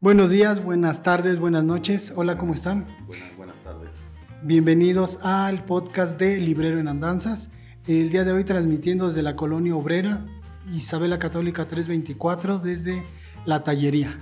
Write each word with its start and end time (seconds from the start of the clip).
Buenos 0.00 0.30
días, 0.30 0.62
buenas 0.62 1.02
tardes, 1.02 1.40
buenas 1.40 1.64
noches. 1.64 2.12
Hola, 2.14 2.38
¿cómo 2.38 2.54
están? 2.54 2.86
Buenas, 3.08 3.36
buenas 3.36 3.58
tardes. 3.64 4.14
Bienvenidos 4.44 5.18
al 5.24 5.64
podcast 5.64 6.16
de 6.20 6.38
Librero 6.38 6.78
en 6.78 6.86
Andanzas. 6.86 7.50
El 7.88 8.08
día 8.10 8.22
de 8.22 8.30
hoy 8.30 8.44
transmitiendo 8.44 9.08
desde 9.08 9.22
la 9.22 9.34
colonia 9.34 9.74
obrera 9.74 10.24
Isabela 10.72 11.18
Católica 11.18 11.66
324 11.66 12.60
desde 12.60 13.02
la 13.44 13.64
tallería. 13.64 14.20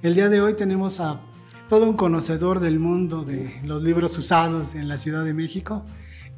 El 0.00 0.14
día 0.14 0.30
de 0.30 0.40
hoy 0.40 0.54
tenemos 0.54 1.00
a 1.00 1.20
todo 1.68 1.84
un 1.84 1.98
conocedor 1.98 2.60
del 2.60 2.78
mundo 2.78 3.24
de 3.24 3.60
los 3.62 3.82
libros 3.82 4.16
usados 4.16 4.74
en 4.74 4.88
la 4.88 4.96
Ciudad 4.96 5.22
de 5.22 5.34
México. 5.34 5.84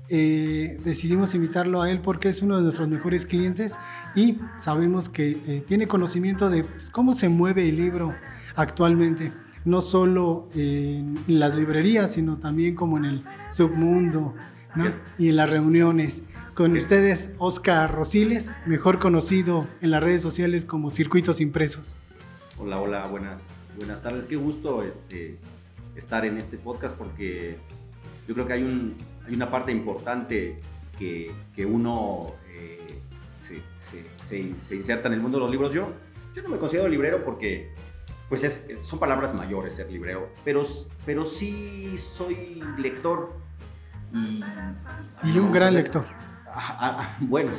Eh, 0.08 0.80
decidimos 0.82 1.36
invitarlo 1.36 1.82
a 1.82 1.90
él 1.92 2.00
porque 2.00 2.30
es 2.30 2.42
uno 2.42 2.56
de 2.56 2.62
nuestros 2.62 2.88
mejores 2.88 3.26
clientes 3.26 3.78
y 4.16 4.38
sabemos 4.56 5.08
que 5.08 5.38
eh, 5.46 5.64
tiene 5.68 5.86
conocimiento 5.86 6.50
de 6.50 6.64
pues, 6.64 6.90
cómo 6.90 7.14
se 7.14 7.28
mueve 7.28 7.68
el 7.68 7.76
libro 7.76 8.12
actualmente, 8.56 9.32
no 9.64 9.82
solo 9.82 10.48
en 10.54 11.18
las 11.28 11.54
librerías, 11.54 12.14
sino 12.14 12.38
también 12.38 12.74
como 12.74 12.98
en 12.98 13.04
el 13.04 13.24
submundo 13.50 14.34
y 15.18 15.28
en 15.28 15.36
las 15.36 15.50
reuniones. 15.50 16.22
Con 16.54 16.74
ustedes, 16.76 17.34
Oscar 17.38 17.94
Rosiles, 17.94 18.56
mejor 18.66 18.98
conocido 18.98 19.66
en 19.82 19.90
las 19.90 20.02
redes 20.02 20.22
sociales 20.22 20.64
como 20.64 20.90
Circuitos 20.90 21.40
Impresos. 21.40 21.94
Hola, 22.58 22.80
hola, 22.80 23.06
buenas, 23.06 23.68
buenas 23.76 24.02
tardes. 24.02 24.24
Qué 24.24 24.36
gusto 24.36 24.82
este, 24.82 25.36
estar 25.94 26.24
en 26.24 26.38
este 26.38 26.56
podcast 26.56 26.96
porque 26.96 27.58
yo 28.26 28.34
creo 28.34 28.46
que 28.46 28.54
hay, 28.54 28.62
un, 28.62 28.96
hay 29.26 29.34
una 29.34 29.50
parte 29.50 29.70
importante 29.70 30.58
que, 30.98 31.30
que 31.54 31.66
uno 31.66 32.32
eh, 32.48 32.78
se, 33.38 33.60
se, 33.76 34.54
se, 34.62 34.74
inserta 34.74 35.08
en 35.08 35.14
el 35.14 35.20
mundo 35.20 35.36
de 35.36 35.42
los 35.42 35.50
libros. 35.50 35.74
Yo, 35.74 35.92
yo 36.34 36.42
no 36.42 36.48
me 36.48 36.56
considero 36.56 36.88
librero 36.88 37.22
porque 37.22 37.70
pues 38.28 38.44
es, 38.44 38.62
son 38.82 38.98
palabras 38.98 39.34
mayores 39.34 39.74
ser 39.74 39.90
librero, 39.90 40.28
pero, 40.44 40.62
pero 41.04 41.24
sí 41.24 41.96
soy 41.96 42.62
lector 42.78 43.32
y... 44.12 44.42
Y 45.22 45.38
un 45.38 45.52
gran 45.52 45.74
lector. 45.74 46.04
Ah, 46.48 46.76
ah, 46.80 46.96
ah, 46.98 47.16
bueno, 47.20 47.52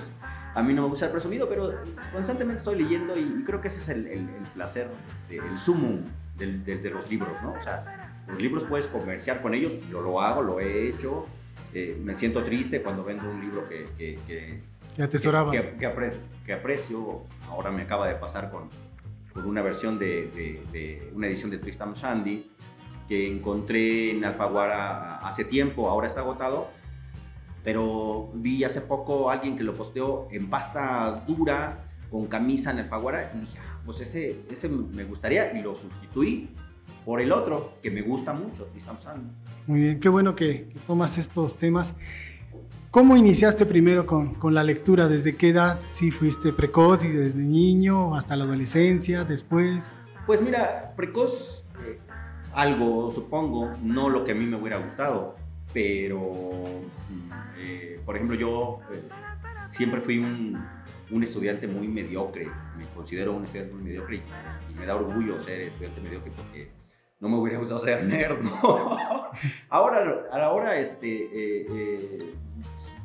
a 0.53 0.61
mí 0.63 0.73
no 0.73 0.81
me 0.81 0.87
gusta 0.89 1.05
el 1.05 1.11
presumido, 1.11 1.47
pero 1.47 1.71
constantemente 2.11 2.59
estoy 2.59 2.81
leyendo 2.81 3.17
y, 3.17 3.43
creo 3.45 3.61
que 3.61 3.67
ese 3.67 3.79
es 3.79 3.89
el, 3.89 4.07
el, 4.07 4.27
placer, 4.53 4.89
este, 5.11 5.37
el 5.37 5.57
sumo 5.57 5.99
de, 6.35 6.89
los 6.89 7.09
libros, 7.09 7.41
¿no? 7.41 7.53
O 7.53 7.61
sea, 7.61 8.23
los 8.27 8.41
libros 8.41 8.63
puedes 8.65 8.87
comerciar 8.87 9.41
con 9.41 9.53
ellos, 9.53 9.79
yo 9.89 10.01
lo 10.01 10.21
hago, 10.21 10.41
lo 10.41 10.59
he 10.59 10.89
hecho, 10.89 11.27
eh, 11.73 11.97
me 12.03 12.13
siento 12.13 12.43
triste 12.43 12.81
cuando 12.81 13.03
vendo 13.03 13.29
un 13.29 13.39
libro 13.39 13.69
que... 13.69 13.87
que, 13.97 14.19
que, 14.27 14.61
que 14.95 15.03
atesorabas. 15.03 15.55
Que, 15.55 15.85
aprecio, 15.85 16.23
que 16.45 16.53
aprecio, 16.53 17.21
ahora 17.49 17.71
me 17.71 17.83
acaba 17.83 18.07
de 18.07 18.15
pasar 18.15 18.49
con 18.49 18.69
por 19.37 19.45
una 19.45 19.61
versión 19.61 19.99
de, 19.99 20.63
de, 20.71 21.11
una 21.13 21.27
edición 21.27 21.51
de 21.51 21.59
Tristan 21.59 21.93
Shandy 21.93 22.49
que 23.07 23.27
encontré 23.27 24.09
en 24.09 24.25
Alfaguara 24.25 25.17
hace 25.17 25.45
tiempo, 25.45 25.89
ahora 25.89 26.07
está 26.07 26.21
agotado, 26.21 26.69
pero 27.63 28.31
vi 28.33 28.63
hace 28.63 28.81
poco 28.81 29.29
alguien 29.29 29.55
que 29.55 29.63
lo 29.63 29.75
posteó 29.75 30.27
en 30.31 30.49
pasta 30.49 31.23
dura 31.27 31.85
con 32.09 32.25
camisa 32.25 32.71
en 32.71 32.79
Alfaguara 32.79 33.31
y 33.35 33.41
dije, 33.41 33.59
ah, 33.61 33.79
pues 33.85 34.01
ese, 34.01 34.39
ese 34.49 34.69
me 34.69 35.03
gustaría 35.03 35.55
y 35.55 35.61
lo 35.61 35.75
sustituí 35.75 36.49
por 37.05 37.21
el 37.21 37.31
otro 37.31 37.73
que 37.83 37.91
me 37.91 38.01
gusta 38.01 38.33
mucho, 38.33 38.65
Tristan 38.65 38.97
Shandy. 38.97 39.31
Muy 39.67 39.81
bien, 39.81 39.99
qué 39.99 40.09
bueno 40.09 40.35
que, 40.35 40.67
que 40.67 40.79
tomas 40.79 41.19
estos 41.19 41.57
temas. 41.57 41.95
¿Cómo 42.89 43.17
iniciaste 43.17 43.65
primero 43.65 44.05
con, 44.05 44.35
con, 44.35 44.53
la 44.53 44.63
lectura? 44.63 45.09
¿Desde 45.09 45.35
qué 45.35 45.49
edad? 45.49 45.77
¿Si 45.89 46.09
fuiste 46.09 46.53
precoz 46.53 47.03
y 47.03 47.09
desde 47.09 47.39
niño 47.39 48.15
hasta 48.15 48.37
la 48.37 48.45
adolescencia, 48.45 49.25
después? 49.25 49.91
Pues 50.25 50.41
mira, 50.41 50.93
precoz 50.95 51.65
eh, 51.85 51.99
algo, 52.53 53.11
supongo, 53.11 53.73
no 53.83 54.09
lo 54.09 54.23
que 54.23 54.31
a 54.31 54.35
mí 54.35 54.45
me 54.45 54.55
hubiera 54.55 54.77
gustado, 54.77 55.35
pero, 55.73 56.63
mm, 57.09 57.31
eh, 57.57 57.99
por 58.05 58.15
ejemplo, 58.15 58.37
yo 58.37 58.79
eh, 58.93 59.03
siempre 59.67 59.99
fui 59.99 60.19
un, 60.19 60.57
un, 61.11 61.23
estudiante 61.23 61.67
muy 61.67 61.89
mediocre, 61.89 62.47
me 62.77 62.85
considero 62.95 63.33
un 63.33 63.43
estudiante 63.43 63.73
muy 63.73 63.83
mediocre 63.83 64.15
y, 64.15 64.71
y 64.71 64.75
me 64.75 64.85
da 64.85 64.95
orgullo 64.95 65.37
ser 65.39 65.63
estudiante 65.63 65.99
mediocre 65.99 66.31
porque 66.35 66.71
no 67.19 67.29
me 67.29 67.37
hubiera 67.37 67.57
gustado 67.59 67.79
ser 67.79 68.03
nerd, 68.05 68.41
¿no? 68.41 68.97
ahora, 69.69 70.27
a 70.31 70.37
la 70.37 70.51
hora, 70.51 70.77
este, 70.79 71.07
eh, 71.07 71.67
eh, 71.69 72.33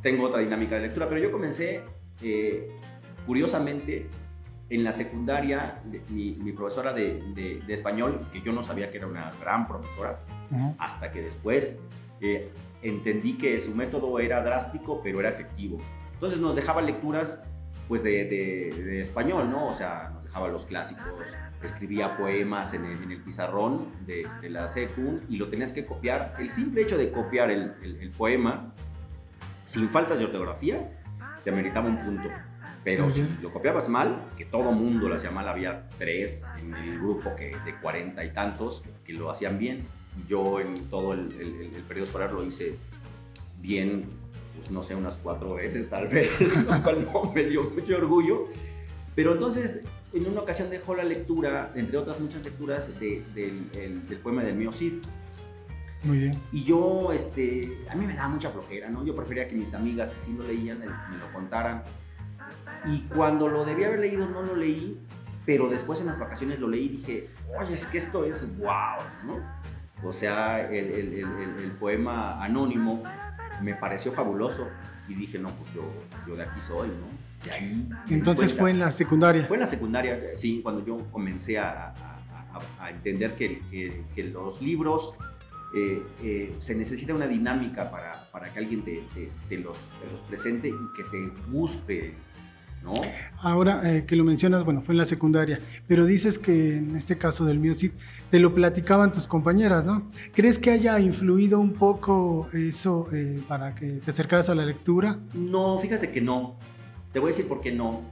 tengo 0.01 0.27
otra 0.27 0.41
dinámica 0.41 0.77
de 0.77 0.83
lectura, 0.83 1.09
pero 1.09 1.21
yo 1.21 1.33
comencé, 1.33 1.83
eh, 2.23 2.69
curiosamente, 3.27 4.09
en 4.69 4.85
la 4.85 4.93
secundaria, 4.93 5.83
mi, 6.09 6.33
profesora 6.53 6.93
de, 6.95 7.23
de, 7.35 7.75
español, 7.75 8.27
que 8.33 8.41
yo 8.41 8.53
no 8.53 8.63
sabía 8.63 8.91
que 8.91 8.99
era 8.99 9.07
una 9.07 9.31
gran 9.41 9.67
profesora, 9.67 10.21
hasta 10.79 11.13
que 11.13 11.21
después 11.21 11.79
entendí 12.83 13.37
que 13.37 13.61
su 13.61 13.75
método 13.75 14.19
era 14.19 14.43
drástico, 14.43 15.03
pero 15.03 15.21
era 15.21 15.29
efectivo. 15.29 15.77
Entonces 16.15 16.39
nos 16.39 16.57
dejaba 16.57 16.81
lecturas 16.81 17.45
pues 17.87 18.03
de, 18.03 18.25
de, 18.25 19.01
español, 19.01 19.51
¿no? 19.51 19.69
O 19.69 19.73
sea, 19.75 20.11
nos 20.15 20.25
dejaba 20.25 20.49
los 20.49 20.65
clásicos, 20.65 21.37
escribía 21.67 22.17
poemas 22.17 22.75
en 22.75 22.85
el, 22.85 23.03
en 23.03 23.11
el 23.13 23.21
pizarrón 23.21 23.89
de, 24.07 24.27
de, 24.41 24.51
la 24.51 24.69
secu 24.69 25.21
y 25.29 25.37
lo 25.37 25.49
tenías 25.49 25.73
que 25.73 25.87
copiar. 25.87 26.37
El 26.39 26.51
simple 26.51 26.83
hecho 26.83 26.99
de 26.99 27.11
copiar 27.11 27.51
el, 27.51 27.75
el, 27.83 28.11
poema 28.11 28.75
sin 29.65 29.89
faltas 29.89 30.19
de 30.19 30.27
ortografía 30.27 30.91
te 31.45 31.51
ameritaba 31.51 31.89
un 31.89 31.99
punto. 31.99 32.29
Pero 32.85 33.11
si 33.11 33.23
lo 33.41 33.53
copiabas 33.53 33.89
mal, 33.89 34.31
que 34.37 34.45
todo 34.45 34.73
mundo 34.73 35.09
lo 35.09 35.15
hacía 35.15 35.31
mal, 35.31 35.49
había 35.49 35.89
tres 35.99 36.51
en 36.59 36.75
el 36.75 36.99
grupo 36.99 37.35
que, 37.37 37.57
de 37.65 37.77
cuarenta 37.81 38.25
y 38.25 38.33
tantos 38.33 38.83
que 39.05 39.13
lo 39.13 39.31
hacían 39.31 39.59
bien. 39.59 39.87
Yo 40.29 40.61
en 40.61 40.75
todo 40.91 41.13
el, 41.13 41.31
el 41.75 41.83
periodo 41.83 42.05
escolar 42.05 42.33
lo 42.33 42.45
hice 42.45 42.77
bien 43.61 44.21
pues 44.57 44.71
no 44.71 44.83
sé, 44.83 44.95
unas 44.95 45.17
cuatro 45.17 45.55
veces 45.55 45.89
tal 45.89 46.09
vez, 46.09 46.57
lo 46.67 46.83
cual 46.83 47.07
me 47.35 47.45
dio 47.45 47.65
mucho 47.71 47.97
orgullo. 47.97 48.47
Pero 49.15 49.33
entonces, 49.33 49.83
en 50.13 50.27
una 50.27 50.41
ocasión 50.41 50.71
dejó 50.71 50.95
la 50.95 51.05
lectura, 51.05 51.73
entre 51.75 51.97
otras 51.97 52.21
muchas 52.21 52.45
lecturas, 52.45 52.99
del, 52.99 53.25
del, 53.35 54.19
poema 54.23 54.45
del 54.45 54.57
mío 54.57 54.73
Cid. 54.73 54.95
Muy 56.05 56.19
bien. 56.19 56.33
Y 56.51 56.65
yo, 56.65 57.13
este, 57.13 57.79
a 57.89 57.95
mí 57.95 58.07
me 58.07 58.15
daba 58.15 58.29
mucha 58.29 58.51
flojera, 58.51 58.91
¿no? 58.91 59.05
Yo 59.05 59.15
prefería 59.15 59.47
que 59.49 59.55
mis 59.55 59.73
amigas 59.73 60.11
que 60.11 60.19
sí 60.19 60.35
lo 60.37 60.45
leían 60.45 60.81
me 60.81 60.87
lo 61.17 61.33
contaran. 61.33 61.85
Y 62.87 63.03
cuando 63.03 63.49
lo 63.49 63.65
debía 63.65 63.87
haber 63.87 64.01
leído, 64.01 64.29
no 64.29 64.43
lo 64.43 64.57
leí, 64.57 65.01
pero 65.47 65.69
después 65.69 66.01
en 66.01 66.07
las 66.07 66.19
vacaciones 66.19 66.59
lo 66.59 66.69
leí 66.69 66.87
y 66.87 66.89
dije, 66.89 67.29
oye, 67.59 67.75
es 67.75 67.87
que 67.87 67.99
esto 67.99 68.25
es 68.25 68.57
wow, 68.59 68.99
¿no? 69.25 69.41
O 70.05 70.13
sea, 70.13 70.69
el, 70.69 70.87
el, 70.87 71.15
el, 71.15 71.65
el 71.65 71.71
poema 71.73 72.43
anónimo 72.43 73.05
me 73.63 73.75
pareció 73.75 74.13
fabuloso 74.13 74.69
y 75.09 75.15
dije, 75.15 75.39
no, 75.39 75.51
pues 75.51 75.73
yo, 75.73 75.83
yo 76.27 76.37
de 76.37 76.43
aquí 76.43 76.61
soy, 76.61 76.89
¿no? 76.89 77.22
De 77.45 77.51
ahí. 77.51 77.89
Entonces 78.09 78.55
fue 78.55 78.71
en 78.71 78.79
la 78.79 78.91
secundaria. 78.91 79.47
Fue 79.47 79.57
en 79.57 79.63
la 79.63 79.67
secundaria, 79.67 80.19
sí, 80.35 80.61
cuando 80.63 80.85
yo 80.85 80.99
comencé 81.11 81.59
a, 81.59 81.95
a, 81.95 82.85
a 82.85 82.91
entender 82.91 83.35
que, 83.35 83.61
que, 83.71 84.05
que, 84.15 84.25
los 84.25 84.63
libros 84.63 85.15
eh, 85.75 86.03
eh, 86.23 86.55
se 86.59 86.75
necesita 86.75 87.15
una 87.15 87.27
dinámica 87.27 87.91
para, 87.91 88.31
para 88.31 88.53
que 88.53 88.59
alguien 88.59 88.83
te, 88.83 89.03
te, 89.15 89.31
te, 89.49 89.59
los, 89.59 89.79
te, 89.79 90.11
los, 90.13 90.21
presente 90.23 90.69
y 90.69 90.97
que 90.97 91.03
te 91.05 91.51
guste 91.51 92.15
¿no? 92.83 92.93
Ahora 93.41 93.81
eh, 93.85 94.05
que 94.07 94.17
lo 94.17 94.25
mencionas, 94.25 94.65
bueno, 94.65 94.83
fue 94.83 94.95
en 94.95 94.99
la 94.99 95.05
secundaria, 95.05 95.61
pero 95.87 96.05
dices 96.05 96.39
que 96.39 96.79
en 96.79 96.97
este 96.97 97.17
caso 97.19 97.45
del 97.45 97.59
Music 97.59 97.93
te 98.31 98.39
lo 98.39 98.55
platicaban 98.55 99.13
tus 99.13 99.27
compañeras, 99.27 99.85
¿no? 99.85 100.09
¿Crees 100.35 100.59
que 100.59 100.71
haya 100.71 100.99
influido 100.99 101.61
un 101.61 101.75
poco 101.75 102.49
eso 102.53 103.09
eh, 103.13 103.43
para 103.47 103.75
que 103.75 104.01
te 104.05 104.11
acercaras 104.11 104.49
a 104.49 104.55
la 104.55 104.65
lectura? 104.65 105.19
No, 105.35 105.79
fíjate 105.79 106.11
que 106.11 106.21
no. 106.21 106.57
Te 107.13 107.19
voy 107.19 107.29
a 107.29 107.31
decir 107.33 107.49
por 107.49 107.61
qué 107.61 107.73
no. 107.73 108.03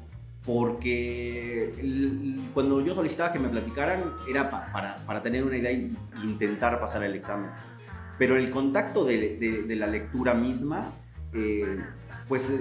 Porque 0.44 1.74
el, 1.78 2.50
cuando 2.54 2.80
yo 2.80 2.94
solicitaba 2.94 3.30
que 3.30 3.38
me 3.38 3.48
platicaran 3.48 4.14
era 4.28 4.50
pa, 4.50 4.72
para, 4.72 4.96
para, 5.04 5.22
tener 5.22 5.44
una 5.44 5.56
idea 5.56 5.70
e 5.70 5.90
intentar 6.24 6.80
pasar 6.80 7.02
el 7.04 7.14
examen. 7.14 7.50
Pero 8.18 8.36
el 8.36 8.50
contacto 8.50 9.04
de, 9.04 9.36
de, 9.36 9.62
de 9.62 9.76
la 9.76 9.86
lectura 9.86 10.34
misma, 10.34 10.92
eh, 11.34 11.78
pues 12.26 12.52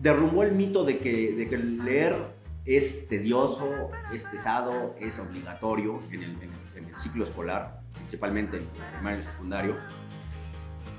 derrumbó 0.00 0.42
el 0.42 0.52
mito 0.52 0.84
de 0.84 0.98
que, 0.98 1.32
de 1.32 1.48
que 1.48 1.56
leer 1.56 2.16
es 2.66 3.08
tedioso, 3.08 3.90
es 4.12 4.24
pesado, 4.24 4.94
es 5.00 5.18
obligatorio 5.18 6.00
en 6.10 6.22
el, 6.22 6.30
en 6.42 6.52
el, 6.52 6.78
en 6.82 6.88
el 6.88 6.96
ciclo 6.96 7.24
escolar, 7.24 7.80
principalmente 7.94 8.58
en 8.58 8.64
el 8.64 8.94
primario 8.94 9.20
y 9.20 9.22
secundario, 9.22 9.76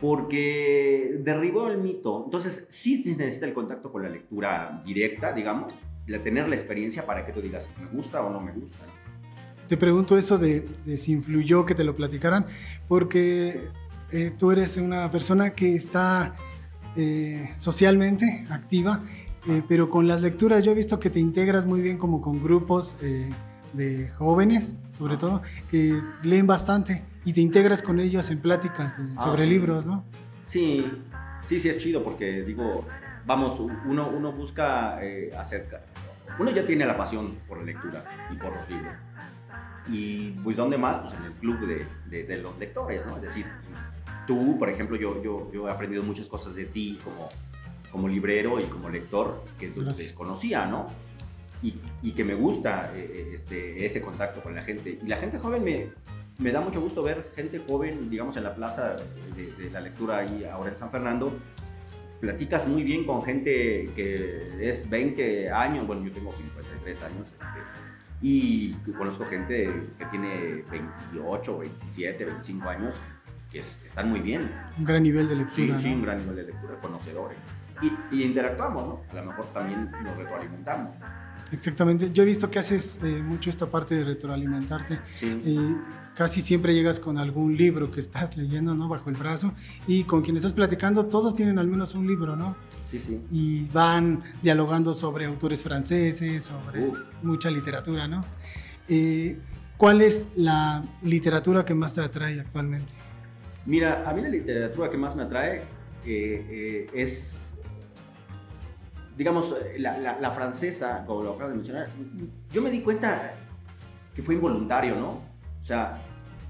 porque 0.02 1.20
derribó 1.24 1.68
el 1.68 1.78
mito. 1.80 2.24
Entonces, 2.26 2.66
sí 2.70 3.04
se 3.04 3.16
necesita 3.16 3.46
el 3.46 3.54
contacto 3.54 3.92
con 3.92 4.04
la 4.04 4.10
lectura 4.10 4.82
directa, 4.86 5.34
digamos, 5.34 5.74
la, 6.06 6.20
tener 6.20 6.48
la 6.48 6.56
experiencia 6.56 7.06
para 7.06 7.26
que 7.26 7.32
tú 7.32 7.42
digas, 7.42 7.72
¿me 7.80 7.88
gusta 7.88 8.24
o 8.24 8.32
no 8.32 8.40
me 8.40 8.52
gusta? 8.52 8.78
Te 9.68 9.76
pregunto 9.76 10.18
eso 10.18 10.38
de, 10.38 10.66
de 10.86 10.98
si 10.98 11.12
influyó 11.12 11.66
que 11.66 11.76
te 11.76 11.84
lo 11.84 11.96
platicaran, 11.96 12.46
porque 12.88 13.70
eh, 14.12 14.32
tú 14.38 14.52
eres 14.52 14.78
una 14.78 15.12
persona 15.12 15.50
que 15.50 15.76
está 15.76 16.36
eh, 16.96 17.52
socialmente 17.58 18.46
activa, 18.50 19.04
eh, 19.50 19.62
pero 19.68 19.90
con 19.90 20.08
las 20.08 20.22
lecturas 20.22 20.64
yo 20.64 20.72
he 20.72 20.76
visto 20.76 21.00
que 21.00 21.10
te 21.10 21.20
integras 21.20 21.66
muy 21.66 21.82
bien 21.82 21.98
como 21.98 22.22
con 22.22 22.42
grupos 22.42 22.96
de 23.74 24.10
jóvenes, 24.18 24.78
sobre 24.98 25.18
todo, 25.18 25.42
que 25.70 26.02
leen 26.24 26.48
bastante 26.48 27.04
y 27.28 27.34
te 27.34 27.42
integras 27.42 27.82
con 27.82 28.00
ellos 28.00 28.30
en 28.32 28.40
pláticas 28.40 28.98
de- 28.98 29.14
Ah, 29.18 29.24
sobre 29.24 29.44
sí. 29.44 29.50
libros, 29.50 29.86
¿no? 29.86 30.06
Sí, 30.46 30.90
sí, 31.46 31.60
sí 31.60 31.68
es 31.68 31.78
chido 31.78 32.02
porque 32.04 32.44
digo, 32.44 32.86
vamos, 33.26 33.60
uno, 33.60 34.08
uno 34.08 34.32
busca 34.32 35.04
eh, 35.04 35.32
acerca, 35.38 35.82
uno 36.40 36.52
ya 36.52 36.66
tiene 36.66 36.86
la 36.86 36.96
pasión 36.96 37.40
por 37.48 37.58
la 37.58 37.66
lectura 37.66 38.06
y 38.32 38.36
por 38.38 38.56
los 38.56 38.70
libros. 38.70 38.96
Y 39.90 40.32
pues 40.44 40.56
¿dónde 40.56 40.78
más? 40.78 40.98
Pues 41.00 41.14
en 41.16 41.24
el 41.26 41.34
club 41.34 41.60
de, 41.68 41.86
de- 42.10 42.24
de 42.24 42.38
los 42.38 42.58
lectores, 42.58 43.06
¿no? 43.06 43.18
Es 43.18 43.24
decir, 43.24 43.46
tú, 44.26 44.58
por 44.58 44.70
ejemplo, 44.70 44.96
yo, 44.96 45.22
yo, 45.22 45.50
yo 45.54 45.68
he 45.68 45.72
aprendido 45.72 46.04
muchas 46.04 46.28
cosas 46.28 46.56
de 46.56 46.66
ti 46.66 47.00
como, 47.04 47.28
como 47.92 48.08
librero 48.08 48.58
y 48.60 48.64
como 48.64 48.90
lector 48.90 49.44
que 49.60 49.68
tú 49.68 49.82
Gracias. 49.82 50.08
desconocía, 50.08 50.66
¿no? 50.66 50.88
Y, 51.64 51.76
y 52.04 52.12
que 52.12 52.24
me 52.24 52.36
gusta 52.36 52.92
eh, 52.96 53.10
eh, 53.14 53.32
este, 53.34 53.86
ese 53.86 54.02
contacto 54.02 54.42
con 54.42 54.56
la 54.56 54.62
gente. 54.64 55.00
Y 55.04 55.08
la 55.08 55.18
gente 55.18 55.40
joven 55.40 55.64
me, 55.64 55.88
me 56.40 56.52
da 56.52 56.62
mucho 56.62 56.80
gusto 56.82 57.02
ver 57.04 57.32
gente 57.36 57.62
joven, 57.68 58.10
digamos, 58.10 58.38
en 58.38 58.44
la 58.44 58.54
plaza 58.56 58.96
de, 59.36 59.52
de 59.54 59.70
la 59.72 59.82
lectura 59.82 60.20
ahí 60.20 60.46
ahora 60.52 60.70
en 60.70 60.78
San 60.78 60.92
Fernando. 60.92 61.34
Platicas 62.20 62.68
muy 62.68 62.84
bien 62.84 63.06
con 63.06 63.24
gente 63.24 63.92
que 63.96 64.58
es 64.68 64.90
20 64.90 65.52
años, 65.52 65.86
bueno, 65.86 66.04
yo 66.06 66.12
tengo 66.12 66.32
53 66.32 67.02
años, 67.04 67.28
este, 67.28 67.46
y 68.22 68.74
conozco 68.98 69.26
gente 69.26 69.72
que 70.00 70.06
tiene 70.06 70.64
28, 70.72 71.60
27, 71.60 72.26
25 72.26 72.70
años, 72.70 72.96
que 73.52 73.60
es- 73.60 73.80
están 73.86 74.10
muy 74.10 74.20
bien. 74.22 74.50
Un 74.80 74.84
gran 74.84 75.04
nivel 75.04 75.28
de 75.28 75.36
Sí, 75.48 75.62
lectura, 75.68 75.80
sí, 75.80 75.90
¿no? 75.90 75.96
un 75.98 76.02
gran 76.04 76.18
nivel 76.20 76.36
de 76.38 76.44
lectura, 76.52 76.80
conocedores. 76.82 77.38
Y, 77.84 78.16
y 78.16 78.24
interactuamos, 78.24 78.88
¿no? 78.88 79.02
A 79.12 79.22
lo 79.22 79.26
mejor 79.30 79.46
también 79.54 79.92
nos 80.04 80.18
retroalimentamos. 80.18 80.96
Exactamente. 81.52 82.12
Yo 82.12 82.24
he 82.24 82.26
visto 82.26 82.50
que 82.50 82.58
haces 82.58 83.00
eh, 83.04 83.22
mucho 83.24 83.52
esta 83.52 83.68
parte 83.68 83.94
de 83.94 84.04
retroalimentarte. 84.04 84.98
Sí. 85.14 85.28
y 85.46 85.76
casi 86.18 86.42
siempre 86.42 86.74
llegas 86.74 87.00
con 87.00 87.20
algún 87.20 87.56
libro 87.56 87.92
que 87.92 88.00
estás 88.00 88.36
leyendo, 88.36 88.74
¿no? 88.74 88.88
Bajo 88.90 89.10
el 89.12 89.16
brazo. 89.16 89.54
Y 89.86 90.04
con 90.06 90.24
quien 90.24 90.36
estás 90.36 90.52
platicando, 90.52 91.06
todos 91.06 91.36
tienen 91.36 91.60
al 91.60 91.68
menos 91.68 91.94
un 91.94 92.08
libro, 92.08 92.36
¿no? 92.36 92.56
Sí, 92.86 93.00
sí. 93.00 93.22
y 93.32 93.66
van 93.66 94.24
dialogando 94.42 94.94
sobre 94.94 95.26
autores 95.26 95.62
franceses, 95.62 96.46
sobre 96.46 96.88
Uh. 96.88 96.94
mucha 97.22 97.52
literatura, 97.52 98.08
¿no? 98.08 98.24
Eh, 98.88 99.38
¿Cuál 99.76 100.00
es 100.02 100.30
la 100.38 100.84
literatura 101.04 101.66
que 101.66 101.76
más 101.76 101.94
te 101.94 102.00
atrae 102.02 102.40
actualmente? 102.40 102.92
Mira, 103.66 104.10
a 104.10 104.14
mí 104.14 104.22
la 104.22 104.30
literatura 104.30 104.90
que 104.90 104.98
más 104.98 105.16
me 105.18 105.24
atrae 105.24 105.64
eh, 106.06 106.46
eh, 106.50 106.88
es, 106.94 107.54
digamos, 109.18 109.54
la, 109.78 109.98
la- 109.98 110.20
la 110.20 110.32
francesa, 110.32 111.04
como 111.06 111.24
lo 111.24 111.34
acabo 111.34 111.50
de 111.50 111.56
mencionar. 111.56 111.90
Yo 112.54 112.62
me 112.62 112.72
di 112.72 112.80
cuenta 112.82 113.34
que 114.16 114.24
fue 114.24 114.36
involuntario, 114.36 114.96
¿no? 114.96 115.10
O 115.10 115.64
sea, 115.68 116.02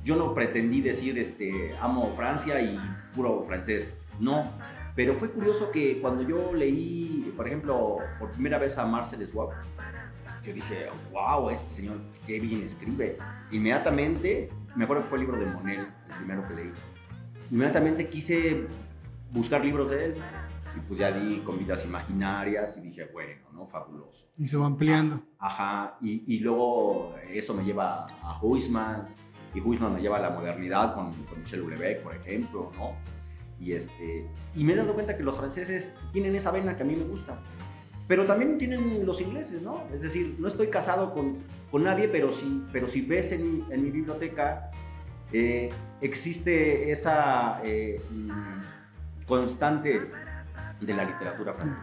yo 0.08 0.16
no 0.16 0.34
pretendí 0.34 0.80
decir, 0.80 1.20
este, 1.20 1.76
amo 1.82 2.14
Francia 2.16 2.62
y 2.62 2.80
puro 3.14 3.44
francés, 3.44 3.98
no. 4.22 4.50
Pero 4.96 5.16
fue 5.16 5.30
curioso 5.30 5.70
que 5.70 6.00
cuando 6.00 6.24
yo 6.24 6.54
leí, 6.54 7.34
por 7.36 7.46
ejemplo, 7.46 7.98
por 8.18 8.32
primera 8.32 8.58
vez 8.58 8.78
a 8.78 8.86
Marcel 8.86 9.28
Schwab, 9.28 9.50
yo 10.46 10.54
dije, 10.54 10.88
wow, 11.12 11.50
este 11.50 11.70
señor 11.70 11.98
qué 12.26 12.40
bien 12.40 12.64
escribe. 12.64 13.18
Inmediatamente, 13.52 14.50
me 14.78 14.86
acuerdo 14.86 15.04
que 15.04 15.10
fue 15.10 15.18
el 15.18 15.26
libro 15.26 15.38
de 15.42 15.46
Monel, 15.46 15.82
el 15.82 16.16
primero 16.16 16.48
que 16.48 16.54
leí. 16.54 16.72
Inmediatamente 17.52 18.08
quise 18.08 18.66
buscar 19.34 19.64
libros 19.64 19.90
de 19.90 20.06
él. 20.06 20.16
Y 20.78 20.80
pues 20.82 21.00
ya 21.00 21.12
di 21.12 21.40
con 21.40 21.58
vidas 21.58 21.84
imaginarias 21.86 22.78
y 22.78 22.82
dije, 22.82 23.10
bueno, 23.12 23.50
¿no? 23.52 23.66
Fabuloso. 23.66 24.30
Y 24.38 24.46
se 24.46 24.58
va 24.58 24.68
ampliando. 24.68 25.22
Ajá, 25.40 25.98
y, 26.00 26.24
y 26.36 26.40
luego 26.40 27.16
eso 27.30 27.56
me 27.56 27.64
lleva 27.64 28.06
a 28.22 28.40
Huysmans, 28.42 29.18
y 29.58 29.62
Huysmans 29.62 29.96
me 29.96 30.02
lleva 30.02 30.18
a 30.18 30.22
la 30.22 30.30
modernidad 30.30 30.94
con, 30.94 31.12
con 31.24 31.40
Michel 31.40 31.62
Houellebecq, 31.62 32.04
por 32.04 32.16
ejemplo, 32.16 32.72
¿no? 32.78 32.96
Y, 33.60 33.74
este, 33.74 34.28
y 34.56 34.64
me 34.64 34.74
he 34.74 34.76
dado 34.76 34.94
cuenta 34.94 35.18
que 35.18 35.24
los 35.24 35.36
franceses 35.36 35.96
tienen 36.14 36.36
esa 36.36 36.52
vena 36.52 36.78
que 36.78 36.84
a 36.84 36.86
mí 36.86 36.96
me 36.96 37.06
gusta. 37.06 37.40
Pero 38.08 38.26
también 38.26 38.58
tienen 38.58 39.06
los 39.06 39.20
ingleses, 39.20 39.64
¿no? 39.64 39.84
Es 39.92 40.02
decir, 40.02 40.36
no 40.40 40.48
estoy 40.48 40.68
casado 40.68 41.14
con, 41.14 41.40
con 41.72 41.84
nadie, 41.84 42.08
pero 42.08 42.32
si, 42.32 42.64
pero 42.72 42.88
si 42.88 43.02
ves 43.02 43.32
en, 43.32 43.66
en 43.70 43.84
mi 43.84 43.90
biblioteca, 43.90 44.72
eh, 45.34 45.70
existe 46.00 46.92
esa 46.92 47.60
eh, 47.64 48.02
mm, 48.12 49.26
constante 49.26 50.10
de 50.82 50.94
la 50.94 51.04
literatura 51.06 51.54
francesa. 51.54 51.82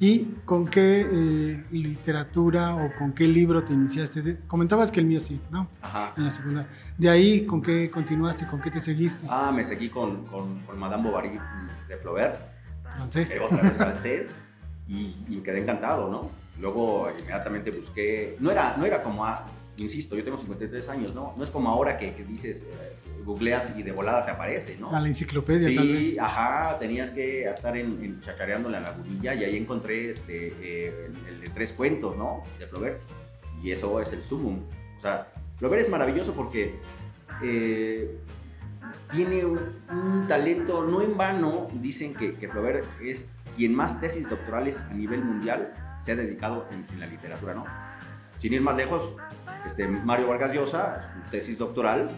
¿Y 0.00 0.26
con 0.44 0.66
qué 0.66 1.06
eh, 1.10 1.64
literatura 1.70 2.74
o 2.74 2.90
con 2.98 3.12
qué 3.12 3.26
libro 3.28 3.62
te 3.64 3.72
iniciaste? 3.72 4.22
De- 4.22 4.38
comentabas 4.46 4.90
que 4.92 5.00
el 5.00 5.06
mío 5.06 5.20
sí, 5.20 5.40
¿no? 5.50 5.68
Ajá. 5.80 6.12
En 6.16 6.24
la 6.24 6.30
segunda. 6.30 6.66
De 6.98 7.08
ahí, 7.08 7.46
¿con 7.46 7.62
qué 7.62 7.90
continuaste? 7.90 8.46
¿Con 8.46 8.60
qué 8.60 8.70
te 8.70 8.80
seguiste? 8.80 9.26
Ah, 9.30 9.50
me 9.54 9.62
seguí 9.64 9.88
con, 9.88 10.24
con, 10.26 10.60
con 10.60 10.78
Madame 10.78 11.08
Bovary 11.08 11.38
de 11.88 11.96
Flaubert. 11.96 12.40
Francés. 12.96 13.30
eh, 13.32 13.40
otra 13.40 13.62
vez 13.62 13.76
francés 13.76 14.28
y, 14.88 15.14
y 15.28 15.40
quedé 15.44 15.60
encantado, 15.62 16.10
¿no? 16.10 16.30
Luego 16.60 17.08
inmediatamente 17.10 17.70
busqué, 17.70 18.36
no 18.40 18.50
era, 18.50 18.76
no 18.76 18.86
era 18.86 19.02
como, 19.02 19.24
a- 19.26 19.44
insisto, 19.76 20.16
yo 20.16 20.24
tengo 20.24 20.38
53 20.38 20.88
años, 20.88 21.14
¿no? 21.14 21.34
No 21.36 21.44
es 21.44 21.50
como 21.50 21.68
ahora 21.70 21.98
que, 21.98 22.14
que 22.14 22.24
dices, 22.24 22.66
eh, 22.70 22.96
googleas 23.26 23.76
y 23.76 23.82
de 23.82 23.92
volada 23.92 24.24
te 24.24 24.30
aparece, 24.30 24.78
¿no? 24.78 24.94
A 24.96 25.00
la 25.00 25.08
enciclopedia, 25.08 25.74
tal 25.76 25.88
vez. 25.88 26.10
Sí, 26.10 26.18
ajá, 26.18 26.78
tenías 26.78 27.10
que 27.10 27.44
estar 27.50 27.76
en, 27.76 28.02
en 28.02 28.20
chachareándole 28.22 28.78
a 28.78 28.80
la 28.80 28.90
lagunilla 28.90 29.34
y 29.34 29.44
ahí 29.44 29.56
encontré 29.56 30.08
este, 30.08 30.54
eh, 30.62 31.08
el, 31.08 31.34
el 31.34 31.40
de 31.40 31.50
tres 31.50 31.72
cuentos, 31.74 32.16
¿no? 32.16 32.44
De 32.58 32.66
Flaubert. 32.66 33.00
Y 33.62 33.72
eso 33.72 34.00
es 34.00 34.12
el 34.12 34.22
sumum. 34.22 34.60
O 34.96 35.00
sea, 35.00 35.26
Flaubert 35.58 35.82
es 35.82 35.90
maravilloso 35.90 36.34
porque 36.34 36.78
eh, 37.42 38.16
tiene 39.10 39.44
un, 39.44 39.58
un 39.90 40.26
talento, 40.26 40.84
no 40.84 41.02
en 41.02 41.16
vano, 41.16 41.68
dicen 41.74 42.14
que, 42.14 42.34
que 42.34 42.48
Flaubert 42.48 42.86
es 43.02 43.28
quien 43.56 43.74
más 43.74 44.00
tesis 44.00 44.28
doctorales 44.28 44.80
a 44.80 44.94
nivel 44.94 45.24
mundial 45.24 45.74
se 45.98 46.12
ha 46.12 46.16
dedicado 46.16 46.66
en, 46.70 46.86
en 46.92 47.00
la 47.00 47.06
literatura, 47.06 47.54
¿no? 47.54 47.64
Sin 48.38 48.52
ir 48.52 48.60
más 48.60 48.76
lejos, 48.76 49.16
este, 49.64 49.88
Mario 49.88 50.28
Vargas 50.28 50.54
Llosa, 50.54 51.00
su 51.00 51.30
tesis 51.30 51.56
doctoral, 51.56 52.10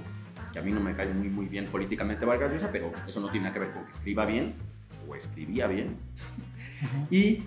que 0.53 0.59
a 0.59 0.63
mí 0.63 0.71
no 0.73 0.81
me 0.81 0.95
cae 0.95 1.13
muy, 1.13 1.29
muy 1.29 1.47
bien 1.47 1.67
políticamente 1.67 2.25
Vargas 2.25 2.53
Llosa, 2.53 2.71
pero 2.73 2.93
eso 3.07 3.21
no 3.21 3.31
tiene 3.31 3.45
nada 3.45 3.55
que 3.55 3.61
ver 3.61 3.73
con 3.73 3.85
que 3.85 3.93
escriba 3.93 4.25
bien 4.27 4.55
o 5.09 5.15
escribía 5.15 5.67
bien. 5.67 5.97
Y, 7.11 7.43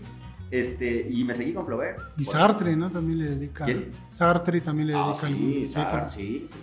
este, 0.49 1.07
y 1.09 1.23
me 1.23 1.33
seguí 1.33 1.53
con 1.53 1.65
Flaubert. 1.65 1.99
Y 2.17 2.23
Sartre, 2.25 2.75
¿no? 2.75 2.89
También 2.91 3.19
le 3.19 3.25
dedica. 3.35 3.65
¿Quién? 3.65 3.91
Sartre 4.07 4.59
también 4.61 4.87
le 4.87 4.93
Ah, 4.95 5.05
dedica 5.07 5.27
sí, 5.27 5.33
algún 5.33 5.69
Sartre, 5.69 6.09
sí, 6.09 6.47
sí. 6.51 6.59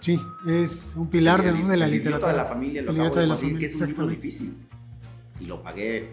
Sí, 0.00 0.20
es 0.46 0.94
un 0.96 1.08
pilar 1.08 1.42
de, 1.42 1.48
El- 1.50 1.60
¿no? 1.62 1.68
de 1.68 1.76
la 1.76 1.84
el 1.86 1.90
literatura. 1.90 2.30
de 2.30 2.36
la 2.38 2.44
familia, 2.44 2.82
lo 2.82 2.90
El 2.92 2.96
acabo 3.00 3.14
de 3.16 3.20
de 3.22 3.26
la 3.26 3.36
familia, 3.36 3.58
que 3.58 3.66
es 3.66 3.80
un 3.80 3.86
libro 3.88 4.06
difícil. 4.06 4.54
Y 5.40 5.46
lo 5.46 5.60
pagué, 5.62 6.10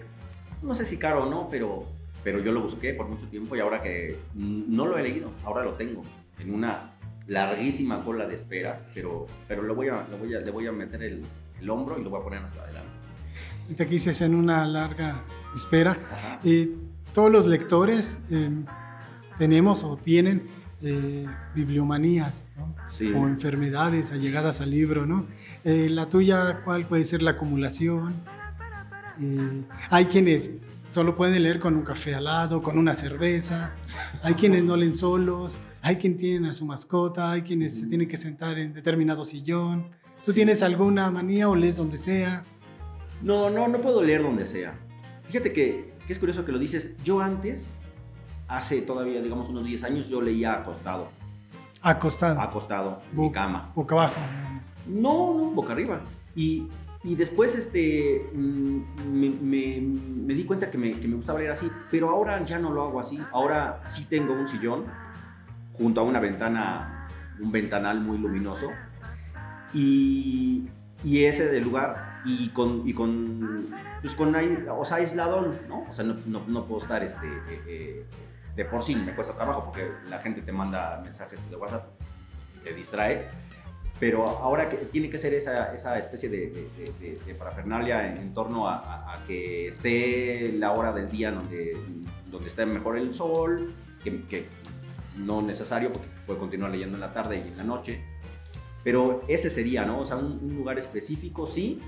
no 0.64 0.74
sé 0.74 0.86
si 0.86 0.98
caro 0.98 1.24
o 1.26 1.30
no, 1.30 1.48
pero, 1.52 1.86
pero 2.24 2.40
yo 2.40 2.52
lo 2.52 2.62
busqué 2.62 2.94
por 2.96 3.08
mucho 3.08 3.28
tiempo 3.28 3.56
y 3.56 3.60
ahora 3.60 3.82
que 3.84 4.18
no 4.34 4.88
lo 4.88 4.98
he 4.98 5.04
leído, 5.04 5.32
ahora 5.44 5.64
lo 5.64 5.74
tengo 5.74 6.02
en 6.40 6.52
una 6.54 6.95
larguísima 7.28 8.04
cola 8.04 8.26
de 8.28 8.36
espera, 8.36 8.86
pero, 8.94 9.28
pero 9.48 9.64
lo 9.64 9.76
voy 9.76 9.90
a, 9.90 10.08
lo 10.10 10.18
voy 10.18 10.36
a, 10.36 10.40
le 10.40 10.52
voy 10.52 10.68
a 10.68 10.72
meter 10.72 11.02
el, 11.04 11.22
el 11.60 11.70
hombro 11.70 12.00
y 12.00 12.04
lo 12.04 12.10
voy 12.10 12.22
a 12.22 12.24
poner 12.24 12.40
hasta 12.44 12.62
adelante. 12.62 12.90
Y 13.70 13.74
te 13.74 13.88
quise 13.88 14.24
en 14.24 14.36
una 14.36 14.68
larga 14.68 15.24
espera. 15.56 15.98
Eh, 16.44 16.70
todos 17.14 17.32
los 17.32 17.48
lectores 17.48 18.20
eh, 18.30 18.50
tenemos 19.38 19.84
o 19.84 19.98
tienen 19.98 20.48
eh, 20.82 21.26
bibliomanías 21.56 22.50
¿no? 22.58 22.76
Sí. 22.92 23.12
o 23.12 23.28
enfermedades 23.28 24.12
allegadas 24.12 24.62
al 24.62 24.72
libro, 24.72 25.06
¿no? 25.06 25.26
Eh, 25.64 25.88
la 25.90 26.10
tuya, 26.10 26.62
¿cuál 26.64 26.86
puede 26.86 27.06
ser 27.06 27.24
la 27.24 27.32
acumulación? 27.32 28.14
Hay 29.90 30.06
quienes 30.06 30.52
solo 30.92 31.16
pueden 31.16 31.42
leer 31.42 31.60
con 31.60 31.76
un 31.76 31.84
café 31.84 32.16
al 32.16 32.26
lado, 32.26 32.62
con 32.62 32.78
una 32.78 32.94
cerveza, 32.94 33.74
hay 34.22 34.34
quienes 34.34 34.64
no 34.66 34.76
leen 34.76 34.96
solos, 34.96 35.58
hay 35.88 35.98
quienes 35.98 36.18
tienen 36.20 36.46
a 36.46 36.54
su 36.54 36.66
mascota, 36.66 37.32
hay 37.32 37.44
quienes 37.44 37.80
se 37.80 37.86
tienen 37.88 38.08
que 38.08 38.18
sentar 38.18 38.58
en 38.58 38.74
determinado 38.74 39.24
sillón. 39.24 39.84
¿Tú 40.26 40.32
Sí. 40.32 40.34
tienes 40.34 40.64
alguna 40.64 41.12
manía 41.12 41.48
o 41.48 41.56
lees 41.56 41.78
donde 41.78 41.98
sea? 41.98 42.44
No, 43.22 43.50
no, 43.52 43.68
no 43.68 43.80
puedo 43.82 44.02
leer 44.02 44.24
donde 44.24 44.46
sea. 44.46 44.74
Fíjate 45.28 45.54
que, 45.54 45.94
que 46.08 46.14
es 46.14 46.18
curioso 46.20 46.44
que 46.44 46.52
lo 46.52 46.58
dices. 46.60 46.96
Yo 47.04 47.20
antes, 47.22 47.78
hace 48.48 48.82
todavía, 48.82 49.22
digamos, 49.22 49.48
unos 49.50 49.66
10 49.68 49.84
años, 49.84 50.10
yo 50.10 50.22
leía 50.22 50.54
acostado. 50.54 51.10
Acostado, 51.82 52.40
Acostado, 52.42 53.02
en 53.14 53.20
mi 53.22 53.32
cama. 53.32 53.72
boca 53.76 53.94
abajo. 53.96 54.16
No, 54.88 55.34
no, 55.38 55.52
boca 55.52 55.74
arriba. 55.74 56.02
Y, 56.36 56.68
y 57.04 57.14
después 57.16 57.56
este, 57.56 58.28
mm, 58.34 58.80
me, 59.12 59.30
me- 59.30 59.82
me 59.82 60.34
di 60.34 60.46
cuenta 60.46 60.72
que 60.72 60.78
me, 60.80 60.94
que 61.00 61.08
me 61.08 61.16
gustaba 61.16 61.38
leer 61.40 61.52
así, 61.52 61.70
pero 61.92 62.10
ahora 62.10 62.44
ya 62.44 62.58
no 62.58 62.72
lo 62.72 62.84
hago 62.84 63.00
así. 63.00 63.20
Ahora 63.32 63.84
sí 63.86 64.06
tengo 64.10 64.34
un 64.34 64.48
sillón 64.48 64.86
junto 65.78 66.02
a 66.02 66.04
una 66.04 66.20
ventana, 66.20 67.08
un 67.40 67.52
ventanal 67.52 68.00
muy 68.02 68.18
luminoso. 68.18 68.72
Y, 69.74 70.70
y 71.04 71.26
ese 71.26 71.48
del 71.48 71.64
lugar, 71.64 72.22
y 72.26 72.50
con, 72.50 72.88
y 72.88 72.94
con, 72.94 73.68
pues 74.02 74.16
con 74.16 74.36
o 74.36 74.86
sea, 74.86 74.98
aisladón, 74.98 75.60
¿no? 75.68 75.86
O 75.90 75.92
sea, 75.92 76.06
no, 76.06 76.16
no, 76.26 76.44
no 76.48 76.66
puedo 76.66 76.82
estar 76.82 77.04
este, 77.04 77.28
eh, 77.28 77.62
eh, 77.68 78.06
de 78.56 78.66
por 78.66 78.82
sí 78.82 78.96
me 78.96 79.14
cuesta 79.14 79.34
trabajo 79.34 79.66
porque 79.66 79.90
la 80.10 80.20
gente 80.20 80.42
te 80.42 80.52
manda 80.52 81.02
mensajes 81.04 81.40
de 81.50 81.56
WhatsApp 81.56 81.88
y 82.58 82.64
te 82.64 82.74
distrae. 82.74 83.24
Pero 84.00 84.28
ahora 84.28 84.68
que 84.68 84.76
tiene 84.76 85.10
que 85.10 85.18
ser 85.18 85.34
esa, 85.34 85.74
esa 85.74 85.98
especie 85.98 86.28
de, 86.28 86.70
de, 87.00 87.20
de, 87.26 87.36
parafernalia 87.36 88.14
en, 88.14 88.34
torno 88.34 88.68
a, 88.68 89.14
a, 89.14 89.24
que 89.24 89.68
esté 89.68 90.52
la 90.52 90.74
hora 90.74 90.92
del 90.92 91.10
día 91.10 91.32
donde, 91.32 91.78
donde 92.30 92.48
esté 92.48 92.66
mejor 92.66 92.98
el 92.98 93.14
sol, 93.14 93.74
que, 94.04 94.24
que 94.24 94.48
no 95.18 95.42
necesario 95.42 95.92
porque 95.92 96.08
puede 96.26 96.40
continuar 96.40 96.72
leyendo 96.72 96.96
en 96.96 97.02
la 97.02 97.14
tarde 97.14 97.44
y 97.46 97.50
en 97.50 97.58
la 97.58 97.64
noche. 97.64 98.04
Pero 98.84 99.24
ese 99.28 99.50
sería, 99.50 99.84
¿no? 99.84 100.00
O 100.00 100.06
sea, 100.06 100.18
un, 100.18 100.40
un 100.44 100.56
lugar 100.56 100.78
específico, 100.78 101.48
sí, 101.48 101.82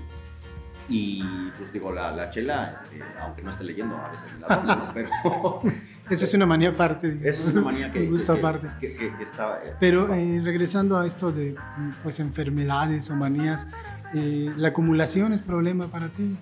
y 0.90 1.50
pues 1.58 1.70
digo, 1.70 1.92
la, 1.92 2.10
la 2.12 2.30
chela, 2.30 2.72
este, 2.74 3.02
aunque 3.20 3.42
no 3.42 3.50
esté 3.50 3.62
leyendo, 3.62 3.94
a 3.96 4.08
veces 4.08 4.32
la 4.40 4.46
tomo, 4.46 4.74
¿no? 4.74 4.90
pero... 4.94 5.62
Esa 6.10 6.24
es 6.24 6.32
una 6.32 6.46
manía 6.46 6.70
aparte. 6.70 7.08
Digamos. 7.10 7.26
Esa 7.26 7.46
es 7.46 7.52
una 7.52 7.62
manía 7.62 7.92
que... 7.92 8.00
Un 8.00 8.10
gusto 8.10 8.32
que, 8.32 8.38
aparte. 8.38 8.68
Que, 8.80 8.96
que, 8.96 9.14
que 9.14 9.22
está, 9.22 9.60
eh, 9.62 9.74
Pero 9.78 10.12
eh, 10.14 10.40
regresando 10.42 10.96
a 10.96 11.06
esto 11.06 11.30
de 11.30 11.54
pues, 12.02 12.20
enfermedades 12.20 13.10
o 13.10 13.14
manías, 13.14 13.66
eh, 14.14 14.50
¿la 14.56 14.68
acumulación 14.68 15.34
es 15.34 15.42
problema 15.42 15.88
para 15.88 16.08
ti? 16.08 16.38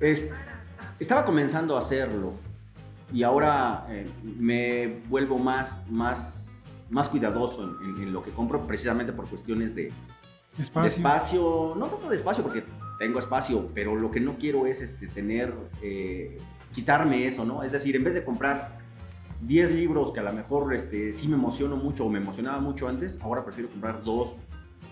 Es, 0.00 0.30
estaba 0.98 1.26
comenzando 1.26 1.76
a 1.76 1.80
hacerlo 1.80 2.32
y 3.12 3.22
ahora 3.22 3.86
eh, 3.88 4.08
me 4.22 5.02
vuelvo 5.08 5.38
más, 5.38 5.80
más, 5.90 6.74
más 6.90 7.08
cuidadoso 7.08 7.62
en, 7.62 7.96
en, 7.96 8.02
en, 8.02 8.12
lo 8.12 8.22
que 8.22 8.30
compro 8.30 8.66
precisamente 8.66 9.12
por 9.12 9.28
cuestiones 9.28 9.74
de, 9.74 9.92
Espacio. 10.58 10.82
de 10.82 10.88
espacio, 10.88 11.74
no 11.76 11.86
tanto 11.86 12.08
de 12.08 12.16
espacio 12.16 12.44
porque 12.44 12.64
tengo 12.98 13.18
espacio, 13.18 13.70
pero 13.74 13.96
lo 13.96 14.10
que 14.10 14.20
no 14.20 14.36
quiero 14.38 14.66
es 14.66 14.82
este, 14.82 15.08
tener, 15.08 15.52
eh, 15.82 16.38
quitarme 16.72 17.26
eso, 17.26 17.44
¿no? 17.44 17.62
Es 17.62 17.72
decir, 17.72 17.96
en 17.96 18.04
vez 18.04 18.14
de 18.14 18.24
comprar 18.24 18.78
10 19.42 19.72
libros 19.72 20.12
que 20.12 20.20
a 20.20 20.22
lo 20.22 20.32
mejor 20.32 20.72
este, 20.72 21.12
sí 21.12 21.26
me 21.26 21.34
emociono 21.34 21.76
mucho 21.76 22.06
o 22.06 22.08
me 22.08 22.18
emocionaba 22.18 22.60
mucho 22.60 22.88
antes, 22.88 23.18
ahora 23.20 23.44
prefiero 23.44 23.68
comprar 23.68 24.04
dos 24.04 24.36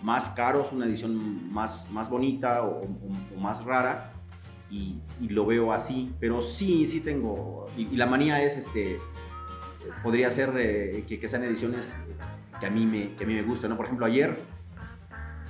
más 0.03 0.31
caros, 0.31 0.73
una 0.73 0.87
edición 0.87 1.53
más, 1.53 1.89
más 1.93 2.11
bonita 2.11 2.63
o, 2.65 2.83
o, 2.83 3.37
o 3.37 3.41
más 3.41 3.65
rara 3.65 4.13
y, 4.73 5.01
y, 5.21 5.29
lo 5.29 5.45
veo 5.45 5.73
así, 5.73 6.15
pero 6.19 6.41
sí, 6.41 6.87
sí 6.87 7.01
tengo, 7.01 7.69
y, 7.77 7.83
y 7.83 7.97
la 7.97 8.07
manía 8.07 8.43
es, 8.43 8.57
este, 8.57 8.99
podría 10.03 10.31
ser 10.31 10.51
eh, 10.57 11.05
que, 11.07 11.19
que, 11.19 11.29
sean 11.29 11.45
ediciones 11.45 11.99
que 12.59 12.67
a, 12.67 12.71
mí 12.71 12.87
me, 12.87 13.15
que 13.15 13.25
a 13.25 13.27
mí 13.27 13.35
me 13.35 13.43
gustan, 13.43 13.71
¿no? 13.71 13.77
Por 13.77 13.87
ejemplo, 13.87 14.07
ayer 14.07 14.41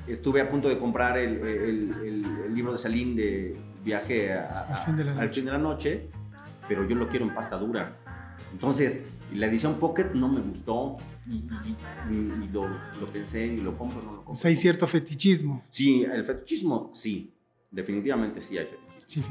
estuve 0.09 0.41
a 0.41 0.51
punto 0.51 0.69
de 0.69 0.79
comprar 0.79 1.19
el, 1.19 1.39
el, 1.39 1.95
el, 2.03 2.25
el 2.47 2.55
libro 2.55 2.73
de 2.73 2.79
Salim 2.79 3.15
de 3.15 3.57
Viaje 3.85 4.33
a, 4.33 4.49
a, 4.49 4.75
al, 4.75 4.85
fin 4.87 4.97
de 4.97 5.05
la 5.05 5.13
al 5.21 5.31
fin 5.31 5.45
de 5.45 5.53
la 5.53 5.59
noche, 5.59 6.09
pero 6.69 6.89
yo 6.89 6.97
lo 6.97 7.09
quiero 7.09 7.25
en 7.25 7.35
pasta 7.35 7.57
dura. 7.57 7.99
Entonces, 8.53 9.07
la 9.33 9.47
edición 9.47 9.75
Pocket 9.75 10.13
no 10.15 10.29
me 10.29 10.41
gustó 10.41 10.97
y, 11.27 11.45
y, 12.11 12.45
y 12.45 12.49
lo, 12.53 12.69
lo, 12.69 13.07
pensé 13.11 13.47
y 13.47 13.59
lo 13.59 13.77
compro, 13.79 14.03
no 14.03 14.11
lo 14.11 14.17
compro. 14.17 14.33
O 14.33 14.35
sea, 14.35 14.51
hay 14.51 14.57
cierto 14.57 14.87
fetichismo. 14.87 15.65
Sí, 15.69 16.05
el 16.05 16.25
fetichismo, 16.25 16.91
sí. 16.93 17.35
Definitivamente 17.71 18.43
sí 18.43 18.59
hay 18.59 18.67
fetichismo. 18.67 18.92
Sí. 19.13 19.23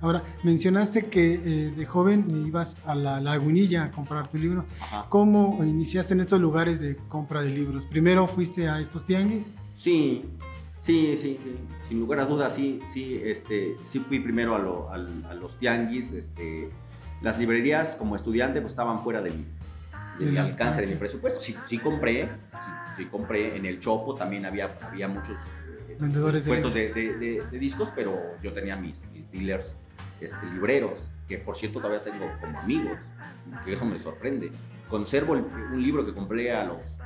Ahora, 0.00 0.22
mencionaste 0.42 1.02
que 1.04 1.34
eh, 1.34 1.70
de 1.76 1.84
joven 1.86 2.46
ibas 2.46 2.78
a 2.86 2.94
la 2.94 3.20
lagunilla 3.20 3.84
a 3.84 3.90
comprar 3.90 4.30
tu 4.30 4.38
libro. 4.38 4.64
Ajá. 4.80 5.06
¿Cómo 5.10 5.62
iniciaste 5.64 6.14
en 6.14 6.20
estos 6.20 6.40
lugares 6.40 6.80
de 6.80 6.96
compra 7.08 7.42
de 7.42 7.50
libros? 7.50 7.84
¿Primero 7.84 8.26
fuiste 8.26 8.70
a 8.70 8.80
estos 8.80 9.04
tianguis? 9.04 9.54
Sí, 9.74 10.24
sí, 10.80 11.14
sí, 11.16 11.38
sí. 11.42 11.56
Sin 11.86 12.00
lugar 12.00 12.20
a 12.20 12.24
dudas, 12.24 12.54
sí, 12.54 12.80
sí, 12.86 13.20
este, 13.22 13.76
sí 13.82 13.98
fui 13.98 14.18
primero 14.20 14.54
a, 14.54 14.58
lo, 14.58 14.88
a, 14.88 14.94
a 14.94 15.34
los 15.34 15.58
tianguis. 15.58 16.14
Este, 16.14 16.70
las 17.20 17.38
librerías 17.38 17.94
como 17.96 18.16
estudiante 18.16 18.62
pues, 18.62 18.72
estaban 18.72 19.00
fuera 19.00 19.20
de 19.20 19.30
mi, 19.30 19.44
de 20.18 20.32
mi 20.32 20.38
alcance, 20.38 20.80
de 20.80 20.86
mi 20.86 20.94
presupuesto. 20.94 21.38
Sí, 21.38 21.54
sí 21.66 21.76
compré, 21.78 22.24
sí, 22.24 22.70
sí, 22.96 23.04
compré. 23.06 23.58
En 23.58 23.66
el 23.66 23.78
Chopo 23.78 24.14
también 24.14 24.46
había, 24.46 24.78
había 24.80 25.06
muchos 25.06 25.36
vendedores 25.98 26.46
puestos 26.46 26.74
de, 26.74 26.92
de, 26.92 27.18
de, 27.18 27.42
de, 27.50 27.58
discos, 27.58 27.90
pero 27.94 28.18
yo 28.42 28.52
tenía 28.52 28.76
mis, 28.76 29.04
mis 29.12 29.30
dealers 29.30 29.76
este, 30.20 30.46
libreros, 30.52 31.06
que 31.28 31.38
por 31.38 31.56
cierto 31.56 31.80
todavía 31.80 32.02
tengo 32.02 32.26
como 32.40 32.58
amigos, 32.60 32.98
que 33.64 33.74
eso 33.74 33.84
me 33.84 33.98
sorprende. 33.98 34.50
Conservo 34.88 35.34
el, 35.34 35.42
un 35.42 35.82
libro 35.82 36.04
que 36.04 36.12
compré 36.12 36.52
a 36.52 36.64
los 36.64 36.96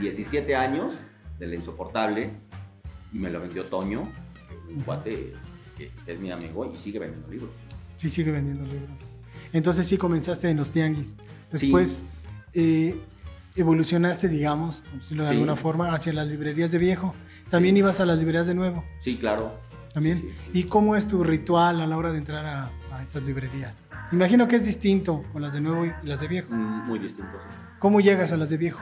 17 0.00 0.54
años, 0.54 0.98
de 1.38 1.46
La 1.46 1.54
Insoportable, 1.54 2.30
y 3.12 3.18
me 3.18 3.30
lo 3.30 3.40
vendió 3.40 3.62
Toño, 3.62 4.02
un 4.68 4.80
cuate 4.82 5.34
que, 5.76 5.90
que 6.04 6.12
es 6.12 6.20
mi 6.20 6.30
amigo 6.30 6.70
y 6.72 6.76
sigue 6.76 6.98
vendiendo 6.98 7.28
libros. 7.28 7.50
Sí, 7.96 8.08
sigue 8.08 8.30
vendiendo 8.30 8.64
libros. 8.64 8.90
Entonces 9.52 9.86
sí 9.86 9.96
comenzaste 9.96 10.48
en 10.48 10.56
los 10.56 10.70
tianguis. 10.70 11.16
Después 11.50 12.06
sí. 12.52 12.60
eh, 12.60 13.00
evolucionaste, 13.56 14.28
digamos, 14.28 14.84
de 14.94 15.02
sí. 15.02 15.18
alguna 15.18 15.56
forma, 15.56 15.92
hacia 15.94 16.12
las 16.12 16.28
librerías 16.28 16.70
de 16.70 16.78
viejo. 16.78 17.14
¿También 17.50 17.74
sí. 17.74 17.80
ibas 17.80 18.00
a 18.00 18.06
las 18.06 18.18
librerías 18.18 18.46
de 18.46 18.54
nuevo? 18.54 18.84
Sí, 19.00 19.18
claro. 19.18 19.52
¿También? 19.92 20.32
¿Y 20.52 20.64
cómo 20.64 20.94
es 20.94 21.06
tu 21.06 21.24
ritual 21.24 21.80
a 21.80 21.86
la 21.86 21.96
hora 21.96 22.12
de 22.12 22.18
entrar 22.18 22.46
a, 22.46 22.70
a, 22.92 23.02
estas 23.02 23.24
librerías? 23.24 23.84
Imagino 24.12 24.46
que 24.46 24.56
es 24.56 24.64
distinto 24.64 25.24
con 25.32 25.42
las 25.42 25.52
de 25.52 25.60
nuevo 25.60 25.84
y 25.84 25.92
las 26.04 26.20
de 26.20 26.28
viejo. 26.28 26.52
Mm, 26.52 26.86
muy 26.86 26.98
distinto, 26.98 27.32
sí. 27.32 27.56
¿Cómo 27.80 28.00
llegas 28.00 28.30
a 28.32 28.36
las 28.36 28.50
de 28.50 28.56
viejo? 28.56 28.80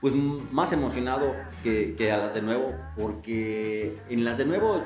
Pues 0.00 0.14
más 0.14 0.72
emocionado 0.72 1.34
que, 1.62 1.94
que 1.96 2.10
a 2.12 2.18
las 2.18 2.34
de 2.34 2.42
nuevo, 2.42 2.74
porque 2.96 3.98
en 4.08 4.24
las 4.24 4.36
de 4.38 4.46
nuevo 4.46 4.82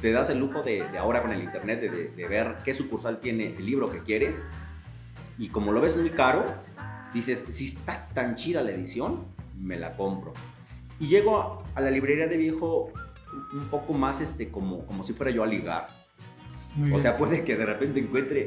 te 0.00 0.12
das 0.12 0.30
el 0.30 0.38
lujo 0.38 0.62
de, 0.62 0.82
de 0.90 0.98
ahora 0.98 1.22
con 1.22 1.32
el 1.32 1.42
internet 1.42 1.80
de, 1.80 2.08
de, 2.08 2.28
ver 2.28 2.56
qué 2.64 2.74
sucursal 2.74 3.20
tiene 3.20 3.54
el 3.56 3.66
libro 3.66 3.90
que 3.90 4.00
quieres 4.00 4.48
y 5.38 5.48
como 5.48 5.72
lo 5.72 5.80
ves 5.80 5.96
muy 5.96 6.10
caro, 6.10 6.44
dices, 7.14 7.44
si 7.48 7.66
está 7.66 8.08
tan 8.14 8.34
chida 8.34 8.62
la 8.62 8.72
edición, 8.72 9.26
me 9.58 9.78
la 9.78 9.96
compro. 9.96 10.32
Y 11.00 11.08
llego 11.08 11.64
a 11.74 11.80
la 11.80 11.90
librería 11.90 12.26
de 12.28 12.36
viejo 12.36 12.92
un 13.52 13.64
poco 13.66 13.94
más 13.94 14.20
este, 14.20 14.50
como, 14.50 14.86
como 14.86 15.02
si 15.02 15.12
fuera 15.12 15.32
yo 15.32 15.42
a 15.42 15.46
ligar. 15.46 15.88
Muy 16.76 16.86
o 16.86 16.90
bien. 16.90 17.00
sea, 17.00 17.16
puede 17.16 17.42
que 17.42 17.56
de 17.56 17.66
repente 17.66 17.98
encuentre 18.00 18.46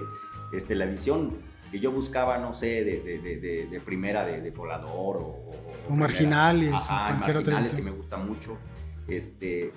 este, 0.54 0.76
la 0.76 0.86
edición 0.86 1.38
que 1.72 1.80
yo 1.80 1.92
buscaba, 1.92 2.38
no 2.38 2.54
sé, 2.54 2.84
de, 2.84 3.02
de, 3.02 3.18
de, 3.20 3.68
de 3.68 3.80
primera 3.82 4.24
de, 4.26 4.52
volador 4.52 5.18
o, 5.18 5.52
o, 5.90 5.96
marginales, 5.96 6.72
Ajá, 6.72 7.16
o 7.16 7.20
marginales 7.20 7.74
que 7.74 7.82
me 7.82 7.92
gusta 7.92 8.18
mucho. 8.18 8.58
Este, 9.08 9.74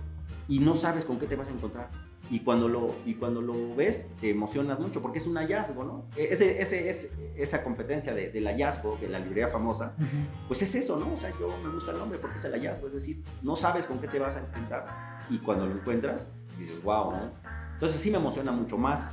y 0.47 0.59
no 0.59 0.75
sabes 0.75 1.04
con 1.04 1.18
qué 1.18 1.26
te 1.26 1.35
vas 1.35 1.49
a 1.49 1.52
encontrar. 1.52 1.90
Y 2.30 2.40
cuando 2.40 2.68
lo, 2.68 2.95
y 3.04 3.14
cuando 3.14 3.40
lo 3.40 3.75
ves, 3.76 4.11
te 4.21 4.30
emocionas 4.30 4.80
mucho 4.80 5.00
porque 5.00 5.18
es 5.18 5.26
un 5.26 5.37
hallazgo, 5.37 5.85
¿no? 5.85 6.06
Ese, 6.16 6.61
ese, 6.61 6.88
ese 6.88 7.12
esa 7.37 7.62
competencia 7.62 8.14
de, 8.14 8.30
del 8.30 8.47
hallazgo, 8.47 8.97
de 9.00 9.09
la 9.09 9.18
librería 9.18 9.49
famosa, 9.49 9.95
uh 9.99 10.02
-huh. 10.02 10.49
pues 10.49 10.62
es 10.62 10.75
eso, 10.75 10.97
¿no? 10.97 11.12
O 11.12 11.16
sea, 11.16 11.30
yo 11.38 11.56
me 11.62 11.68
gusta 11.68 11.92
el 11.92 11.99
nombre 11.99 12.18
porque 12.18 12.37
es 12.37 12.45
el 12.45 12.52
hallazgo, 12.52 12.87
es 12.87 12.95
decir, 12.95 13.23
no 13.42 13.56
sabes 13.56 13.87
con 13.87 14.00
qué 14.00 14.09
te 14.09 14.18
vas 14.18 14.37
a 14.37 14.40
enfrentar 14.40 14.87
y 15.30 15.38
cuando 15.38 15.66
lo 15.66 15.73
encuentras, 15.73 16.28
dices, 16.59 16.83
wow, 16.83 17.12
¿no? 17.12 17.30
Entonces 17.75 18.00
sí 18.00 18.11
me 18.11 18.16
emociona 18.16 18.52
mucho 18.52 18.78
más 18.78 19.12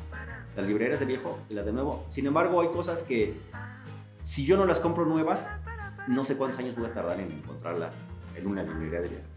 las 0.56 0.66
librerías 0.66 1.00
de 1.00 1.06
viejo 1.06 1.38
que 1.48 1.54
las 1.54 1.66
de 1.66 1.74
nuevo. 1.74 2.06
Sin 2.10 2.26
embargo, 2.26 2.62
hay 2.62 2.70
cosas 2.70 3.04
que 3.04 3.40
si 4.22 4.46
yo 4.46 4.56
no 4.56 4.66
las 4.66 4.80
compro 4.80 5.06
nuevas, 5.06 5.52
no 6.08 6.24
sé 6.24 6.38
cuántos 6.38 6.60
años 6.60 6.76
voy 6.76 6.86
a 6.86 6.94
tardar 6.94 7.20
en 7.20 7.32
encontrarlas 7.32 7.94
en 8.36 8.48
una 8.48 8.64
librería 8.64 9.02
de 9.02 9.10
viejo 9.10 9.33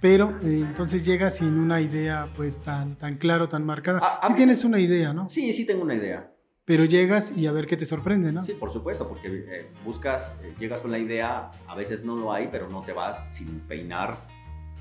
pero 0.00 0.30
eh, 0.42 0.64
entonces 0.66 1.04
llegas 1.04 1.36
sin 1.36 1.58
una 1.58 1.80
idea 1.80 2.32
pues 2.36 2.58
tan, 2.60 2.96
tan 2.96 3.16
claro, 3.16 3.48
tan 3.48 3.64
marcada. 3.64 4.00
A, 4.00 4.26
a 4.26 4.28
sí 4.28 4.34
tienes 4.34 4.64
una 4.64 4.78
idea, 4.78 5.12
¿no? 5.12 5.28
Sí, 5.28 5.52
sí 5.52 5.66
tengo 5.66 5.82
una 5.82 5.94
idea. 5.94 6.32
Pero 6.64 6.84
llegas 6.84 7.36
y 7.36 7.46
a 7.46 7.52
ver 7.52 7.66
qué 7.66 7.76
te 7.76 7.84
sorprende, 7.84 8.32
¿no? 8.32 8.44
Sí, 8.44 8.52
por 8.52 8.72
supuesto, 8.72 9.08
porque 9.08 9.28
eh, 9.28 9.72
buscas, 9.84 10.34
eh, 10.42 10.54
llegas 10.58 10.80
con 10.80 10.90
la 10.90 10.98
idea, 10.98 11.50
a 11.66 11.74
veces 11.74 12.04
no 12.04 12.16
lo 12.16 12.32
hay, 12.32 12.48
pero 12.50 12.68
no 12.68 12.82
te 12.82 12.92
vas 12.92 13.26
sin 13.30 13.60
peinar 13.60 14.18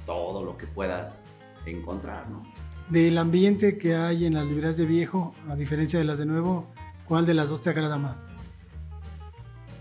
todo 0.06 0.44
lo 0.44 0.58
que 0.58 0.68
puedas 0.68 1.26
encontrar, 1.66 2.30
¿no? 2.30 2.44
Del 2.90 3.18
ambiente 3.18 3.78
que 3.78 3.96
hay 3.96 4.26
en 4.26 4.36
las 4.36 4.46
librerías 4.46 4.78
de 4.78 4.86
viejo, 4.86 5.36
a 5.48 5.56
diferencia 5.56 6.00
de 6.00 6.06
las 6.06 6.20
de 6.20 6.26
nuevo, 6.26 6.68
¿cuál 7.06 7.26
de 7.26 7.34
las 7.34 7.50
dos 7.50 7.62
te 7.62 7.70
agrada 7.70 7.98
más? 7.98 8.26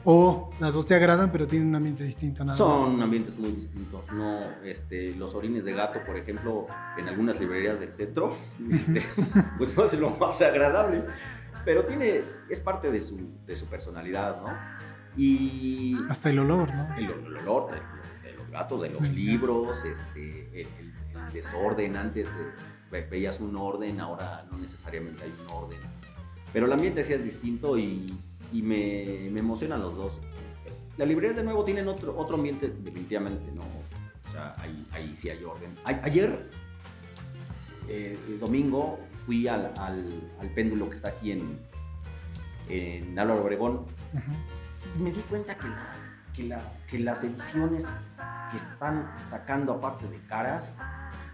O 0.05 0.51
las 0.61 0.75
dos 0.75 0.87
te 0.87 0.95
agradan, 0.95 1.31
pero 1.33 1.47
tienen 1.47 1.69
un 1.69 1.75
ambiente 1.75 2.05
distinto. 2.05 2.45
Nada 2.45 2.57
Son 2.57 2.95
más. 2.95 3.05
ambientes 3.05 3.39
muy 3.39 3.51
distintos. 3.53 4.11
No, 4.13 4.41
este, 4.65 5.15
los 5.15 5.35
orines 5.35 5.65
de 5.65 5.73
gato, 5.73 6.01
por 6.05 6.17
ejemplo, 6.17 6.67
en 6.97 7.09
algunas 7.09 7.41
librerías 7.41 7.81
del 7.81 7.93
centro, 7.93 8.37
este, 8.71 9.03
pues 9.59 9.77
no 9.77 9.85
es 9.85 9.99
lo 9.99 10.11
más 10.11 10.41
agradable. 10.41 11.05
Pero 11.65 11.85
tiene, 11.85 12.23
es 12.49 12.61
parte 12.61 12.91
de 12.91 13.01
su, 13.01 13.19
de 13.45 13.55
su 13.55 13.67
personalidad, 13.67 14.41
¿no? 14.41 14.49
Y... 15.17 15.97
Hasta 16.09 16.31
el 16.31 16.39
olor, 16.39 16.73
¿no? 16.73 16.97
El, 16.97 17.05
el 17.05 17.37
olor 17.39 17.73
de, 17.73 18.29
de, 18.31 18.37
los 18.37 18.49
gatos, 18.51 18.81
de 18.81 18.91
los 18.91 19.03
el 19.03 19.15
libros, 19.15 19.85
este, 19.85 20.63
el, 20.63 20.69
el, 20.79 21.33
desorden. 21.33 21.97
Antes 21.97 22.31
eh, 22.93 23.07
veías 23.11 23.41
un 23.41 23.57
orden, 23.57 24.01
ahora 24.01 24.47
no 24.51 24.57
necesariamente 24.57 25.25
hay 25.25 25.35
un 25.45 25.53
orden. 25.53 25.79
Pero 26.53 26.67
el 26.67 26.73
ambiente 26.73 27.03
sí 27.03 27.13
es 27.13 27.25
distinto 27.25 27.77
y 27.77 28.07
y 28.53 28.63
me, 28.63 29.29
me, 29.31 29.41
emocionan 29.41 29.81
los 29.81 29.97
dos. 29.97 30.21
Las 30.97 31.07
librerías 31.07 31.37
de 31.37 31.45
nuevo 31.45 31.65
tienen 31.65 31.89
otro, 31.89 32.17
otro 32.19 32.37
ambiente 32.37 32.69
definitivamente, 32.69 33.53
¿no? 33.53 33.63
O 33.63 34.31
sea, 34.31 34.55
ahí, 34.59 34.87
ahí 34.93 35.15
sí 35.15 35.31
hay 35.31 35.43
orden. 35.45 35.75
A, 35.85 35.91
ayer, 36.05 36.51
eh, 37.89 38.19
el 38.29 38.41
domingo, 38.41 38.99
fui 39.25 39.49
al, 39.49 39.73
al, 39.79 40.31
al, 40.41 40.51
péndulo 40.55 40.89
que 40.89 40.97
está 40.97 41.11
aquí 41.11 41.33
en, 41.33 41.59
en 42.69 43.19
Álvaro 43.19 43.43
Obregón. 43.43 43.87
Y 44.97 45.03
me 45.03 45.13
di 45.13 45.21
cuenta 45.23 45.57
que, 45.57 45.69
la, 45.69 45.95
que, 46.35 46.43
la, 46.45 46.61
que 46.87 46.99
las 46.99 47.25
ediciones 47.25 47.93
que 48.51 48.57
están 48.57 49.15
sacando 49.27 49.73
aparte 49.75 50.09
de 50.09 50.19
caras 50.27 50.77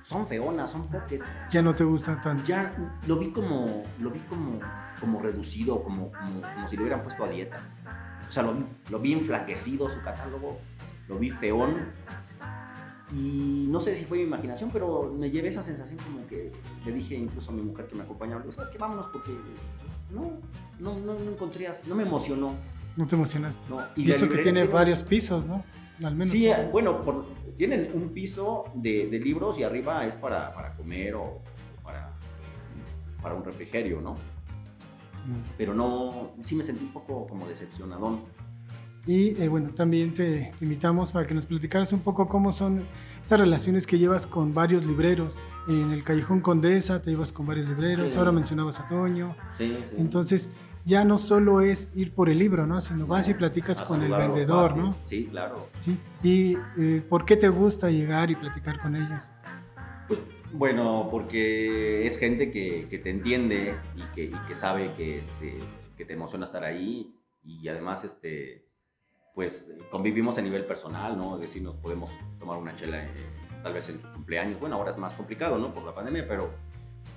son 0.04 0.26
feonas, 0.26 0.70
son 0.70 0.82
pocket. 0.82 1.20
Ya 1.50 1.62
no 1.62 1.74
te 1.74 1.82
gustan 1.82 2.20
tanto. 2.20 2.44
Ya 2.44 2.76
lo 3.06 3.18
vi 3.18 3.30
como, 3.30 3.84
lo 3.98 4.10
vi 4.10 4.20
como, 4.20 4.60
como 5.00 5.20
reducido, 5.20 5.82
como, 5.82 6.12
como, 6.12 6.42
como 6.42 6.68
si 6.68 6.76
lo 6.76 6.82
hubieran 6.82 7.02
puesto 7.02 7.24
a 7.24 7.28
dieta. 7.28 7.58
O 8.28 8.30
sea, 8.30 8.42
lo 8.42 8.54
vi, 8.54 8.64
lo 8.90 8.98
vi 9.00 9.14
enflaquecido 9.14 9.88
su 9.88 10.00
catálogo, 10.02 10.58
lo 11.08 11.18
vi 11.18 11.30
feón. 11.30 11.92
Y 13.12 13.66
no 13.70 13.80
sé 13.80 13.94
si 13.94 14.04
fue 14.04 14.18
mi 14.18 14.24
imaginación, 14.24 14.70
pero 14.72 15.10
me 15.16 15.30
llevé 15.30 15.48
esa 15.48 15.62
sensación 15.62 15.98
como 15.98 16.26
que 16.26 16.52
le 16.84 16.92
dije 16.92 17.14
incluso 17.14 17.50
a 17.50 17.54
mi 17.54 17.62
mujer 17.62 17.86
que 17.86 17.94
me 17.94 18.02
acompañaba, 18.02 18.42
¿sabes 18.50 18.70
qué? 18.70 18.78
Vámonos 18.78 19.06
porque 19.06 19.30
no, 20.10 20.32
no, 20.80 20.98
no, 20.98 21.14
no 21.18 21.30
encontré, 21.30 21.68
no 21.86 21.94
me 21.94 22.02
emocionó. 22.02 22.54
No 22.96 23.06
te 23.06 23.14
emocionaste. 23.14 23.66
No. 23.68 23.80
Y, 23.96 24.10
eso 24.10 24.28
que 24.28 24.38
tiene 24.38 24.64
varios 24.64 25.02
pisos, 25.02 25.46
¿no? 25.46 25.64
Al 26.02 26.14
menos. 26.14 26.28
Sí, 26.28 26.50
bueno, 26.72 27.02
por, 27.02 27.24
tienen 27.56 27.90
un 27.94 28.10
piso 28.10 28.64
de, 28.74 29.06
de, 29.06 29.18
libros 29.20 29.58
y 29.58 29.62
arriba 29.62 30.06
es 30.06 30.14
para, 30.14 30.52
para 30.54 30.74
comer 30.76 31.14
o, 31.14 31.40
para, 31.82 32.12
para 33.22 33.34
un 33.34 33.44
refrigerio, 33.44 34.00
¿no? 34.00 34.14
Mm. 34.14 35.54
Pero 35.56 35.74
no, 35.74 36.32
sí 36.42 36.54
me 36.54 36.62
sentí 36.62 36.84
un 36.84 36.92
poco 36.92 37.26
como 37.26 37.46
decepcionadón. 37.46 38.22
Y 39.06 39.40
eh, 39.42 39.48
bueno, 39.48 39.70
también 39.70 40.14
te, 40.14 40.52
invitamos 40.60 41.12
para 41.12 41.26
que 41.26 41.34
nos 41.34 41.44
platicaras 41.44 41.92
un 41.92 42.00
poco 42.00 42.26
cómo 42.26 42.52
son 42.52 42.86
estas 43.22 43.38
relaciones 43.38 43.86
que 43.86 43.98
llevas 43.98 44.26
con 44.26 44.54
varios 44.54 44.86
libreros. 44.86 45.38
En 45.68 45.90
el 45.90 46.02
Callejón 46.02 46.40
Condesa 46.40 47.02
te 47.02 47.10
llevas 47.10 47.32
con 47.32 47.46
varios 47.46 47.68
libreros, 47.68 48.16
ahora 48.16 48.32
mencionabas 48.32 48.80
a 48.80 48.88
Toño. 48.88 49.36
Sí, 49.56 49.76
sí. 49.84 49.94
Entonces, 49.98 50.50
ya 50.84 51.04
no 51.04 51.18
solo 51.18 51.60
es 51.60 51.96
ir 51.96 52.12
por 52.12 52.28
el 52.28 52.38
libro, 52.38 52.66
¿no? 52.66 52.80
Sino 52.80 53.06
vas 53.06 53.28
y 53.28 53.34
platicas 53.34 53.80
con 53.82 54.02
el 54.02 54.12
vendedor, 54.12 54.76
¿no? 54.76 54.96
Sí, 55.02 55.26
claro. 55.30 55.68
Sí. 55.80 55.98
¿Y 56.22 56.56
eh, 56.78 57.02
por 57.08 57.24
qué 57.24 57.36
te 57.36 57.48
gusta 57.48 57.90
llegar 57.90 58.30
y 58.30 58.36
platicar 58.36 58.80
con 58.80 58.94
ellos? 58.94 59.30
Pues 60.06 60.20
bueno, 60.52 61.08
porque 61.10 62.06
es 62.06 62.18
gente 62.18 62.50
que, 62.50 62.86
que 62.88 62.98
te 62.98 63.10
entiende 63.10 63.74
y 63.96 64.02
que, 64.14 64.24
y 64.24 64.46
que 64.46 64.54
sabe 64.54 64.94
que, 64.94 65.18
este, 65.18 65.58
que 65.96 66.04
te 66.04 66.12
emociona 66.12 66.44
estar 66.44 66.64
ahí 66.64 67.14
y 67.42 67.66
además 67.68 68.04
este, 68.04 68.68
pues 69.34 69.72
convivimos 69.90 70.36
a 70.38 70.42
nivel 70.42 70.66
personal, 70.66 71.16
¿no? 71.16 71.36
Es 71.36 71.40
decir, 71.40 71.62
nos 71.62 71.76
podemos 71.76 72.10
tomar 72.38 72.58
una 72.58 72.76
chela 72.76 73.02
eh, 73.02 73.10
tal 73.62 73.72
vez 73.72 73.88
en 73.88 74.00
su 74.00 74.06
cumpleaños. 74.12 74.60
Bueno, 74.60 74.76
ahora 74.76 74.90
es 74.90 74.98
más 74.98 75.14
complicado, 75.14 75.58
¿no? 75.58 75.72
Por 75.72 75.84
la 75.84 75.94
pandemia, 75.94 76.26
pero 76.28 76.50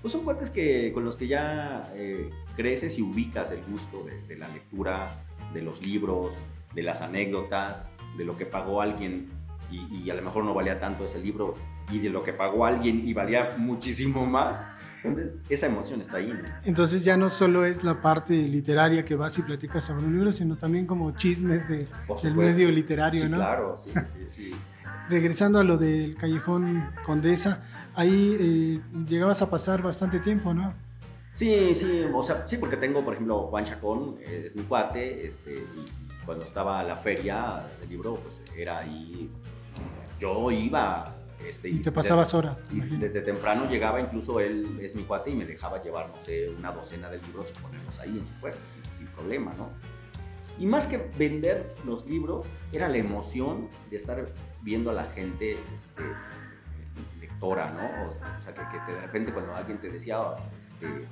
pues 0.02 0.12
son 0.12 0.24
cuates 0.24 0.50
que, 0.50 0.92
con 0.94 1.04
los 1.04 1.16
que 1.16 1.28
ya 1.28 1.92
eh, 1.96 2.30
creces 2.56 2.98
y 2.98 3.02
ubicas 3.02 3.52
el 3.52 3.64
gusto 3.64 4.06
de, 4.28 4.36
la 4.38 4.48
lectura, 4.48 5.24
de 5.54 5.62
los 5.62 5.82
libros, 5.82 6.34
de 6.74 6.84
las 6.84 7.02
anécdotas, 7.02 7.90
de 8.18 8.26
lo 8.26 8.38
que 8.38 8.46
pagó 8.46 8.82
alguien 8.82 9.28
y, 9.70 10.10
a 10.10 10.14
lo 10.14 10.22
mejor 10.22 10.46
no 10.46 10.54
valía 10.54 10.80
tanto 10.80 11.04
ese 11.04 11.20
libro 11.20 11.56
y 11.92 12.00
de 12.00 12.10
lo 12.10 12.24
que 12.24 12.32
pagó 12.32 12.66
alguien 12.66 13.08
y 13.08 13.14
valía 13.14 13.56
muchísimo 13.58 14.26
más. 14.26 14.64
Entonces, 15.04 15.42
esa 15.50 15.68
emoción 15.68 16.02
está 16.02 16.18
ahí. 16.18 16.34
Entonces 16.66 17.04
ya 17.04 17.18
no 17.18 17.30
solo 17.30 17.66
es 17.66 17.84
la 17.84 18.02
parte 18.02 18.34
literaria 18.34 19.06
que 19.06 19.16
vas 19.16 19.38
y 19.38 19.42
platicas 19.44 19.86
sobre 19.86 20.06
un 20.06 20.14
libro, 20.14 20.32
sino 20.32 20.56
también 20.56 20.86
como 20.86 21.12
chismes 21.12 21.70
de, 21.70 21.88
del 22.24 22.36
medio 22.36 22.72
literario, 22.72 23.24
sí, 23.24 23.30
¿no? 23.30 23.38
Claro, 23.38 23.78
sí, 23.78 23.92
sí, 24.14 24.26
sí. 24.28 24.56
Regresando 25.10 25.60
a 25.60 25.64
lo 25.64 25.78
del 25.78 26.16
Callejón 26.16 26.90
Condesa, 27.06 27.64
ahí 27.96 28.38
eh, 28.40 28.82
llegabas 29.08 29.42
a 29.42 29.50
pasar 29.50 29.82
bastante 29.82 30.20
tiempo, 30.20 30.54
¿no? 30.54 30.74
Sí, 31.32 31.76
sí, 31.76 32.06
o 32.12 32.24
sea, 32.24 32.48
sí, 32.48 32.58
porque 32.58 32.78
tengo, 32.78 33.06
por 33.06 33.14
ejemplo, 33.14 33.48
Juan 33.48 33.64
Chacón, 33.64 34.18
eh, 34.22 34.44
es 34.46 34.56
mi 34.56 34.64
cuate, 34.64 35.28
este, 35.28 35.58
y 35.58 36.26
cuando 36.26 36.44
estaba 36.44 36.84
la 36.84 36.96
feria 36.96 37.64
del 37.80 37.90
libro, 37.90 38.16
pues 38.16 38.42
era 38.58 38.80
ahí, 38.80 39.30
yo 40.20 40.50
iba... 40.52 41.06
Este, 41.46 41.70
y 41.70 41.80
te 41.80 41.92
pasabas 41.92 42.34
horas. 42.34 42.70
Y 42.72 42.80
desde 42.80 43.22
temprano 43.22 43.66
llegaba, 43.66 44.02
incluso 44.02 44.40
él 44.40 44.80
es 44.82 44.96
mi 44.96 45.04
cuate 45.04 45.30
y 45.32 45.36
me 45.36 45.46
dejaba 45.46 45.82
llevar, 45.82 46.10
no 46.10 46.24
sé, 46.24 46.50
una 46.50 46.72
docena 46.72 47.10
de 47.10 47.22
libros 47.22 47.54
y 47.56 47.62
ponerlos 47.62 48.00
ahí 48.00 48.18
en 48.18 48.26
su 48.26 48.34
puesto, 48.40 48.62
sin, 48.74 48.98
sin 48.98 49.08
problema, 49.08 49.54
¿no? 49.54 49.70
Y 50.60 50.66
más 50.66 50.88
que 50.88 50.98
vender 51.18 51.76
los 51.86 52.06
libros, 52.08 52.48
era 52.72 52.90
la 52.90 52.98
emoción 52.98 53.70
de 53.90 53.98
estar 53.98 54.28
viendo 54.62 54.90
a 54.90 54.94
la 54.94 55.06
gente 55.06 55.58
este, 55.76 56.04
lectora, 57.20 57.72
¿no? 57.72 58.10
O, 58.10 58.44
sea, 58.44 58.54
que, 58.54 58.92
de 58.92 59.02
repente 59.02 59.32
cuando 59.32 59.56
alguien 59.56 59.80
te 59.80 59.90
decía 59.90 60.20
este, 60.60 61.08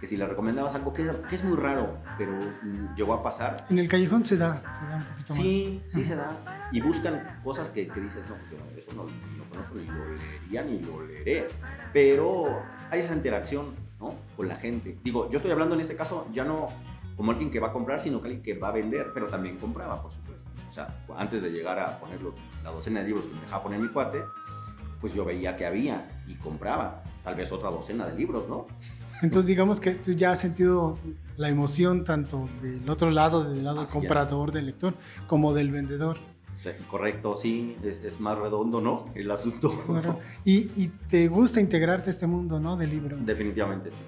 que 0.00 0.06
si 0.06 0.16
le 0.16 0.26
recomendabas 0.26 0.74
algo, 0.74 0.92
que, 0.92 1.10
que, 1.28 1.34
es 1.34 1.44
muy 1.44 1.56
raro, 1.56 1.96
pero 2.16 2.32
mm, 2.32 2.94
llegó 2.94 3.14
a 3.14 3.22
pasar. 3.22 3.56
En 3.68 3.78
el 3.78 3.88
callejón 3.88 4.24
se 4.24 4.36
da, 4.36 4.62
se 4.70 4.86
da 4.86 4.96
un 4.96 5.04
poquito 5.04 5.34
sí, 5.34 5.80
más. 5.82 5.92
Sí, 5.92 6.00
sí 6.00 6.04
se 6.04 6.16
da. 6.16 6.68
Y 6.72 6.80
buscan 6.80 7.40
cosas 7.42 7.68
que, 7.68 7.88
que 7.88 8.00
dices, 8.00 8.24
no, 8.28 8.36
yo 8.50 8.78
eso 8.78 8.92
no 8.92 9.04
lo 9.04 9.44
conozco 9.50 9.74
ni 9.74 9.86
lo 9.86 10.14
leería 10.14 10.62
ni 10.62 10.80
lo 10.80 11.06
leeré. 11.06 11.48
Pero 11.92 12.62
hay 12.90 13.00
esa 13.00 13.14
interacción, 13.14 13.74
¿no? 13.98 14.14
Con 14.36 14.48
la 14.48 14.56
gente. 14.56 14.98
Digo, 15.02 15.28
yo 15.30 15.36
estoy 15.36 15.50
hablando 15.50 15.74
en 15.74 15.80
este 15.80 15.96
caso 15.96 16.26
ya 16.32 16.44
no 16.44 16.68
como 17.16 17.32
alguien 17.32 17.50
que 17.50 17.58
va 17.58 17.68
a 17.68 17.72
comprar, 17.72 18.00
sino 18.00 18.20
que 18.20 18.28
alguien 18.28 18.42
que 18.42 18.54
va 18.56 18.68
a 18.68 18.72
vender, 18.72 19.10
pero 19.12 19.26
también 19.26 19.56
compraba, 19.56 20.00
por 20.00 20.12
supuesto. 20.12 20.48
O 20.68 20.72
sea, 20.72 21.04
antes 21.16 21.42
de 21.42 21.50
llegar 21.50 21.78
a 21.80 21.98
poner 21.98 22.20
la 22.62 22.70
docena 22.70 23.00
de 23.00 23.06
libros 23.06 23.26
que 23.26 23.34
me 23.34 23.40
dejaba 23.40 23.62
poner 23.64 23.80
mi 23.80 23.88
cuate, 23.88 24.22
pues 25.00 25.14
yo 25.14 25.24
veía 25.24 25.56
que 25.56 25.66
había 25.66 26.22
y 26.28 26.34
compraba 26.36 27.02
tal 27.24 27.34
vez 27.34 27.50
otra 27.50 27.70
docena 27.70 28.06
de 28.06 28.16
libros, 28.16 28.48
¿no? 28.48 28.66
Entonces 29.22 29.46
digamos 29.46 29.80
que 29.80 29.92
tú 29.92 30.12
ya 30.12 30.32
has 30.32 30.40
sentido 30.40 30.98
la 31.36 31.48
emoción 31.48 32.04
tanto 32.04 32.48
del 32.62 32.88
otro 32.88 33.10
lado, 33.10 33.44
del 33.44 33.64
lado 33.64 33.80
del 33.80 33.88
comprador, 33.88 34.52
del 34.52 34.66
lector, 34.66 34.94
como 35.26 35.54
del 35.54 35.70
vendedor. 35.70 36.18
Sí, 36.54 36.70
correcto, 36.90 37.36
sí, 37.36 37.76
es, 37.84 38.02
es, 38.02 38.18
más 38.18 38.36
redondo, 38.36 38.80
¿no? 38.80 39.06
El 39.14 39.30
asunto. 39.30 39.72
Y, 40.44 40.82
y, 40.82 40.88
te 41.08 41.28
gusta 41.28 41.60
integrarte 41.60 42.08
a 42.08 42.10
este 42.10 42.26
mundo, 42.26 42.58
¿no? 42.58 42.76
Del 42.76 42.90
libro. 42.90 43.16
Definitivamente, 43.20 43.92
sí 43.92 44.00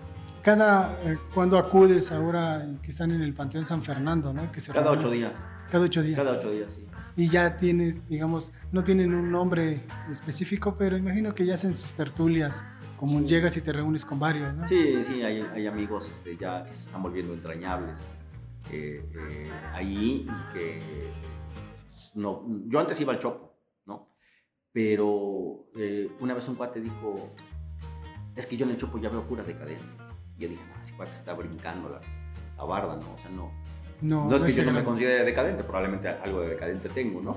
cada 0.43 0.99
eh, 1.05 1.19
cuando 1.35 1.59
acudes 1.59 2.13
ahora 2.13 2.67
que 2.83 2.91
están 2.91 3.11
en 3.11 3.23
el 3.23 3.35
Panteón 3.35 3.67
San 3.67 3.83
Fernando, 3.83 4.33
¿no? 4.33 4.51
Que 4.53 4.61
cada 4.61 4.91
ocho 4.91 5.11
días. 5.11 5.39
Cada 5.71 5.85
ocho 5.85 6.03
días. 6.03 6.19
Cada 6.19 6.33
ocho 6.33 6.51
días, 6.51 6.75
sí. 6.75 6.85
Y 7.17 7.29
ya 7.29 7.57
tienes, 7.57 8.07
digamos, 8.09 8.53
no 8.73 8.83
tienen 8.83 9.15
un 9.15 9.31
nombre 9.31 9.83
específico, 10.11 10.77
pero 10.79 10.97
imagino 10.97 11.35
que 11.35 11.45
ya 11.45 11.55
hacen 11.55 11.77
sus 11.77 11.93
tertulias, 11.95 12.65
como 13.01 13.23
llegas 13.23 13.57
y 13.57 13.63
te 13.63 13.73
reúnes 13.73 14.05
con 14.05 14.19
varios, 14.19 14.55
¿no? 14.55 14.69
Sí, 14.69 15.03
sí, 15.03 15.23
hay, 15.23 15.41
hay 15.41 15.67
amigos 15.67 16.07
este, 16.13 16.37
ya 16.37 16.65
que 16.65 16.75
se 16.75 16.85
están 16.85 17.03
volviendo 17.03 17.33
entrañables 17.33 18.13
eh, 18.71 19.03
eh, 19.15 19.51
ahí 19.73 20.29
y 20.29 20.53
que 20.53 20.83
no, 22.15 22.45
yo 22.67 22.79
antes 22.79 23.01
iba 23.01 23.15
al 23.15 23.19
Chopo, 23.19 23.57
¿no? 23.87 24.11
Pero 24.71 25.71
una 26.21 26.35
vez 26.35 26.47
un 26.49 26.57
cuate 26.57 26.83
dijo, 26.83 27.35
es 28.37 28.45
que 28.45 28.59
yo 28.59 28.67
en 28.67 28.73
el 28.73 28.77
Chopo 28.77 28.99
ya 28.99 29.09
veo 29.09 29.27
pura 29.27 29.45
decadencia 29.45 29.97
yo 30.39 30.49
dije, 30.49 30.63
no, 30.69 30.81
ese 30.81 30.95
cuate 30.95 31.13
está 31.13 31.33
brincando 31.33 31.89
la, 31.89 32.01
la, 32.57 32.65
barda, 32.65 32.97
¿no? 32.97 33.15
O 33.15 33.19
sea, 33.19 33.31
no. 33.31 33.51
No, 34.03 34.29
no 34.29 34.37
es 34.37 34.43
que 34.43 34.53
yo 34.53 34.65
no 34.65 34.73
me 34.73 34.85
considere 34.85 35.25
decadente, 35.25 35.63
probablemente 35.65 36.09
algo 36.09 36.43
de 36.43 36.51
decadente 36.51 36.89
tengo, 36.91 37.21
¿no? 37.21 37.37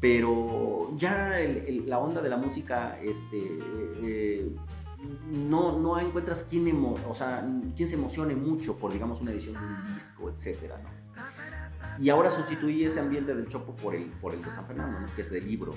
Pero 0.00 0.90
ya 0.96 1.38
la 1.86 1.98
onda 1.98 2.20
de 2.20 2.28
la 2.28 2.36
música, 2.36 2.98
este. 3.02 3.58
Eh, 4.02 4.54
no, 6.02 6.08
encuentras 6.08 6.46
quién, 6.48 6.84
o 7.08 7.14
sea, 7.14 7.46
quién 7.74 7.88
se 7.88 7.94
emocione 7.94 8.34
mucho 8.34 8.76
por, 8.76 8.92
digamos, 8.92 9.20
una 9.20 9.32
edición 9.32 9.54
de 9.54 9.60
un 9.60 9.94
disco, 9.94 10.30
etcétera, 10.30 10.80
¿no? 10.82 10.90
Y 11.98 12.10
ahora 12.10 12.30
sustituí 12.30 12.84
ese 12.84 13.00
ambiente 13.00 13.34
del 13.34 13.48
Chopo 13.48 13.74
por 13.74 13.94
el, 13.94 14.04
por 14.04 14.34
el 14.34 14.42
de 14.42 14.50
San 14.50 14.66
Fernando, 14.66 15.00
¿no? 15.00 15.14
que 15.14 15.22
es 15.22 15.30
de 15.30 15.40
libros. 15.40 15.76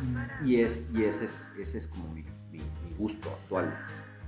Mm. 0.00 0.46
Y, 0.46 0.60
es, 0.60 0.86
y 0.94 1.02
ese, 1.02 1.24
es, 1.24 1.50
ese 1.58 1.78
es 1.78 1.88
como 1.88 2.12
mi, 2.12 2.22
mi, 2.52 2.58
mi 2.58 2.94
gusto 2.96 3.28
actual 3.28 3.74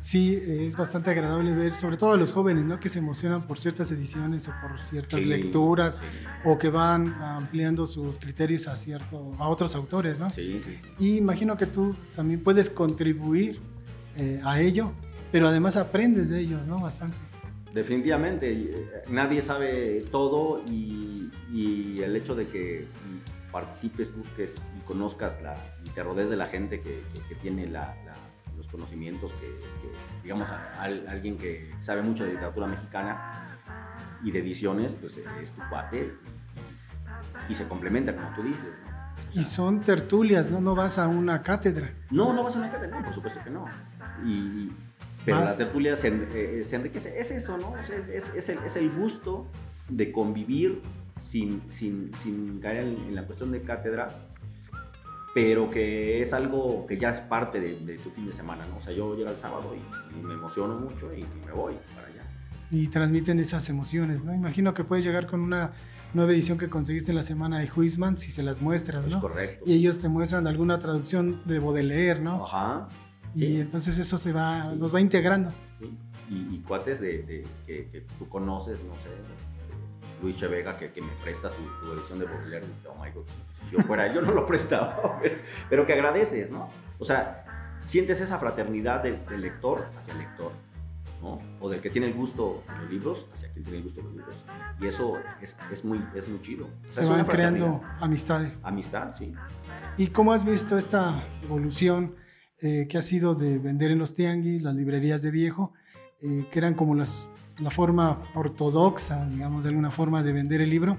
sí 0.00 0.34
es 0.34 0.76
bastante 0.76 1.10
agradable 1.10 1.54
ver, 1.54 1.74
sobre 1.74 1.96
todo 1.96 2.14
a 2.14 2.16
los 2.16 2.32
jóvenes, 2.32 2.64
¿no? 2.64 2.80
Que 2.80 2.88
se 2.88 2.98
emocionan 2.98 3.46
por 3.46 3.58
ciertas 3.58 3.92
ediciones 3.92 4.48
o 4.48 4.52
por 4.60 4.80
ciertas 4.80 5.24
lecturas 5.24 5.98
o 6.44 6.58
que 6.58 6.70
van 6.70 7.12
ampliando 7.22 7.86
sus 7.86 8.18
criterios 8.18 8.66
a 8.66 8.76
cierto, 8.76 9.34
a 9.38 9.48
otros 9.48 9.74
autores, 9.74 10.18
¿no? 10.18 10.30
Sí, 10.30 10.60
sí. 10.64 10.78
Y 10.98 11.16
imagino 11.18 11.56
que 11.56 11.66
tú 11.66 11.94
también 12.16 12.42
puedes 12.42 12.70
contribuir 12.70 13.60
eh, 14.16 14.40
a 14.42 14.60
ello, 14.60 14.92
pero 15.32 15.48
además 15.48 15.76
aprendes 15.76 16.28
de 16.28 16.40
ellos, 16.40 16.66
¿no? 16.66 16.78
Bastante. 16.78 17.16
Definitivamente, 17.72 18.50
eh, 18.50 19.04
nadie 19.10 19.42
sabe 19.42 20.04
todo 20.10 20.62
y, 20.66 21.30
y 21.52 22.02
el 22.02 22.16
hecho 22.16 22.34
de 22.34 22.48
que 22.48 22.86
participes, 23.52 24.14
busques 24.14 24.62
y 24.76 24.80
conozcas 24.80 25.40
la, 25.42 25.56
y 25.84 25.90
te 25.90 26.02
rodees 26.02 26.30
de 26.30 26.36
la 26.36 26.46
gente 26.46 26.80
que, 26.80 27.02
que, 27.28 27.34
tiene 27.36 27.68
la 27.68 27.94
los 28.60 28.68
conocimientos 28.68 29.32
que, 29.34 29.58
digamos, 30.22 30.46
alguien 31.08 31.38
que 31.38 31.72
sabe 31.80 32.02
mucho 32.02 32.24
de 32.24 32.32
literatura 32.32 32.66
mexicana 32.66 33.42
y 34.22 34.30
de 34.30 34.40
ediciones, 34.40 34.94
pues 34.94 35.18
es 35.42 35.52
tu 35.52 35.62
cuate 35.70 36.14
y, 37.48 37.54
se 37.54 37.66
complementa, 37.66 38.14
como 38.14 38.28
tú 38.34 38.42
dices. 38.42 38.78
y 39.32 39.44
son 39.44 39.80
tertulias, 39.80 40.50
¿no? 40.50 40.60
No 40.60 40.74
vas 40.74 40.98
a 40.98 41.08
una 41.08 41.42
cátedra. 41.42 41.90
No, 42.10 42.34
no 42.34 42.44
vas 42.44 42.56
a 42.56 42.58
una 42.58 42.70
cátedra, 42.70 42.98
no, 42.98 43.04
por 43.04 43.14
supuesto 43.14 43.40
que 43.42 43.50
no. 43.50 43.64
Y, 44.26 44.70
Pero 45.24 45.36
Más. 45.38 45.46
la 45.46 45.56
tertulia 45.56 45.96
se, 45.96 46.08
en- 46.08 46.28
eh, 46.34 46.60
se 46.64 46.76
enriquece. 46.76 47.18
Es 47.18 47.30
eso, 47.30 47.58
¿no? 47.58 47.72
O 47.72 47.82
sea, 47.82 47.96
es, 47.96 48.08
es- 48.08 48.34
es 48.34 48.48
el, 48.48 48.58
es 48.64 48.76
el 48.76 48.90
gusto 48.90 49.46
de 49.88 50.12
convivir 50.12 50.80
sin, 51.16 51.62
sin, 51.68 52.10
sin 52.16 52.60
caer 52.60 52.78
en, 52.86 52.96
en 53.08 53.14
la 53.14 53.24
cuestión 53.26 53.52
de 53.52 53.60
cátedra, 53.62 54.08
pero 55.34 55.70
que 55.70 56.20
es 56.20 56.32
algo 56.32 56.86
que 56.86 56.96
ya 56.98 57.10
es 57.10 57.20
parte 57.20 57.60
de, 57.60 57.76
de 57.80 57.98
tu 57.98 58.10
fin 58.10 58.26
de 58.26 58.32
semana, 58.32 58.66
¿no? 58.66 58.78
O 58.78 58.80
sea, 58.80 58.92
yo 58.92 59.14
llego 59.14 59.30
el 59.30 59.36
sábado 59.36 59.74
y, 59.74 60.18
y 60.18 60.22
me 60.22 60.34
emociono 60.34 60.76
mucho 60.78 61.12
y, 61.14 61.20
y 61.20 61.46
me 61.46 61.52
voy 61.52 61.74
para 61.94 62.06
allá. 62.08 62.24
y 62.70 62.88
transmiten 62.88 63.38
esas 63.38 63.68
emociones, 63.68 64.24
¿no? 64.24 64.34
Imagino 64.34 64.74
que 64.74 64.82
puedes 64.84 65.04
llegar 65.04 65.26
con 65.26 65.40
una 65.40 65.72
nueva 66.14 66.32
edición 66.32 66.58
que 66.58 66.68
conseguiste 66.68 67.12
en 67.12 67.16
la 67.16 67.22
semana 67.22 67.60
de 67.60 67.70
Huisman 67.70 68.18
si 68.18 68.30
se 68.32 68.42
las 68.42 68.60
muestras, 68.60 69.04
Es 69.06 69.12
¿no? 69.12 69.20
correcto. 69.20 69.64
Y 69.66 69.74
ellos 69.74 70.00
te 70.00 70.08
muestran 70.08 70.46
alguna 70.48 70.78
traducción 70.80 71.42
de 71.44 71.58
Baudelaire, 71.60 72.20
¿no? 72.20 72.44
Ajá. 72.46 72.88
Y 73.34 73.38
sí. 73.40 73.60
entonces 73.60 73.98
eso 73.98 74.18
se 74.18 74.32
va, 74.32 74.70
Sí. 74.72 74.78
nos 74.78 74.94
va 74.94 75.00
integrando. 75.00 75.52
Sí, 75.78 75.96
Y, 76.30 76.54
y 76.56 76.58
cuates 76.60 77.00
de, 77.00 77.22
de- 77.22 77.46
que, 77.66 77.88
que 77.90 78.00
tú 78.18 78.28
conoces, 78.28 78.82
no 78.84 78.94
sé, 78.96 79.08
este, 79.08 80.22
Luis 80.22 80.36
Chevega, 80.36 80.76
que, 80.76 80.92
que 80.92 81.00
me 81.00 81.12
presta 81.22 81.48
su, 81.48 81.62
su 81.84 81.92
edición 81.92 82.18
de 82.18 82.26
Baudelaire, 82.26 82.64
y 82.66 82.68
dije, 82.68 82.88
oh 82.88 83.02
my 83.02 83.10
god, 83.10 83.24
si 83.68 83.76
yo 83.76 83.82
fuera 83.84 84.12
yo 84.12 84.20
no 84.22 84.32
lo 84.32 84.44
prestaba, 84.46 85.20
pero 85.70 85.86
que 85.86 85.92
agradeces, 85.94 86.50
¿no? 86.50 86.68
O 86.98 87.04
sea, 87.04 87.78
sientes 87.82 88.20
esa 88.20 88.38
fraternidad 88.38 89.02
del, 89.02 89.24
del 89.26 89.40
lector 89.40 89.86
hacia 89.96 90.12
el 90.12 90.18
lector, 90.20 90.52
¿no? 91.22 91.40
O 91.60 91.68
del 91.70 91.80
que 91.80 91.88
tiene 91.90 92.06
el 92.08 92.14
gusto 92.14 92.62
de 92.68 92.82
los 92.82 92.90
libros 92.90 93.26
hacia 93.32 93.48
quien 93.52 93.64
tiene 93.64 93.78
el 93.78 93.84
gusto 93.84 94.00
de 94.00 94.06
los 94.08 94.16
libros. 94.16 94.36
Y 94.80 94.86
eso 94.86 95.18
es, 95.40 95.56
es, 95.72 95.84
muy, 95.84 96.04
es 96.14 96.28
muy 96.28 96.40
chido. 96.42 96.66
O 96.90 96.92
sea, 96.94 97.02
Se 97.04 97.10
van 97.10 97.24
creando 97.26 97.82
amistades. 98.00 98.60
Amistad, 98.62 99.12
sí. 99.16 99.32
¿Y 99.96 100.08
cómo 100.08 100.32
has 100.32 100.44
visto 100.44 100.76
esta 100.78 101.24
evolución 101.42 102.14
eh, 102.62 102.86
que 102.88 102.98
ha 102.98 103.02
sido 103.02 103.34
de 103.34 103.58
vender 103.58 103.90
en 103.90 103.98
los 103.98 104.14
tianguis, 104.14 104.62
las 104.62 104.74
librerías 104.74 105.22
de 105.22 105.30
viejo, 105.30 105.72
eh, 106.22 106.46
que 106.50 106.58
eran 106.58 106.74
como 106.74 106.94
las, 106.94 107.30
la 107.58 107.70
forma 107.70 108.22
ortodoxa, 108.34 109.26
digamos, 109.28 109.62
de 109.64 109.70
alguna 109.70 109.90
forma 109.90 110.22
de 110.22 110.32
vender 110.32 110.60
el 110.60 110.70
libro? 110.70 110.98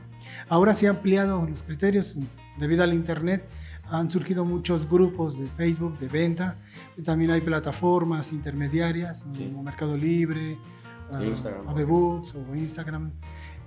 Ahora 0.49 0.73
se 0.73 0.87
han 0.87 0.95
ampliado 0.97 1.45
los 1.47 1.63
criterios 1.63 2.17
debido 2.59 2.83
al 2.83 2.93
Internet. 2.93 3.47
Han 3.85 4.09
surgido 4.09 4.45
muchos 4.45 4.89
grupos 4.89 5.37
de 5.37 5.47
Facebook 5.47 5.99
de 5.99 6.07
venta. 6.07 6.57
también 7.03 7.31
hay 7.31 7.41
plataformas 7.41 8.31
intermediarias 8.31 9.25
Sí. 9.35 9.45
como 9.45 9.63
Mercado 9.63 9.97
Libre, 9.97 10.57
ah, 11.11 11.23
Instagram. 11.23 11.67
O 11.67 12.55
Instagram. 12.55 13.11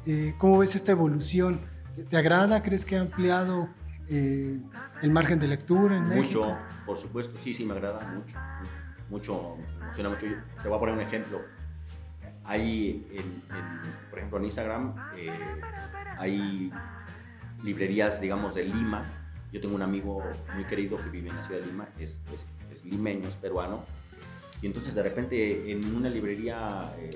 Eh, 0.07 0.35
¿Cómo 0.38 0.59
ves 0.59 0.74
esta 0.76 0.92
evolución? 0.92 1.61
¿Te, 1.94 2.04
te 2.04 2.16
agrada? 2.16 2.62
¿Crees 2.62 2.85
que 2.85 2.96
ha 2.96 3.00
ampliado 3.00 3.68
eh, 4.09 4.61
el 5.03 5.11
margen 5.11 5.38
de 5.38 5.49
lectura 5.49 5.97
en 5.97 6.09
México? 6.09 6.45
Mucho, 6.45 6.59
por 6.87 6.97
supuesto, 6.99 7.38
sí, 7.43 7.55
sí, 7.55 7.64
me 7.64 7.73
agrada 7.75 8.01
mucho, 8.09 8.37
mucho, 9.11 9.57
mucho, 9.57 9.57
me 9.79 9.85
emociona 9.85 10.09
mucho. 10.11 10.27
Yo 10.27 10.37
te 10.62 10.69
voy 10.69 10.77
a 10.77 10.81
poner 10.81 10.95
un 10.95 11.01
ejemplo. 11.01 11.40
Hay, 12.45 13.07
en, 13.11 13.19
en- 13.57 13.95
por 14.11 14.19
ejemplo, 14.19 14.38
en 14.38 14.45
Instagram, 14.45 14.95
eh, 15.17 15.31
hay 16.19 16.71
librerías, 17.62 18.21
digamos, 18.21 18.55
de 18.55 18.64
Lima. 18.64 19.05
Yo 19.53 19.61
tengo 19.61 19.75
un 19.75 19.83
amigo 19.83 20.23
muy 20.55 20.64
querido 20.64 20.97
que 20.99 21.09
vive 21.09 21.31
en 21.31 21.37
la 21.37 21.43
ciudad 21.43 21.61
de 21.61 21.67
Lima, 21.67 21.88
es, 21.99 22.23
es, 22.33 22.47
es 22.73 22.85
limeño, 22.85 23.29
es 23.29 23.37
peruano. 23.37 23.85
Y 24.61 24.67
entonces 24.67 24.95
de 24.95 25.03
repente 25.03 25.71
en 25.73 25.95
una 25.95 26.09
librería 26.09 26.93
eh, 26.99 27.11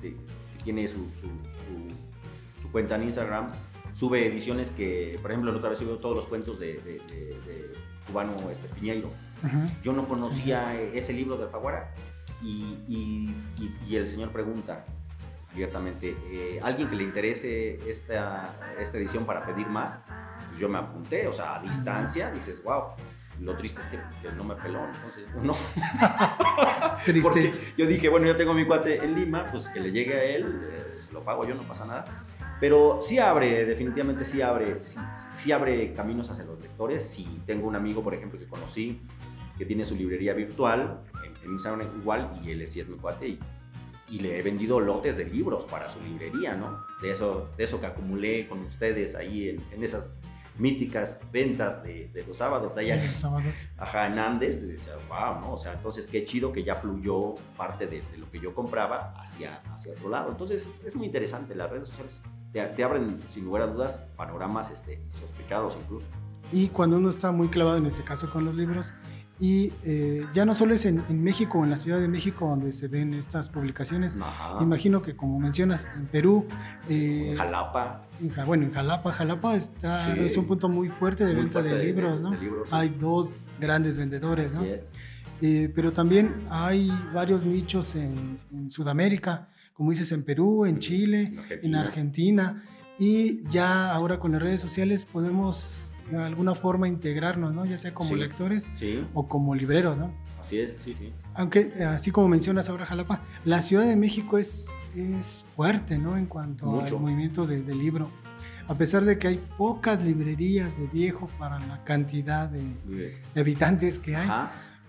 que 0.00 0.14
tiene 0.62 0.86
su, 0.88 0.96
su, 1.20 1.26
su- 1.28 2.62
su 2.62 2.70
cuenta 2.70 2.94
en 2.96 3.04
Instagram, 3.04 3.48
sube 3.92 4.26
ediciones 4.26 4.70
que, 4.70 5.18
por 5.20 5.30
ejemplo, 5.30 5.50
la 5.52 5.58
otra 5.58 5.70
vez 5.70 5.78
subió 5.78 5.96
todos 5.98 6.16
los 6.16 6.26
cuentos 6.26 6.58
de, 6.58 6.74
de- 6.74 7.00
de- 7.08 7.40
de 7.46 7.72
cubano 8.06 8.36
este, 8.50 8.68
Piñeiro. 8.68 9.08
Ujú. 9.44 9.58
Yo 9.82 9.92
no 9.92 10.06
conocía 10.08 10.74
ese 10.80 11.12
libro 11.12 11.36
de 11.36 11.44
Alfaguara 11.44 11.94
y, 12.42 12.76
y- 12.88 13.34
y- 13.58 13.76
y 13.88 13.96
el 13.96 14.06
señor 14.08 14.30
pregunta 14.30 14.84
abiertamente, 15.52 16.16
eh, 16.30 16.60
¿alguien 16.62 16.88
que 16.88 16.96
le 16.96 17.02
interese 17.04 17.78
esta, 17.88 18.54
esta 18.80 18.96
edición 18.98 19.26
para 19.26 19.44
pedir 19.44 19.66
más? 19.66 19.98
Pues 20.48 20.58
yo 20.60 20.68
me 20.68 20.78
apunté, 20.78 21.26
o 21.28 21.32
sea, 21.32 21.56
a 21.56 21.62
distancia, 21.62 22.30
dices, 22.30 22.62
wow. 22.64 22.84
Lo 23.40 23.56
triste 23.56 23.80
es 23.80 23.86
que, 23.88 23.98
pues, 23.98 24.14
que 24.22 24.30
no 24.36 24.44
me 24.44 24.54
peló, 24.54 24.84
entonces 24.84 25.24
no. 25.42 25.54
Tristeza. 27.04 27.60
yo 27.76 27.86
dije, 27.86 28.08
bueno, 28.08 28.26
yo 28.26 28.36
tengo 28.36 28.54
mi 28.54 28.64
cuate 28.66 29.02
en 29.04 29.14
Lima, 29.14 29.46
pues 29.50 29.68
que 29.68 29.80
le 29.80 29.90
llegue 29.90 30.14
a 30.14 30.22
él, 30.24 30.60
eh, 30.70 30.96
se 31.04 31.12
lo 31.12 31.22
pago 31.24 31.44
yo, 31.46 31.54
no 31.54 31.62
pasa 31.62 31.84
nada. 31.86 32.04
Pero 32.62 32.98
sí 33.00 33.18
abre, 33.18 33.64
definitivamente 33.64 34.24
sí 34.24 34.40
abre, 34.40 34.84
sí, 34.84 35.00
sí 35.32 35.50
abre 35.50 35.92
caminos 35.94 36.30
hacia 36.30 36.44
los 36.44 36.60
lectores. 36.60 37.02
Si 37.02 37.24
tengo 37.44 37.66
un 37.66 37.74
amigo, 37.74 38.04
por 38.04 38.14
ejemplo, 38.14 38.38
que 38.38 38.46
conocí, 38.46 39.00
que 39.58 39.66
tiene 39.66 39.84
su 39.84 39.96
librería 39.96 40.32
virtual, 40.32 41.00
en, 41.24 41.44
en 41.44 41.52
Instagram 41.54 41.88
igual, 41.98 42.40
y 42.40 42.52
él 42.52 42.64
sí 42.68 42.78
es 42.78 42.88
mi 42.88 42.98
cuate, 42.98 43.26
y, 43.26 43.40
y 44.10 44.20
le 44.20 44.38
he 44.38 44.42
vendido 44.42 44.78
lotes 44.78 45.16
de 45.16 45.24
libros 45.24 45.66
para 45.66 45.90
su 45.90 46.00
librería, 46.02 46.54
¿no? 46.54 46.84
De 47.00 47.10
eso, 47.10 47.48
de 47.56 47.64
eso 47.64 47.80
que 47.80 47.86
acumulé 47.86 48.46
con 48.46 48.60
ustedes 48.60 49.16
ahí 49.16 49.48
en, 49.48 49.60
en 49.72 49.82
esas 49.82 50.10
míticas 50.58 51.22
ventas 51.32 51.82
de, 51.82 52.08
de 52.08 52.24
los 52.24 52.36
sábados 52.36 52.74
de 52.74 52.82
allá 52.82 53.00
en 53.00 53.06
Los 53.06 53.16
sábados. 53.16 53.54
Ajá, 53.78 54.06
en 54.06 54.18
Andes, 54.18 54.62
y 54.62 54.72
decía, 54.72 54.92
wow, 55.08 55.40
¿no? 55.40 55.52
O 55.52 55.56
sea, 55.56 55.72
entonces 55.72 56.06
qué 56.06 56.24
chido 56.24 56.52
que 56.52 56.62
ya 56.62 56.76
fluyó 56.76 57.34
parte 57.56 57.86
de, 57.86 58.02
de 58.12 58.18
lo 58.18 58.30
que 58.30 58.38
yo 58.38 58.54
compraba 58.54 59.14
hacia, 59.16 59.62
hacia 59.72 59.92
otro 59.92 60.08
lado. 60.08 60.30
Entonces 60.30 60.70
es 60.84 60.94
muy 60.94 61.06
interesante, 61.06 61.54
las 61.54 61.70
redes 61.70 61.88
sociales 61.88 62.22
te, 62.52 62.62
te 62.62 62.84
abren 62.84 63.20
sin 63.30 63.44
lugar 63.44 63.62
a 63.62 63.66
dudas 63.66 64.04
panoramas 64.16 64.70
este, 64.70 65.00
sospechados 65.12 65.76
incluso. 65.82 66.06
Y 66.50 66.68
cuando 66.68 66.98
uno 66.98 67.08
está 67.08 67.32
muy 67.32 67.48
clavado, 67.48 67.78
en 67.78 67.86
este 67.86 68.04
caso 68.04 68.30
con 68.30 68.44
los 68.44 68.54
libros, 68.54 68.92
y 69.42 69.72
eh, 69.82 70.24
ya 70.32 70.46
no 70.46 70.54
solo 70.54 70.72
es 70.72 70.86
en, 70.86 71.02
en 71.08 71.20
México 71.20 71.64
en 71.64 71.70
la 71.70 71.76
Ciudad 71.76 71.98
de 72.00 72.06
México 72.06 72.46
donde 72.48 72.70
se 72.70 72.86
ven 72.86 73.12
estas 73.12 73.48
publicaciones, 73.48 74.16
Ajá. 74.20 74.62
imagino 74.62 75.02
que 75.02 75.16
como 75.16 75.40
mencionas, 75.40 75.88
en 75.96 76.06
Perú, 76.06 76.46
eh, 76.88 77.30
En 77.32 77.36
Jalapa. 77.36 78.06
en 78.20 78.46
bueno, 78.46 78.66
en 78.66 78.70
Jalapa, 78.72 79.12
Jalapa 79.12 79.56
está, 79.56 80.14
Sí. 80.14 80.20
es 80.20 80.36
un 80.36 80.46
punto 80.46 80.68
muy 80.68 80.90
fuerte 80.90 81.24
de 81.26 81.34
muy 81.34 81.42
venta 81.42 81.60
de, 81.60 81.70
fuerte 81.70 81.86
libros, 81.86 82.20
¿no? 82.20 82.30
de 82.30 82.38
libros, 82.38 82.68
sí. 82.68 82.74
Hay 82.76 82.90
dos 83.00 83.30
grandes 83.58 83.96
vendedores, 83.96 84.54
¿no? 84.54 84.60
Así 84.60 84.70
es. 84.70 84.82
Eh, 85.40 85.72
pero 85.74 85.92
también 85.92 86.44
hay 86.48 86.92
varios 87.12 87.44
nichos 87.44 87.96
en, 87.96 88.38
en 88.52 88.70
Sudamérica, 88.70 89.48
como 89.72 89.90
dices, 89.90 90.12
en 90.12 90.22
Perú, 90.22 90.66
en 90.66 90.78
Chile, 90.78 91.34
en 91.50 91.74
Argentina, 91.74 92.62
y 92.96 93.42
ya 93.48 93.92
ahora 93.92 94.20
con 94.20 94.30
las 94.30 94.40
redes 94.40 94.60
sociales 94.60 95.04
podemos 95.04 95.92
de 96.10 96.22
alguna 96.22 96.54
forma 96.54 96.88
integrarnos, 96.88 97.54
¿no? 97.54 97.64
Ya 97.64 97.78
sea 97.78 97.92
como 97.94 98.10
Sí. 98.10 98.16
lectores 98.16 98.68
Sí, 98.74 99.06
o 99.14 99.28
como 99.28 99.54
libreros, 99.54 99.96
¿no? 99.96 100.12
así 100.40 100.58
es, 100.58 100.76
sí, 100.80 100.92
sí. 100.98 101.12
Aunque, 101.34 101.70
así 101.88 102.10
como 102.10 102.28
mencionas 102.28 102.68
ahora 102.68 102.84
Jalapa, 102.84 103.20
la 103.44 103.62
Ciudad 103.62 103.84
de 103.86 103.94
México 103.94 104.38
es, 104.38 104.70
es 104.96 105.44
fuerte, 105.54 105.98
¿no? 105.98 106.16
En 106.16 106.26
cuanto 106.26 106.66
Mucho. 106.66 106.96
al 106.96 107.02
movimiento 107.02 107.46
de, 107.46 107.62
de 107.62 107.74
libro. 107.76 108.10
A 108.66 108.74
pesar 108.76 109.04
de 109.04 109.18
que 109.18 109.28
hay 109.28 109.40
pocas 109.56 110.02
librerías 110.02 110.78
de 110.78 110.88
viejo 110.88 111.28
para 111.38 111.60
la 111.60 111.84
cantidad 111.84 112.48
de, 112.48 112.62
de 113.34 113.40
habitantes 113.40 113.98
que 114.00 114.16
hay. 114.16 114.28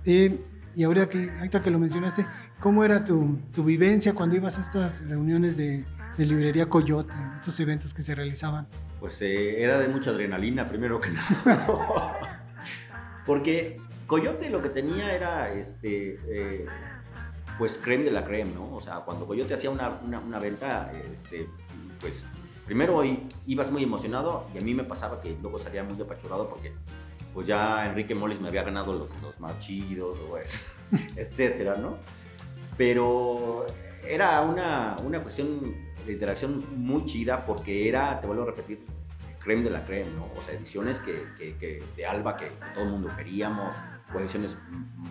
Eh, 0.06 0.43
y 0.76 0.84
ahora 0.84 1.08
que, 1.08 1.30
ahorita 1.38 1.62
que 1.62 1.69
lo 1.69 1.78
mencionaste, 1.78 2.26
¿cómo 2.60 2.84
era 2.84 3.04
tu, 3.04 3.38
tu 3.54 3.63
vivencia 3.63 4.13
cuando 4.13 4.36
ibas 4.36 4.58
a 4.58 4.62
estas 4.62 5.06
reuniones 5.08 5.56
de, 5.58 5.86
de 6.17 6.26
librería 6.26 6.67
Coyote, 6.67 7.13
estos 7.36 7.60
eventos 7.60 7.93
que 7.93 8.02
se 8.02 8.15
realizaban? 8.15 8.67
Pues 9.03 9.21
eh, 9.21 9.61
era 9.61 9.79
de 9.79 9.89
mucha 9.89 10.11
adrenalina, 10.11 10.65
primero 10.69 10.97
que 11.01 11.09
nada. 11.45 12.47
Porque 13.25 13.75
Coyote 14.07 14.49
lo 14.49 14.61
que 14.61 14.69
tenía 14.69 15.13
era, 15.13 15.53
este, 15.53 16.17
eh, 16.25 16.65
pues, 17.57 17.77
creme 17.83 18.05
de 18.05 18.11
la 18.11 18.23
creme, 18.23 18.53
¿no? 18.53 18.73
O 18.73 18.79
sea, 18.79 19.01
cuando 19.01 19.27
Coyote 19.27 19.55
hacía 19.55 19.71
una, 19.71 19.89
una, 19.89 20.39
venta, 20.39 20.89
este, 21.13 21.49
pues, 21.99 22.29
primero 22.65 23.03
ibas 23.45 23.69
muy 23.69 23.83
emocionado 23.83 24.47
y 24.55 24.59
a 24.59 24.61
mí 24.61 24.73
me 24.73 24.85
pasaba 24.85 25.19
que 25.19 25.35
luego 25.41 25.59
salía 25.59 25.83
muy 25.83 26.01
apachurrado 26.01 26.47
porque, 26.47 26.71
pues, 27.33 27.45
ya 27.45 27.85
Enrique 27.85 28.15
Moles 28.15 28.39
me 28.39 28.47
había 28.47 28.63
ganado 28.63 28.93
los, 28.93 29.09
los 29.21 29.37
más 29.37 29.59
chidos, 29.59 30.17
eso, 30.41 30.59
etcétera, 31.17 31.75
¿no? 31.75 31.97
Pero 32.77 33.65
era 34.07 34.39
una, 34.43 34.95
una 35.03 35.21
cuestión 35.21 35.75
de 36.05 36.13
interacción 36.13 36.63
muy 36.77 37.03
chida 37.03 37.45
porque 37.45 37.89
era, 37.89 38.21
te 38.21 38.27
vuelvo 38.27 38.43
a 38.43 38.45
repetir, 38.45 38.92
creme 39.43 39.63
de 39.63 39.69
la 39.69 39.86
creme, 39.86 40.12
¿no? 40.15 40.29
O 40.38 40.41
sea, 40.41 40.53
ediciones 40.53 40.99
que, 40.99 41.25
que- 41.38 41.56
que 41.58 41.84
de 41.95 42.06
Alba 42.06 42.38
que, 42.38 42.51
todo 42.73 42.84
el 42.86 42.89
mundo 42.91 43.10
queríamos, 43.15 43.75
o 44.13 44.19
ediciones 44.19 44.58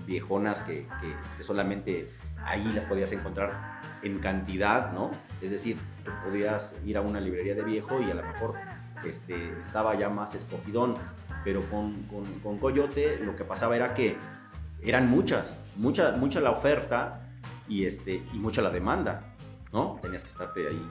viejonas 0.06 0.62
que, 0.62 0.86
que- 1.00 1.14
que 1.36 1.42
solamente 1.42 2.08
ahí 2.44 2.64
las 2.72 2.86
podías 2.86 3.12
encontrar 3.12 3.80
en 4.02 4.18
cantidad, 4.18 4.92
¿no? 4.92 5.10
Es 5.40 5.50
decir, 5.50 5.76
tú 6.04 6.10
podías 6.24 6.74
ir 6.84 6.96
a 6.96 7.00
una 7.02 7.20
librería 7.20 7.54
de 7.54 7.62
viejo 7.62 8.00
y 8.00 8.10
a 8.10 8.14
lo 8.14 8.22
mejor 8.22 8.54
este, 9.04 9.58
estaba 9.60 9.94
ya 9.96 10.08
más 10.08 10.34
escogidón, 10.34 10.94
pero 11.44 11.62
con, 11.70 12.02
con, 12.04 12.24
con 12.40 12.58
Coyote 12.58 13.18
lo 13.18 13.34
que 13.36 13.44
pasaba 13.44 13.76
era 13.76 13.94
que 13.94 14.16
eran 14.82 15.08
muchas, 15.08 15.62
mucha, 15.76 16.12
mucha 16.12 16.40
la 16.40 16.50
oferta 16.50 17.28
y, 17.68 17.84
este, 17.84 18.22
y 18.32 18.38
mucha 18.38 18.62
la 18.62 18.70
demanda, 18.70 19.34
¿no? 19.72 19.98
Tenías 20.02 20.22
que 20.24 20.30
estarte 20.30 20.68
ahí 20.68 20.82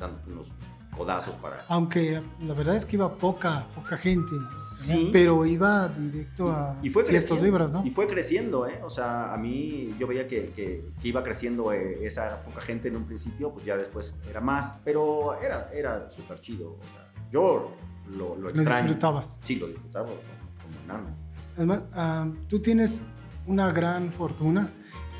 dando 0.00 0.20
unos 0.26 0.52
codazos 0.96 1.34
para... 1.36 1.64
Aunque 1.68 2.22
la 2.42 2.54
verdad 2.54 2.76
es 2.76 2.84
que 2.84 2.96
iba 2.96 3.12
poca, 3.16 3.66
poca 3.74 3.96
gente, 3.96 4.32
Sí. 4.56 5.10
pero 5.12 5.44
iba 5.46 5.88
directo 5.88 6.50
a 6.50 6.76
Y 6.82 6.90
fue 6.90 7.04
ciertos 7.04 7.40
libros, 7.42 7.72
¿no? 7.72 7.84
Y 7.84 7.90
fue 7.90 8.06
creciendo, 8.06 8.66
¿eh? 8.68 8.80
O 8.84 8.90
sea, 8.90 9.32
a 9.32 9.36
mí 9.36 9.94
yo 9.98 10.06
veía 10.06 10.26
que, 10.26 10.50
que- 10.50 10.84
que 11.00 11.08
iba 11.08 11.22
creciendo 11.22 11.72
eh, 11.72 12.04
esa 12.06 12.42
poca 12.42 12.60
gente 12.60 12.88
en 12.88 12.96
un 12.96 13.04
principio, 13.04 13.50
pues 13.52 13.64
ya 13.66 13.76
después 13.76 14.14
era 14.28 14.40
más, 14.40 14.74
pero 14.84 15.40
era, 15.40 15.70
era 15.74 16.10
súper 16.10 16.40
chido. 16.40 16.70
O 16.72 16.82
sea, 16.92 17.10
yo 17.30 17.72
lo, 18.10 18.36
lo 18.36 18.42
Lo 18.42 18.48
extraño. 18.48 18.82
disfrutabas. 18.82 19.38
Sí, 19.42 19.56
lo 19.56 19.66
disfrutaba 19.68 20.06
como, 20.06 20.18
como 20.62 20.84
enano. 20.84 21.16
Además, 21.56 21.82
ah, 21.92 22.28
tú 22.48 22.58
tienes 22.60 23.02
una 23.46 23.70
gran 23.72 24.10
fortuna 24.10 24.70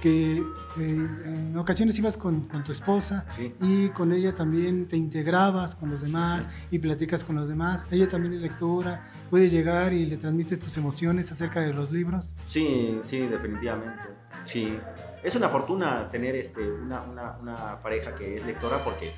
que 0.04 0.36
eh, 0.36 1.08
en 1.24 1.56
ocasiones 1.56 1.98
ibas 1.98 2.18
con, 2.18 2.42
con 2.42 2.62
tu 2.62 2.72
esposa 2.72 3.24
Sí. 3.36 3.54
y 3.62 3.88
con 3.88 4.12
ella 4.12 4.34
también 4.34 4.86
te 4.86 4.98
integrabas 4.98 5.74
con 5.76 5.88
los 5.90 6.02
demás 6.02 6.44
sí. 6.44 6.66
y 6.72 6.78
platicas 6.78 7.24
con 7.24 7.36
los 7.36 7.48
demás. 7.48 7.86
Ella 7.90 8.06
también 8.06 8.34
es 8.34 8.42
lectora, 8.42 9.08
puede 9.30 9.48
llegar 9.48 9.94
y 9.94 10.04
le 10.04 10.18
transmite 10.18 10.58
tus 10.58 10.76
emociones 10.76 11.32
acerca 11.32 11.62
de 11.62 11.72
los 11.72 11.90
libros. 11.90 12.34
Sí, 12.46 13.00
sí, 13.02 13.20
definitivamente. 13.20 14.02
Sí. 14.44 14.78
Es 15.22 15.34
una 15.36 15.48
fortuna 15.48 16.10
tener 16.10 16.36
este, 16.36 16.70
una, 16.70 17.00
una, 17.00 17.38
una 17.40 17.82
pareja 17.82 18.14
que 18.14 18.34
es 18.36 18.44
lectora 18.44 18.84
porque 18.84 19.14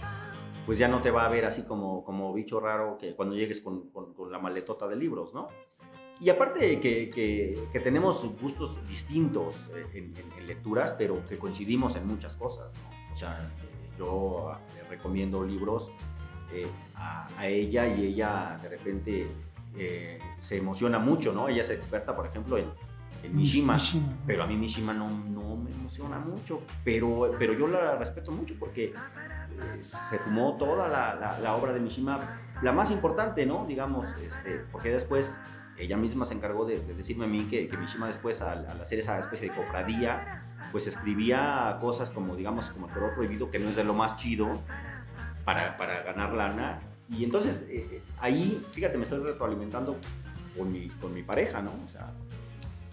pues 0.66 0.78
ya 0.78 0.86
no 0.86 1.00
te 1.02 1.10
va 1.10 1.24
a 1.26 1.28
ver 1.28 1.46
así 1.46 1.62
como, 1.62 2.04
como 2.04 2.32
bicho 2.32 2.60
raro 2.60 2.96
que 2.96 3.16
cuando 3.16 3.34
llegues 3.34 3.60
con, 3.60 3.90
con- 3.90 4.14
con 4.14 4.30
la 4.30 4.38
maletota 4.38 4.86
de 4.86 4.94
libros, 4.94 5.34
¿no? 5.34 5.48
Y 6.20 6.30
aparte 6.30 6.60
de 6.66 6.80
que, 6.80 7.10
que- 7.10 7.68
que 7.72 7.80
tenemos 7.80 8.24
gustos 8.40 8.78
distintos 8.88 9.68
eh, 9.74 9.86
en, 9.94 10.16
en- 10.16 10.32
en 10.38 10.46
lecturas, 10.46 10.92
pero 10.92 11.24
que 11.26 11.36
coincidimos 11.38 11.94
en 11.96 12.06
muchas 12.06 12.36
cosas, 12.36 12.70
¿no? 12.74 13.12
O 13.12 13.16
sea, 13.16 13.38
eh, 13.62 13.90
yo 13.98 14.50
ah, 14.50 14.60
le 14.74 14.82
recomiendo 14.88 15.44
libros 15.44 15.90
eh, 16.52 16.66
a, 16.94 17.28
a 17.38 17.46
ella 17.46 17.86
y 17.86 18.06
ella 18.06 18.58
de 18.62 18.68
repente 18.68 19.26
eh, 19.76 20.18
se 20.38 20.56
emociona 20.56 20.98
mucho, 20.98 21.32
¿no? 21.34 21.48
Ella 21.48 21.60
es 21.60 21.70
experta, 21.70 22.16
por 22.16 22.26
ejemplo, 22.26 22.56
en, 22.56 22.66
en 23.22 23.36
Mishima. 23.36 23.74
Mishima. 23.74 24.06
Pero 24.26 24.44
a 24.44 24.46
mí 24.46 24.56
Mishima 24.56 24.94
no, 24.94 25.10
no 25.10 25.56
me 25.56 25.70
emociona 25.70 26.18
mucho, 26.18 26.62
pero, 26.82 27.30
pero 27.38 27.52
yo 27.52 27.66
la 27.66 27.96
respeto 27.96 28.32
mucho 28.32 28.54
porque 28.58 28.84
eh, 28.86 29.82
se 29.82 30.18
fumó 30.20 30.56
toda 30.56 30.88
la, 30.88 31.14
la- 31.14 31.38
la 31.40 31.54
obra 31.56 31.74
de 31.74 31.80
Mishima, 31.80 32.40
la 32.62 32.72
más 32.72 32.90
importante, 32.90 33.44
¿no? 33.44 33.66
Digamos, 33.66 34.06
este, 34.26 34.60
porque 34.72 34.90
después 34.90 35.38
ella 35.78 35.96
misma 35.96 36.24
se 36.24 36.34
encargó 36.34 36.64
de, 36.64 36.80
de 36.80 36.94
decirme 36.94 37.24
a 37.26 37.28
mí 37.28 37.44
que, 37.50 37.68
que 37.68 37.76
Mishima 37.76 38.06
después, 38.06 38.40
al, 38.42 38.66
al 38.66 38.80
hacer 38.80 38.98
esa 38.98 39.18
especie 39.18 39.50
de 39.50 39.54
cofradía, 39.56 40.42
pues 40.72 40.86
escribía 40.86 41.78
cosas 41.80 42.10
como, 42.10 42.34
digamos, 42.36 42.70
como 42.70 42.86
el 42.88 42.92
color 42.94 43.14
prohibido, 43.14 43.50
que 43.50 43.58
no 43.58 43.68
es 43.68 43.76
de 43.76 43.84
lo 43.84 43.94
más 43.94 44.16
chido, 44.16 44.60
para, 45.44 45.76
para 45.76 46.02
ganar 46.02 46.32
lana. 46.32 46.80
Y 47.08 47.24
entonces 47.24 47.66
eh, 47.70 48.02
ahí, 48.18 48.64
fíjate, 48.72 48.96
me 48.98 49.04
estoy 49.04 49.20
retroalimentando 49.20 49.96
con 50.56 50.72
mi, 50.72 50.88
con 50.88 51.14
mi 51.14 51.22
pareja, 51.22 51.62
¿no? 51.62 51.72
O 51.84 51.88
sea, 51.88 52.12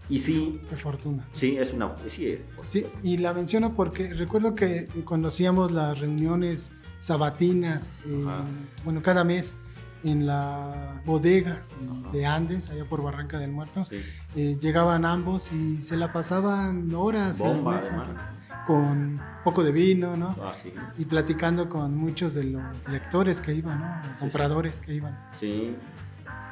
y 0.09 0.17
sí, 0.19 0.61
Qué 0.69 0.75
fortuna. 0.75 1.25
Sí, 1.33 1.57
es 1.57 1.71
una. 1.73 1.95
Sí, 2.07 2.27
es- 2.27 2.41
por 2.55 2.67
Sí, 2.67 2.85
y 3.03 3.17
la 3.17 3.33
menciono 3.33 3.73
porque 3.73 4.13
recuerdo 4.13 4.53
que 4.53 4.87
conocíamos 5.05 5.71
las 5.71 5.99
reuniones 5.99 6.71
sabatinas, 6.99 7.91
Ajá. 8.25 8.43
bueno, 8.83 9.01
cada 9.01 9.23
mes 9.23 9.55
en 10.03 10.25
la 10.25 11.01
bodega 11.05 11.61
Ajá. 11.81 12.11
de 12.11 12.25
Andes, 12.25 12.69
allá 12.69 12.85
por 12.85 13.01
Barranca 13.03 13.37
del 13.39 13.51
Muerto. 13.51 13.83
Sí. 13.85 14.01
Eh, 14.35 14.57
llegaban 14.61 15.05
ambos 15.05 15.51
y 15.51 15.79
se 15.81 15.95
la 15.97 16.11
pasaban 16.11 16.93
horas 16.93 17.39
Bomba, 17.39 17.77
además. 17.79 18.09
tranquilos, 18.09 18.33
con 18.67 19.21
poco 19.43 19.63
de 19.63 19.71
vino, 19.71 20.15
¿no? 20.17 20.35
Ah, 20.41 20.53
sí. 20.55 20.73
Y 20.97 21.05
platicando 21.05 21.67
con 21.69 21.95
muchos 21.97 22.33
de 22.33 22.45
los 22.45 22.63
lectores 22.89 23.41
que 23.41 23.53
iban, 23.53 23.79
¿no? 23.79 24.01
Compradores 24.19 24.79
que 24.81 24.93
iban. 24.95 25.19
Sí. 25.31 25.75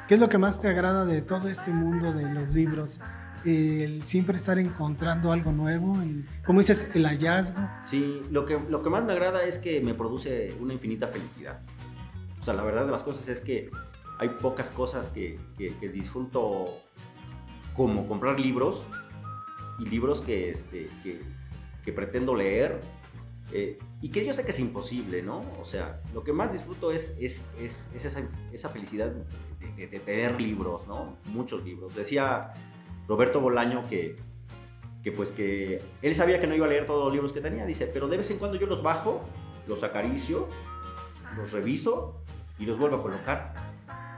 ¿Qué 0.08 0.14
es 0.14 0.20
lo 0.20 0.28
que 0.28 0.36
más 0.38 0.60
te 0.60 0.68
agrada 0.68 1.04
de 1.06 1.22
todo 1.22 1.48
este 1.48 1.72
mundo 1.72 2.12
de 2.12 2.28
los 2.32 2.48
libros? 2.50 3.00
El 3.44 4.04
siempre 4.04 4.36
estar 4.36 4.58
encontrando 4.58 5.32
algo 5.32 5.50
nuevo, 5.50 6.00
el- 6.00 6.28
como 6.46 6.60
dices, 6.60 6.90
el 6.94 7.06
hallazgo. 7.06 7.58
Sí, 7.82 8.22
lo 8.30 8.44
que, 8.46 8.56
lo 8.68 8.82
que 8.82 8.90
más 8.90 9.04
me 9.04 9.12
agrada 9.14 9.42
es 9.42 9.58
que 9.58 9.80
me 9.80 9.94
produce 9.94 10.54
una 10.60 10.74
infinita 10.74 11.08
felicidad. 11.08 11.58
O 12.42 12.44
sea, 12.44 12.54
la 12.54 12.64
verdad 12.64 12.84
de 12.86 12.90
las 12.90 13.04
cosas 13.04 13.28
es 13.28 13.40
que 13.40 13.70
hay 14.18 14.30
pocas 14.30 14.72
cosas 14.72 15.08
que, 15.08 15.38
que- 15.56 15.78
que 15.78 15.88
disfruto 15.88 16.66
como 17.76 18.08
comprar 18.08 18.40
libros 18.40 18.84
y 19.78 19.86
libros 19.86 20.20
que, 20.20 20.50
este, 20.50 20.88
que, 21.04 21.22
que 21.84 21.92
pretendo 21.92 22.34
leer 22.34 22.80
eh, 23.52 23.78
y 24.00 24.08
que 24.10 24.24
yo 24.26 24.32
sé 24.32 24.44
que 24.44 24.50
es 24.50 24.58
imposible, 24.58 25.22
¿no? 25.22 25.44
O 25.60 25.64
sea, 25.64 26.00
lo 26.12 26.24
que 26.24 26.32
más 26.32 26.52
disfruto 26.52 26.90
es, 26.90 27.16
es, 27.20 27.44
es, 27.60 27.88
es 27.94 28.04
esa, 28.04 28.22
esa 28.52 28.68
felicidad 28.70 29.12
de, 29.60 29.72
de- 29.76 29.86
de 29.86 30.00
tener 30.00 30.40
libros, 30.40 30.88
¿no? 30.88 31.16
Muchos 31.26 31.62
libros. 31.64 31.94
Decía 31.94 32.52
Roberto 33.06 33.40
Bolaño 33.40 33.88
que, 33.88 34.16
que 35.04 35.12
pues 35.12 35.30
que 35.30 35.80
él 36.02 36.14
sabía 36.16 36.40
que 36.40 36.48
no 36.48 36.56
iba 36.56 36.66
a 36.66 36.68
leer 36.68 36.86
todos 36.86 37.04
los 37.04 37.12
libros 37.12 37.32
que 37.32 37.40
tenía, 37.40 37.66
dice, 37.66 37.86
pero 37.86 38.08
de 38.08 38.16
vez 38.16 38.28
en 38.32 38.38
cuando 38.38 38.56
yo 38.58 38.66
los 38.66 38.82
bajo, 38.82 39.22
los 39.68 39.84
acaricio, 39.84 40.48
los 41.36 41.52
reviso 41.52 42.21
y 42.62 42.66
los 42.66 42.78
vuelvo 42.78 42.96
a 42.98 43.02
colocar. 43.02 43.54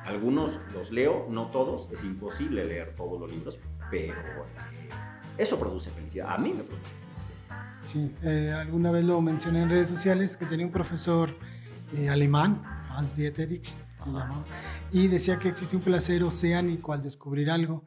Algunos 0.05 0.61
los 0.75 0.93
leo, 0.93 1.27
no 1.31 1.47
todos, 1.47 1.89
es 1.91 2.05
imposible 2.05 2.65
leer 2.65 2.95
todos 2.95 3.19
los 3.19 3.33
libros, 3.33 3.59
pero 3.91 4.13
eh, 4.13 4.91
eso 5.39 5.59
produce 5.59 5.91
felicidad. 5.91 6.31
A 6.31 6.37
mí 6.37 6.53
me 6.53 6.63
produce 6.63 6.85
felicidad. 6.85 7.81
Sí, 7.87 8.13
eh, 8.23 8.53
alguna 8.53 8.91
vez 8.91 9.05
lo 9.05 9.21
mencioné 9.23 9.63
en 9.63 9.71
redes 9.71 9.89
sociales 9.89 10.37
que 10.37 10.45
tenía 10.45 10.67
un 10.67 10.73
profesor 10.73 11.31
eh, 11.95 12.11
alemán, 12.11 12.63
Hans 12.91 13.17
Dieterich 13.17 13.75
se 13.97 14.07
llamaba, 14.07 14.45
y 14.93 15.09
decía 15.09 15.39
que 15.39 15.49
existe 15.49 15.75
un 15.77 15.83
placer 15.83 16.23
oceánico 16.23 16.93
al 16.93 17.03
descubrir 17.03 17.51
algo, 17.51 17.85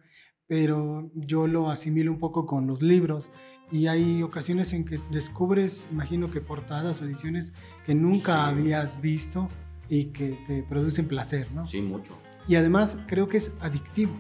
pero 0.48 1.12
yo 1.13 1.46
lo 1.46 1.70
asimilo 1.70 2.12
un 2.12 2.17
poco 2.20 2.46
con 2.48 2.65
los 2.65 2.82
libros 2.82 3.30
y 3.72 3.88
hay 3.88 4.24
ocasiones 4.24 4.74
en 4.74 4.86
que 4.86 5.00
descubres, 5.12 5.89
imagino 5.91 6.32
que 6.32 6.41
portadas 6.41 7.02
o 7.02 7.06
ediciones 7.06 7.54
que 7.86 7.93
nunca 7.93 8.34
Sí. 8.46 8.50
habías 8.52 9.02
visto 9.02 9.50
y 9.89 10.06
que 10.06 10.39
te 10.47 10.63
producen 10.63 11.08
placer, 11.08 11.52
¿no? 11.52 11.67
Sí, 11.67 11.82
mucho. 11.82 12.17
Y 12.47 12.56
además 12.56 13.02
creo 13.08 13.28
que 13.28 13.38
es 13.38 13.56
adictivo. 13.60 14.13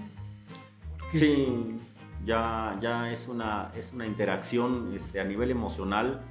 porque 0.99 1.19
Sí, 1.19 1.77
ya, 2.25 2.77
ya 2.81 3.11
es, 3.11 3.27
una, 3.27 3.71
es 3.75 3.93
una 3.93 4.05
interacción 4.05 4.91
este, 4.93 5.19
a 5.19 5.23
nivel 5.23 5.51
emocional 5.51 6.21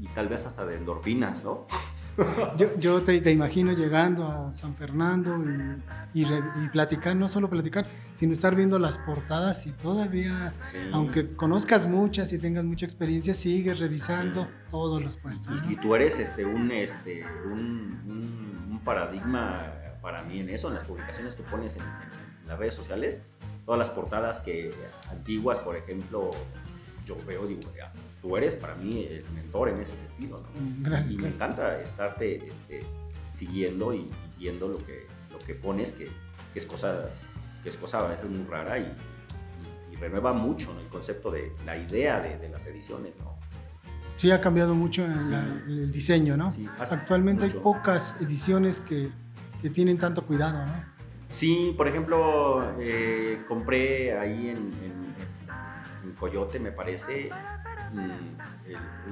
y 0.00 0.06
tal 0.08 0.28
vez 0.28 0.46
hasta 0.46 0.64
de 0.64 0.76
endorfinas, 0.76 1.44
¿no? 1.44 1.66
Yo, 2.56 2.78
yo 2.78 3.02
te, 3.02 3.20
te 3.20 3.30
imagino 3.30 3.72
llegando 3.72 4.26
a 4.26 4.52
San 4.52 4.74
Fernando 4.74 5.36
y, 6.14 6.20
y 6.20 6.24
re- 6.24 6.42
y 6.64 6.68
platicar, 6.68 7.14
no 7.14 7.28
solo 7.28 7.50
platicar, 7.50 7.86
sino 8.14 8.32
estar 8.32 8.54
viendo 8.54 8.78
las 8.78 8.96
portadas 8.98 9.66
y 9.66 9.72
todavía, 9.72 10.54
Sí. 10.72 10.78
aunque 10.92 11.34
conozcas 11.36 11.86
muchas 11.86 12.32
y 12.32 12.38
tengas 12.38 12.64
mucha 12.64 12.86
experiencia, 12.86 13.34
sigues 13.34 13.78
revisando 13.80 14.44
Sí. 14.44 14.48
todos 14.70 15.02
los 15.02 15.18
puestos. 15.18 15.48
¿no? 15.62 15.70
Y, 15.70 15.74
y 15.74 15.76
tú 15.76 15.94
eres 15.94 16.18
este, 16.18 16.44
un, 16.46 16.70
este, 16.72 17.24
un, 17.44 18.00
un- 18.06 18.68
un 18.72 18.80
paradigma 18.82 19.72
para 20.00 20.22
mí 20.22 20.40
en 20.40 20.48
eso, 20.48 20.68
en 20.68 20.74
las 20.74 20.84
publicaciones 20.84 21.34
que 21.34 21.42
pones 21.42 21.76
en, 21.76 21.82
en- 21.82 21.88
en 22.42 22.48
las 22.48 22.58
redes 22.58 22.74
sociales. 22.74 23.20
Todas 23.66 23.78
las 23.78 23.90
portadas 23.90 24.38
que 24.40 24.72
antiguas, 25.10 25.58
por 25.58 25.76
ejemplo, 25.76 26.30
yo 27.04 27.16
veo, 27.26 27.46
digo, 27.46 27.60
ya, 27.76 27.92
tú 28.26 28.36
eres 28.36 28.54
para 28.56 28.74
mí 28.74 29.06
el 29.08 29.24
mentor 29.34 29.68
en 29.68 29.78
ese 29.78 29.96
sentido, 29.96 30.40
¿no? 30.42 30.60
Mm, 30.60 30.82
Gracias. 30.82 31.12
y 31.12 31.16
me 31.16 31.22
gracias. 31.28 31.36
encanta 31.48 31.80
estarte 31.80 32.48
este, 32.48 32.80
siguiendo 33.32 33.94
y, 33.94 33.98
y 33.98 34.10
viendo 34.38 34.66
lo 34.68 34.78
que, 34.78 35.06
lo 35.30 35.38
que 35.38 35.54
pones, 35.54 35.92
que, 35.92 36.06
que 36.52 36.58
es 36.58 36.66
cosa, 36.66 37.08
que 37.62 37.68
es 37.68 37.76
cosa 37.76 37.98
a 37.98 38.08
veces 38.08 38.28
muy 38.28 38.44
rara 38.46 38.78
y, 38.78 38.82
y- 38.82 39.94
y 39.94 39.96
renueva 39.96 40.32
mucho 40.32 40.72
¿no? 40.74 40.80
el 40.80 40.88
concepto 40.88 41.30
de 41.30 41.52
la 41.64 41.76
idea 41.76 42.20
de, 42.20 42.36
de 42.38 42.48
las 42.48 42.66
ediciones, 42.66 43.14
¿no? 43.18 43.36
Sí, 44.16 44.30
ha 44.32 44.40
cambiado 44.40 44.74
mucho 44.74 45.04
en 45.04 45.14
Sí. 45.14 45.30
la- 45.30 45.44
el 45.68 45.92
diseño, 45.92 46.36
¿no? 46.36 46.50
Sí, 46.50 46.66
Actualmente 46.78 47.44
hay 47.44 47.50
mucho. 47.50 47.62
pocas 47.62 48.16
ediciones 48.20 48.80
que, 48.80 49.10
que 49.62 49.70
tienen 49.70 49.98
tanto 49.98 50.26
cuidado, 50.26 50.66
¿no? 50.66 50.84
Sí, 51.28 51.74
por 51.76 51.86
ejemplo, 51.86 52.72
eh, 52.80 53.40
compré 53.46 54.18
ahí 54.18 54.48
en, 54.48 54.56
en- 54.56 55.06
en 56.04 56.12
Coyote, 56.18 56.58
me 56.60 56.70
parece, 56.72 57.30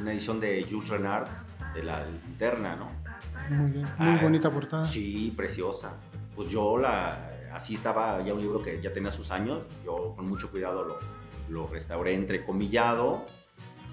una 0.00 0.12
edición 0.12 0.40
de 0.40 0.66
Jules 0.70 0.88
Renard 0.88 1.28
de 1.74 1.82
la 1.82 2.04
linterna, 2.06 2.76
¿no? 2.76 2.90
Muy 3.50 3.70
bien, 3.70 3.84
muy 3.84 3.92
Ah, 3.98 4.18
bonita 4.22 4.50
portada. 4.50 4.86
Sí, 4.86 5.32
preciosa. 5.36 5.92
Pues 6.34 6.50
yo 6.50 6.78
la, 6.78 7.30
así 7.52 7.74
estaba 7.74 8.20
ya 8.22 8.34
un 8.34 8.40
libro 8.40 8.62
que 8.62 8.80
ya 8.80 8.92
tenía 8.92 9.10
sus 9.10 9.30
años, 9.30 9.62
yo 9.84 10.14
con 10.16 10.28
mucho 10.28 10.50
cuidado 10.50 10.84
lo, 10.84 10.98
lo 11.48 11.66
restauré 11.68 12.14
entrecomillado, 12.14 13.24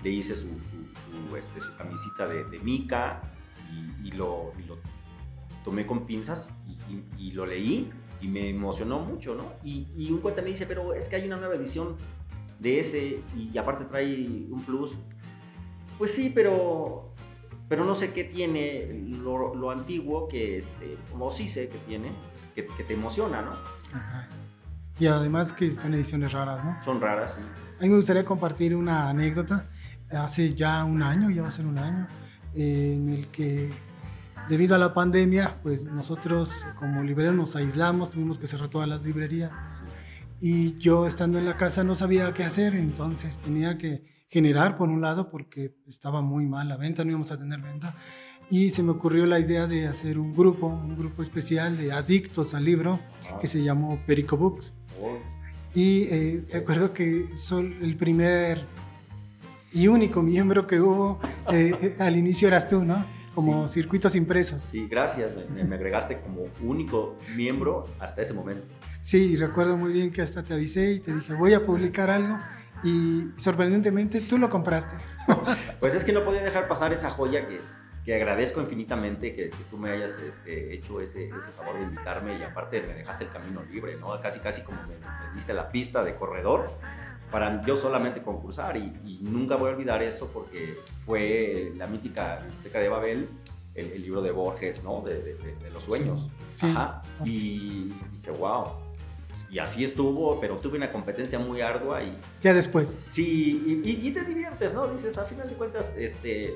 le 0.04 0.10
hice 0.10 0.36
su, 0.36 0.48
su, 0.48 1.30
su, 1.30 1.36
este, 1.38 1.62
su 1.62 1.76
camisita 1.76 2.28
de, 2.28 2.44
de 2.46 2.60
mica 2.60 3.22
y, 3.72 4.08
y 4.10 4.12
lo, 4.14 4.52
y 4.60 4.64
lo 4.64 4.78
tomé 5.64 5.86
con 5.86 6.06
pinzas 6.06 6.50
y, 6.90 7.04
y- 7.18 7.32
lo 7.34 7.46
leí 7.46 7.90
y 8.20 8.28
me 8.28 8.50
emocionó 8.50 9.00
mucho, 9.00 9.36
¿no? 9.36 9.54
Y, 9.64 9.88
y 9.96 10.12
un 10.12 10.20
cuate 10.20 10.42
me 10.42 10.50
dice, 10.50 10.66
pero 10.66 10.94
es 10.94 11.08
que 11.08 11.16
hay 11.16 11.26
una 11.26 11.38
nueva 11.38 11.56
edición 11.56 11.96
de 12.62 12.80
ese 12.80 13.22
y 13.36 13.58
aparte 13.58 13.86
trae 13.86 14.46
un 14.50 14.64
plus. 14.64 14.98
Pues 15.98 16.14
sí, 16.14 16.32
pero 16.34 17.12
pero 17.68 17.86
no 17.86 17.96
sé 17.96 18.12
qué 18.12 18.26
tiene 18.26 19.02
lo, 19.08 19.56
lo 19.56 19.72
antiguo 19.72 20.28
que, 20.28 20.58
este, 20.58 20.98
como 21.10 21.32
sí 21.32 21.48
sé 21.48 21.70
que 21.70 21.78
tiene, 21.78 22.12
que, 22.54 22.68
que 22.68 22.84
te 22.84 22.94
emociona, 22.96 23.42
¿no? 23.42 23.54
Y 25.00 25.08
además 25.08 25.54
que 25.54 25.74
son 25.74 25.94
ediciones 25.94 26.34
raras, 26.34 26.66
¿no? 26.66 26.78
Son 26.84 27.00
raras, 27.00 27.36
sí. 27.36 27.42
A 27.80 27.84
mí 27.84 27.90
me 27.90 27.96
gustaría 27.96 28.26
compartir 28.26 28.76
una 28.76 29.10
anécdota. 29.10 29.70
Hace 30.12 30.54
ya 30.54 30.84
un 30.84 31.02
año, 31.02 31.30
ya 31.30 31.44
va 31.44 31.48
a 31.48 31.52
ser 31.52 31.66
un 31.66 31.78
año, 31.78 32.10
en 32.54 33.08
el 33.08 33.30
que 33.30 33.72
debido 34.50 34.76
a 34.76 34.78
la 34.78 34.94
pandemia, 34.94 35.58
pues 35.64 35.86
nosotros 35.86 36.66
como 36.78 37.04
libreros 37.04 37.34
nos 37.36 37.56
aislamos, 37.56 38.10
tuvimos 38.10 38.38
que 38.38 38.48
cerrar 38.48 38.70
todas 38.70 38.90
las 38.90 39.02
librerías. 39.02 39.54
Y 40.42 40.78
yo 40.80 41.06
estando 41.06 41.38
en 41.38 41.46
la 41.46 41.56
casa 41.56 41.84
no 41.84 41.94
sabía 41.94 42.34
qué 42.34 42.44
hacer, 42.44 42.74
entonces 42.74 43.38
tenía 43.38 43.78
que 43.78 44.04
generar 44.28 44.76
por 44.76 44.90
un 44.90 45.00
lado 45.00 45.30
porque 45.30 45.76
estaba 45.88 46.22
muy 46.22 46.48
mal 46.48 46.68
la 46.68 46.78
venta, 46.78 47.04
no 47.04 47.12
íbamos 47.12 47.32
a 47.32 47.38
tener 47.38 47.62
venta. 47.62 47.96
Y 48.50 48.72
se 48.72 48.82
me 48.82 48.92
ocurrió 48.92 49.28
la 49.28 49.40
idea 49.40 49.68
de 49.68 49.88
hacer 49.88 50.18
un 50.18 50.34
grupo, 50.34 50.66
un 50.66 50.98
grupo 50.98 51.22
especial 51.22 51.78
de 51.78 51.92
adictos 51.92 52.56
al 52.56 52.66
libro 52.66 53.00
que 53.40 53.46
se 53.46 53.62
llamó 53.62 54.00
Perico 54.08 54.36
Books. 54.36 54.74
Oh. 55.00 55.18
Y 55.76 56.04
eh, 56.10 56.46
recuerdo 56.52 56.92
que 56.92 57.28
soy 57.36 57.78
el 57.82 57.96
primer 57.96 58.66
y 59.72 59.88
único 59.88 60.24
miembro 60.24 60.66
que 60.66 60.82
hubo 60.82 61.20
eh, 61.52 61.74
eh, 61.82 61.96
al 62.00 62.18
inicio 62.18 62.48
eras 62.48 62.68
tú, 62.68 62.84
¿no? 62.84 63.06
Como 63.36 63.68
circuitos 63.68 64.16
impresos. 64.16 64.62
Sí, 64.62 64.88
gracias. 64.90 65.32
Me, 65.54 65.64
me, 65.64 65.76
agregaste 65.76 66.20
como 66.20 66.48
único 66.62 67.16
miembro 67.38 67.86
hasta 68.00 68.22
ese 68.22 68.34
momento. 68.34 68.66
Sí, 69.02 69.36
recuerdo 69.36 69.78
muy 69.78 69.92
bien 69.92 70.12
que 70.12 70.22
hasta 70.22 70.44
te 70.44 70.54
avisé 70.54 70.94
y 70.94 71.00
te 71.00 71.14
dije, 71.14 71.34
voy 71.34 71.54
a 71.54 71.66
publicar 71.66 72.10
algo. 72.10 72.40
Y 72.84 73.26
sorprendentemente 73.38 74.22
tú 74.22 74.38
lo 74.38 74.50
compraste. 74.50 74.96
pues 75.80 75.94
es 75.94 76.04
que 76.04 76.14
no 76.14 76.24
podía 76.24 76.44
dejar 76.44 76.68
pasar 76.68 76.94
esa 76.94 77.10
joya 77.10 77.48
que, 77.48 77.60
que 78.06 78.16
agradezco 78.16 78.62
infinitamente 78.62 79.34
que, 79.34 79.50
que 79.50 79.64
tú 79.70 79.78
me 79.78 79.92
hayas 79.92 80.18
este, 80.20 80.74
hecho 80.74 81.00
ese, 81.02 81.30
ese, 81.30 81.52
favor 81.52 81.78
de 81.78 81.84
invitarme 81.84 82.38
y 82.38 82.44
aparte 82.44 82.82
me 82.82 82.94
dejaste 82.94 83.26
el 83.26 83.30
camino 83.30 83.64
libre, 83.64 83.98
¿no? 83.98 84.20
Casi, 84.20 84.40
casi 84.40 84.62
como 84.62 84.82
me, 84.84 84.96
me 84.96 85.34
diste 85.36 85.54
la 85.54 85.70
pista 85.70 86.04
de 86.04 86.16
corredor 86.16 86.72
para 87.32 87.64
yo 87.66 87.78
solamente 87.78 88.22
concursar 88.22 88.76
y, 88.78 88.94
y, 89.06 89.20
nunca 89.22 89.56
voy 89.56 89.70
a 89.70 89.74
olvidar 89.74 90.04
eso 90.04 90.32
porque 90.34 90.78
fue 91.06 91.72
la 91.78 91.88
mítica 91.88 92.42
Biblioteca 92.44 92.80
de 92.80 92.90
Babel, 92.90 93.30
el, 93.74 93.92
el, 93.92 94.02
libro 94.02 94.22
de 94.22 94.32
Borges, 94.32 94.84
¿no? 94.84 95.02
De, 95.02 95.22
de, 95.22 95.36
de 95.36 95.72
los 95.72 95.84
sueños. 95.84 96.30
Sí, 96.56 96.68
Ajá. 96.68 97.04
Y 97.24 97.94
dije, 98.12 98.32
wow. 98.32 98.64
Y 99.52 99.60
así 99.60 99.84
estuvo, 99.84 100.40
pero 100.40 100.58
tuve 100.58 100.78
una 100.78 100.94
competencia 100.94 101.38
muy 101.38 101.60
ardua 101.60 102.02
y... 102.02 102.18
Ya 102.42 102.54
después. 102.54 103.02
Sí, 103.10 103.82
y, 103.84 103.90
y, 103.90 104.08
y 104.08 104.12
te 104.12 104.24
diviertes, 104.24 104.74
¿no? 104.74 104.88
Dices, 104.88 105.18
a 105.18 105.26
final 105.26 105.50
de 105.50 105.56
cuentas, 105.56 105.94
este, 105.98 106.56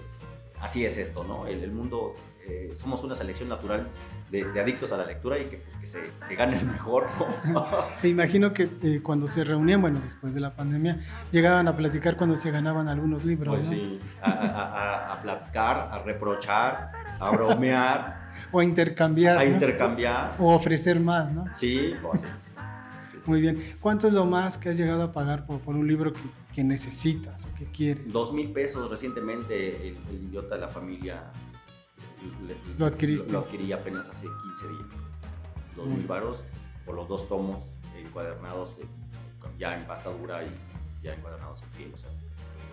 así 0.61 0.85
es 0.85 0.95
esto, 0.95 1.25
¿no? 1.25 1.45
El, 1.45 1.61
el 1.61 1.73
mundo, 1.73 2.15
eh, 2.47 2.71
somos 2.73 3.03
una 3.03 3.13
selección 3.13 3.49
natural 3.49 3.89
de, 4.31 4.45
de, 4.45 4.61
adictos 4.61 4.93
a 4.93 4.97
la 4.97 5.05
lectura 5.05 5.37
y 5.37 5.45
que, 5.45 5.57
pues, 5.57 5.75
que 5.75 5.87
se 5.87 5.99
que 6.29 6.35
gane 6.35 6.57
el 6.57 6.65
mejor, 6.65 7.07
¿no? 7.47 7.65
Me 8.03 8.07
imagino 8.07 8.53
que 8.53 8.69
eh, 8.81 9.01
cuando 9.03 9.27
se 9.27 9.43
reunían, 9.43 9.81
bueno, 9.81 9.99
después 10.01 10.33
de 10.33 10.39
la 10.39 10.55
pandemia, 10.55 10.97
llegaban 11.33 11.67
a 11.67 11.75
platicar 11.75 12.15
cuando 12.15 12.37
se 12.37 12.49
ganaban 12.49 12.87
algunos 12.87 13.25
libros, 13.25 13.57
Pues 13.57 13.71
¿no? 13.71 13.73
sí, 13.73 13.99
a, 14.21 14.29
a, 14.31 15.13
a, 15.13 15.21
platicar, 15.21 15.89
a 15.91 15.99
reprochar, 15.99 16.91
a 17.19 17.29
bromear. 17.31 18.25
o 18.53 18.61
a 18.61 18.63
intercambiar. 18.63 19.37
A 19.37 19.43
¿no? 19.43 19.51
intercambiar. 19.51 20.35
O 20.39 20.53
ofrecer 20.53 20.97
más, 20.97 21.29
¿no? 21.29 21.43
Sí, 21.53 21.93
pues 22.01 22.21
sí. 22.21 22.27
Muy 23.25 23.41
bien. 23.41 23.75
¿Cuánto 23.81 24.07
es 24.07 24.13
lo 24.13 24.25
más 24.25 24.57
que 24.57 24.69
has 24.69 24.77
llegado 24.77 25.03
a 25.03 25.11
pagar 25.11 25.45
por, 25.45 25.59
por 25.59 25.75
un 25.75 25.87
libro 25.87 26.13
que, 26.13 26.21
que, 26.53 26.63
necesitas 26.63 27.45
o 27.45 27.53
que 27.55 27.65
quieres? 27.65 28.11
Dos 28.11 28.33
mil 28.33 28.51
pesos 28.51 28.89
recientemente 28.89 29.87
el, 29.87 29.97
el, 30.09 30.23
idiota 30.29 30.55
de 30.55 30.61
la 30.61 30.67
familia 30.67 31.31
lo 32.77 32.85
adquiriste. 32.85 33.31
Lo, 33.31 33.39
lo, 33.39 33.45
adquirí 33.45 33.71
apenas 33.71 34.09
hace 34.09 34.27
15 34.27 34.67
días. 34.67 34.87
Dos 35.75 35.87
mil 35.87 36.05
varos 36.07 36.43
por 36.85 36.95
los 36.95 37.07
dos 37.07 37.27
tomos 37.27 37.63
encuadernados 37.97 38.77
ya 39.59 39.77
en 39.77 39.85
pasta 39.85 40.09
dura 40.09 40.43
y 40.43 40.51
ya 41.03 41.13
encuadernados 41.13 41.61
en 41.63 41.69
piel. 41.69 41.91
O 41.93 41.97
sea, 41.97 42.09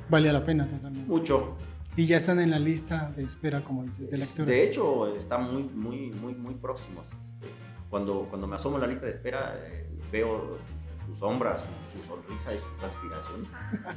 Valía 0.09 0.33
la 0.33 0.45
pena 0.45 0.67
también. 0.67 1.07
Mucho. 1.07 1.57
Y 1.97 2.07
ya 2.07 2.17
están 2.17 2.41
en 2.41 2.51
la 2.51 2.59
lista 2.59 3.13
de 3.15 3.25
espera, 3.25 3.63
como 3.63 3.85
dices, 3.85 4.11
de 4.11 4.17
lectura. 4.17 4.47
De 4.47 4.65
hecho, 4.65 5.15
están 5.15 5.53
muy, 5.53 5.65
muy, 5.65 6.11
muy, 6.11 6.35
muy 6.35 6.55
próximos. 6.55 7.07
Este, 7.23 7.47
cuando, 7.91 8.27
cuando 8.31 8.47
me 8.47 8.57
asomo 8.57 8.77
en 8.77 8.83
la 8.83 8.87
lista 8.87 9.05
de 9.05 9.11
espera, 9.11 9.55
eh, 9.59 9.91
veo 10.13 10.59
su, 10.59 11.07
su 11.07 11.19
sombra, 11.19 11.57
su, 11.59 11.69
su, 11.91 12.07
sonrisa 12.07 12.55
y 12.55 12.59
su 12.59 12.69
transpiración. 12.79 13.49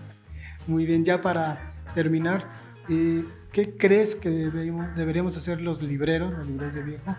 Muy 0.68 0.86
bien, 0.86 1.06
ya 1.06 1.22
para 1.22 1.74
terminar, 1.94 2.50
eh, 2.90 3.26
¿qué 3.52 3.78
crees 3.78 4.16
que 4.16 4.30
debemos, 4.30 4.96
deberíamos 4.96 5.38
hacer 5.38 5.62
los 5.62 5.84
libreros, 5.84 6.32
los 6.32 6.48
libreros 6.48 6.74
de 6.74 6.84
viejo, 6.84 7.16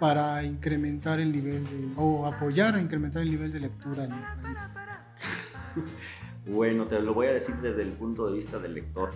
para 0.00 0.42
incrementar 0.44 1.20
el 1.20 1.32
nivel 1.32 1.64
de, 1.64 1.88
o 1.96 2.26
apoyar 2.26 2.76
a 2.76 2.80
incrementar 2.80 3.22
el 3.22 3.30
nivel 3.30 3.52
de 3.52 3.60
lectura 3.60 4.04
en 4.04 4.12
el 4.12 4.22
país? 4.42 4.70
bueno, 6.46 6.86
te 6.86 7.00
lo 7.00 7.12
voy 7.12 7.26
a 7.26 7.32
decir 7.32 7.56
desde 7.56 7.82
el 7.82 7.92
punto 7.92 8.26
de 8.26 8.34
vista 8.34 8.58
del 8.58 8.74
lector. 8.74 9.12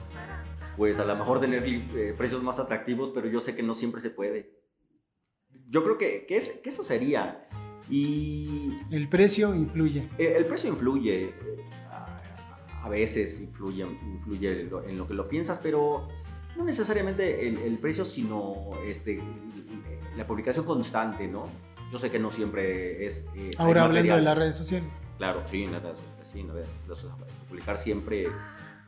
Pues 0.76 0.98
a 0.98 1.04
lo 1.04 1.14
mejor 1.16 1.40
tener 1.40 1.64
eh, 1.66 2.14
precios 2.16 2.42
más 2.42 2.58
atractivos, 2.58 3.10
pero 3.10 3.28
yo 3.28 3.40
sé 3.40 3.54
que 3.54 3.62
no 3.62 3.74
siempre 3.74 4.00
se 4.00 4.10
puede. 4.10 4.58
Yo 5.68 5.84
creo 5.84 5.98
que, 5.98 6.26
que, 6.26 6.36
es, 6.36 6.50
que 6.62 6.70
eso 6.70 6.84
sería. 6.84 7.46
Y 7.90 8.76
el 8.90 9.08
precio 9.08 9.54
influye. 9.54 10.08
El, 10.16 10.26
el 10.28 10.46
precio 10.46 10.70
influye. 10.70 11.34
A, 11.90 12.86
a, 12.86 12.88
veces 12.88 13.40
influye, 13.40 13.84
influye 13.84 14.62
en 14.62 14.96
lo, 14.96 15.06
que 15.06 15.14
lo 15.14 15.28
piensas, 15.28 15.58
pero 15.58 16.08
no 16.56 16.64
necesariamente 16.64 17.48
el, 17.48 17.58
el 17.58 17.78
precio, 17.78 18.04
sino 18.04 18.70
este, 18.86 19.20
la 20.16 20.26
publicación 20.26 20.64
constante, 20.64 21.26
¿no? 21.26 21.48
Yo 21.90 21.98
sé 21.98 22.10
que 22.10 22.20
no 22.20 22.30
siempre 22.30 23.04
es... 23.04 23.26
Eh, 23.34 23.50
Ahora 23.58 23.84
hablando 23.84 24.14
de 24.14 24.22
las 24.22 24.38
redes 24.38 24.56
sociales. 24.56 25.00
Claro, 25.18 25.42
sí, 25.46 25.64
en 25.64 25.72
las 25.72 25.82
redes 25.82 25.98
sí, 26.22 26.44
no, 26.44 26.54
publicar 27.48 27.76
siempre 27.76 28.28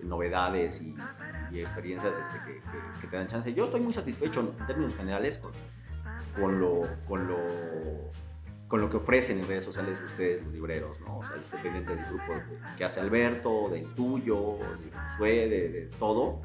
novedades 0.01 0.81
y, 0.83 0.95
y 1.53 1.61
experiencias 1.61 2.19
este, 2.19 2.39
que, 2.45 2.55
que, 2.55 3.01
que, 3.01 3.07
te 3.09 3.17
dan 3.17 3.27
chance. 3.27 3.53
Yo 3.53 3.65
estoy 3.65 3.81
muy 3.81 3.93
satisfecho 3.93 4.55
en 4.59 4.67
términos 4.67 4.95
generales 4.95 5.39
con, 5.39 5.53
con 6.41 6.61
lo, 6.61 6.83
con 7.07 7.27
lo, 7.27 7.37
con 8.73 8.81
lo 8.81 8.89
que 8.89 8.97
ofrecen 8.97 9.39
en 9.39 9.47
redes 9.47 9.67
sociales 9.67 9.99
ustedes, 10.03 10.43
los 10.43 10.51
libreros, 10.51 10.99
¿no? 11.03 11.19
O 11.19 11.23
sea, 11.23 11.37
yo 11.37 11.43
estoy 11.43 11.61
pendiente 11.61 11.95
del 11.95 12.07
grupo 12.07 12.33
que 12.79 12.85
hace 12.87 13.01
Alberto, 13.01 13.69
del 13.71 13.85
tuyo, 13.95 14.57
de 14.81 14.91
Sue, 15.15 15.47
de, 15.47 15.69
de, 15.69 15.81
todo. 15.99 16.41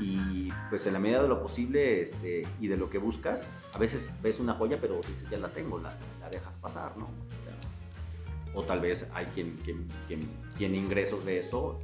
Y 0.00 0.50
pues 0.70 0.86
en 0.86 0.94
la 0.94 0.98
medida 0.98 1.20
de 1.20 1.28
lo 1.28 1.42
posible 1.42 2.00
este, 2.00 2.46
y 2.58 2.68
de 2.68 2.78
lo 2.78 2.88
que 2.88 2.96
buscas, 2.96 3.52
a 3.74 3.78
veces 3.78 4.08
ves 4.22 4.40
una 4.40 4.54
joya, 4.54 4.78
pero 4.80 4.96
dices, 4.96 5.28
ya 5.28 5.36
la 5.36 5.50
tengo, 5.50 5.78
la, 5.78 5.94
la 6.22 6.30
dejas 6.30 6.56
pasar, 6.56 6.96
¿no? 6.96 7.04
O, 7.04 7.44
sea, 7.44 8.54
o 8.54 8.62
tal 8.62 8.80
vez 8.80 9.06
hay 9.12 9.26
quien, 9.26 9.58
quien, 9.62 9.88
quien, 10.06 10.20
tiene 10.56 10.78
ingresos 10.78 11.22
de 11.26 11.38
eso 11.38 11.78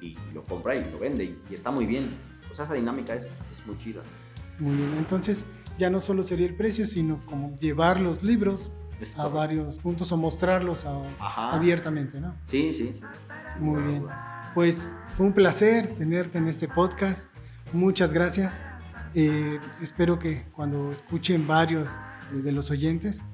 y 0.00 0.16
lo 0.32 0.44
compra 0.44 0.76
y 0.76 0.88
lo 0.92 1.00
vende 1.00 1.24
y, 1.24 1.42
y 1.50 1.54
está 1.54 1.72
muy 1.72 1.86
bien. 1.86 2.08
O 2.52 2.54
sea, 2.54 2.66
esa 2.66 2.74
dinámica 2.74 3.16
es, 3.16 3.34
es 3.50 3.66
muy 3.66 3.76
chida. 3.78 4.02
Muy 4.60 4.76
bien, 4.76 4.94
entonces 4.96 5.48
ya 5.76 5.90
no 5.90 5.98
solo 5.98 6.22
sería 6.22 6.46
el 6.46 6.54
precio, 6.54 6.86
sino 6.86 7.20
como 7.26 7.58
llevar 7.58 7.98
los 7.98 8.22
libros 8.22 8.70
es 9.04 9.18
a 9.18 9.28
varios 9.28 9.78
puntos 9.78 10.10
o 10.12 10.16
mostrarlos 10.16 10.84
a, 10.84 11.50
abiertamente, 11.50 12.20
¿no? 12.20 12.34
Sí, 12.46 12.72
sí, 12.72 12.92
sí. 12.94 13.00
Muy 13.60 13.82
bien. 13.82 14.06
Pues 14.54 14.96
fue 15.16 15.26
un 15.26 15.32
placer 15.32 15.94
tenerte 15.96 16.38
en 16.38 16.48
este 16.48 16.68
podcast. 16.68 17.28
Muchas 17.72 18.12
gracias. 18.12 18.64
Eh, 19.14 19.60
espero 19.80 20.18
que 20.18 20.44
cuando 20.52 20.90
escuchen 20.92 21.46
varios 21.46 21.98
eh, 22.32 22.36
de 22.36 22.52
los 22.52 22.70
oyentes 22.70 23.24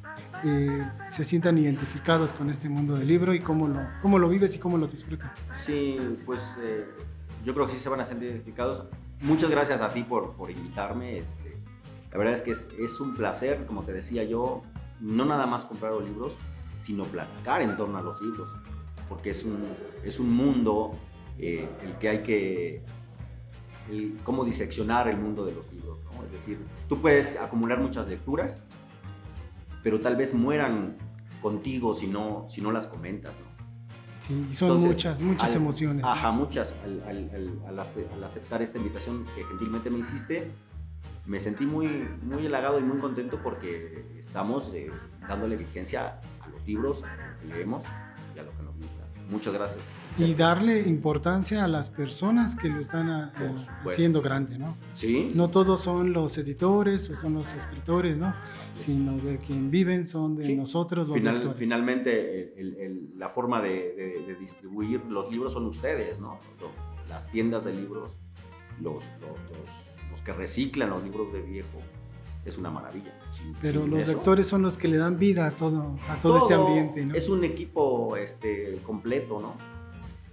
eh, 0.44 0.86
se 1.08 1.24
sientan 1.24 1.58
identificados 1.58 2.32
con 2.32 2.48
este 2.48 2.68
mundo 2.68 2.96
del 2.96 3.06
libro 3.06 3.34
y 3.34 3.40
cómo 3.40 3.68
lo, 3.68 3.80
cómo 4.00 4.18
lo 4.18 4.28
vives 4.28 4.54
y 4.56 4.58
cómo 4.58 4.78
lo 4.78 4.86
disfrutas. 4.86 5.36
Sí, 5.64 5.98
pues 6.24 6.58
eh, 6.62 6.86
yo 7.44 7.52
creo 7.52 7.66
que 7.66 7.72
sí 7.72 7.78
se 7.78 7.88
van 7.88 8.00
a 8.00 8.04
sentir 8.04 8.30
identificados. 8.30 8.84
Muchas 9.20 9.50
gracias 9.50 9.80
a 9.82 9.92
ti 9.92 10.02
por, 10.02 10.32
por 10.32 10.50
invitarme. 10.50 11.18
Este, 11.18 11.56
la 12.10 12.18
verdad 12.18 12.34
es 12.34 12.42
que 12.42 12.52
es, 12.52 12.68
es, 12.78 13.00
un 13.00 13.14
placer, 13.14 13.66
como 13.66 13.82
te 13.82 13.92
decía 13.92 14.24
yo, 14.24 14.62
no 15.00 15.24
nada 15.24 15.46
más 15.46 15.64
comprar 15.64 15.92
los 15.92 16.04
libros, 16.04 16.36
sino 16.80 17.04
platicar 17.04 17.62
en 17.62 17.76
torno 17.76 17.98
a 17.98 18.02
los 18.02 18.20
libros, 18.20 18.50
porque 19.08 19.30
es 19.30 19.44
un, 19.44 19.64
es 20.04 20.18
un 20.18 20.32
mundo 20.32 20.92
eh, 21.38 21.68
el 21.82 21.94
que 21.98 22.08
hay 22.08 22.22
que, 22.22 22.84
el, 23.90 24.18
cómo 24.24 24.44
diseccionar 24.44 25.08
el 25.08 25.16
mundo 25.16 25.44
de 25.44 25.52
los 25.52 25.72
libros, 25.72 25.98
¿no? 26.04 26.24
Es 26.24 26.32
decir, 26.32 26.58
tú 26.88 27.00
puedes 27.00 27.36
acumular 27.36 27.80
muchas 27.80 28.08
lecturas, 28.08 28.62
pero 29.82 30.00
tal 30.00 30.16
vez 30.16 30.34
mueran 30.34 30.96
contigo 31.40 31.94
si 31.94 32.06
no, 32.06 32.46
si 32.48 32.60
no 32.60 32.72
las 32.72 32.86
comentas, 32.86 33.36
¿no? 33.38 33.50
Sí, 34.20 34.46
y 34.50 34.54
son 34.54 34.72
Entonces, 34.72 34.96
muchas, 34.96 35.20
muchas 35.20 35.50
al, 35.50 35.56
emociones. 35.56 36.04
Ajá, 36.04 36.30
muchas. 36.30 36.74
Al, 36.84 37.02
al, 37.08 37.62
al, 37.66 38.24
aceptar 38.24 38.60
esta 38.60 38.76
invitación 38.76 39.24
que 39.34 39.44
gentilmente 39.44 39.88
me 39.88 39.98
hiciste, 39.98 40.50
me 41.26 41.38
sentí 41.40 41.66
muy, 41.66 41.86
muy 42.22 42.46
halagado 42.46 42.78
y 42.80 42.82
muy 42.82 42.98
contento 42.98 43.38
porque 43.42 44.04
estamos 44.18 44.72
eh, 44.74 44.90
dándole 45.28 45.56
vigencia 45.56 46.20
a 46.40 46.48
los 46.48 46.66
libros, 46.66 47.02
a 47.04 47.14
lo 47.16 47.38
que 47.40 47.46
leemos 47.54 47.84
y 48.34 48.38
a 48.38 48.42
lo 48.42 48.50
que 48.56 48.62
nos 48.62 48.76
gusta. 48.76 48.96
Muchas 49.30 49.54
gracias. 49.54 49.92
Y 50.18 50.34
darle 50.34 50.80
importancia 50.88 51.62
a 51.64 51.68
las 51.68 51.88
personas 51.88 52.56
que 52.56 52.68
lo 52.68 52.80
están 52.80 53.08
a- 53.10 53.28
eh, 53.28 53.48
supuesto. 53.48 53.90
haciendo 53.90 54.22
grande, 54.22 54.58
¿no? 54.58 54.76
Sí. 54.92 55.28
No 55.36 55.50
todos 55.50 55.80
son 55.80 56.12
los 56.12 56.36
editores 56.36 57.08
o 57.10 57.14
son 57.14 57.34
los 57.34 57.52
escritores, 57.52 58.16
¿no? 58.16 58.34
Sino 58.74 59.18
de 59.18 59.38
quien 59.38 59.70
viven 59.70 60.04
son 60.04 60.34
de 60.34 60.46
Sí. 60.46 60.56
nosotros 60.56 61.06
los 61.06 61.16
Final- 61.16 61.34
lectores. 61.34 61.56
finalmente, 61.58 62.60
el- 62.60 62.74
el- 62.76 63.12
la 63.16 63.28
forma 63.28 63.62
de, 63.62 63.68
de- 63.94 64.24
de 64.26 64.34
distribuir 64.34 65.04
los 65.08 65.30
libros 65.30 65.52
son 65.52 65.66
ustedes, 65.66 66.18
¿no? 66.18 66.40
Las 67.08 67.30
tiendas 67.30 67.62
de 67.64 67.72
libros, 67.74 68.16
los, 68.80 69.04
los, 69.20 69.30
los- 69.30 69.89
los 70.10 70.20
que 70.22 70.32
reciclan 70.32 70.90
los 70.90 71.02
libros 71.02 71.32
de 71.32 71.40
viejo, 71.42 71.80
es 72.44 72.56
una 72.58 72.70
maravilla. 72.70 73.12
Sin- 73.30 73.54
Pero 73.60 73.82
sin 73.82 73.90
los 73.90 74.02
eso, 74.02 74.12
lectores 74.12 74.46
son 74.46 74.62
los 74.62 74.76
que 74.78 74.88
le 74.88 74.96
dan 74.96 75.18
vida 75.18 75.46
a 75.46 75.50
todo, 75.52 75.98
a 76.08 76.16
todo, 76.20 76.38
este 76.38 76.54
ambiente, 76.54 77.04
¿no? 77.04 77.14
Es 77.14 77.28
un 77.28 77.44
equipo 77.44 78.16
este, 78.16 78.78
completo, 78.84 79.40
¿no? 79.40 79.54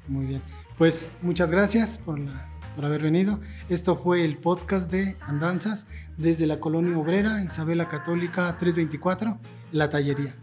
Muy 0.08 0.26
bien. 0.26 0.42
Pues 0.78 1.14
muchas 1.22 1.52
gracias 1.52 1.98
por, 1.98 2.18
la- 2.20 2.50
por 2.76 2.86
haber 2.86 3.02
venido. 3.02 3.40
Esto 3.70 3.96
fue 3.96 4.24
el 4.24 4.38
podcast 4.38 4.90
de 4.92 5.18
Andanzas 5.22 5.88
desde 6.18 6.46
la 6.48 6.60
colonia 6.60 6.98
obrera 6.98 7.44
Isabela 7.44 7.88
Católica 7.88 8.56
324, 8.58 9.38
La 9.72 9.90
Tallería. 9.90 10.36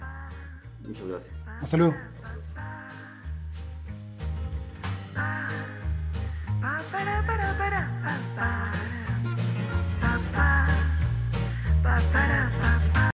Muchas 0.86 1.06
gracias. 1.06 1.34
Hasta 1.62 1.76
luego. 1.78 1.94
para, 11.94 12.02
para. 12.12 12.43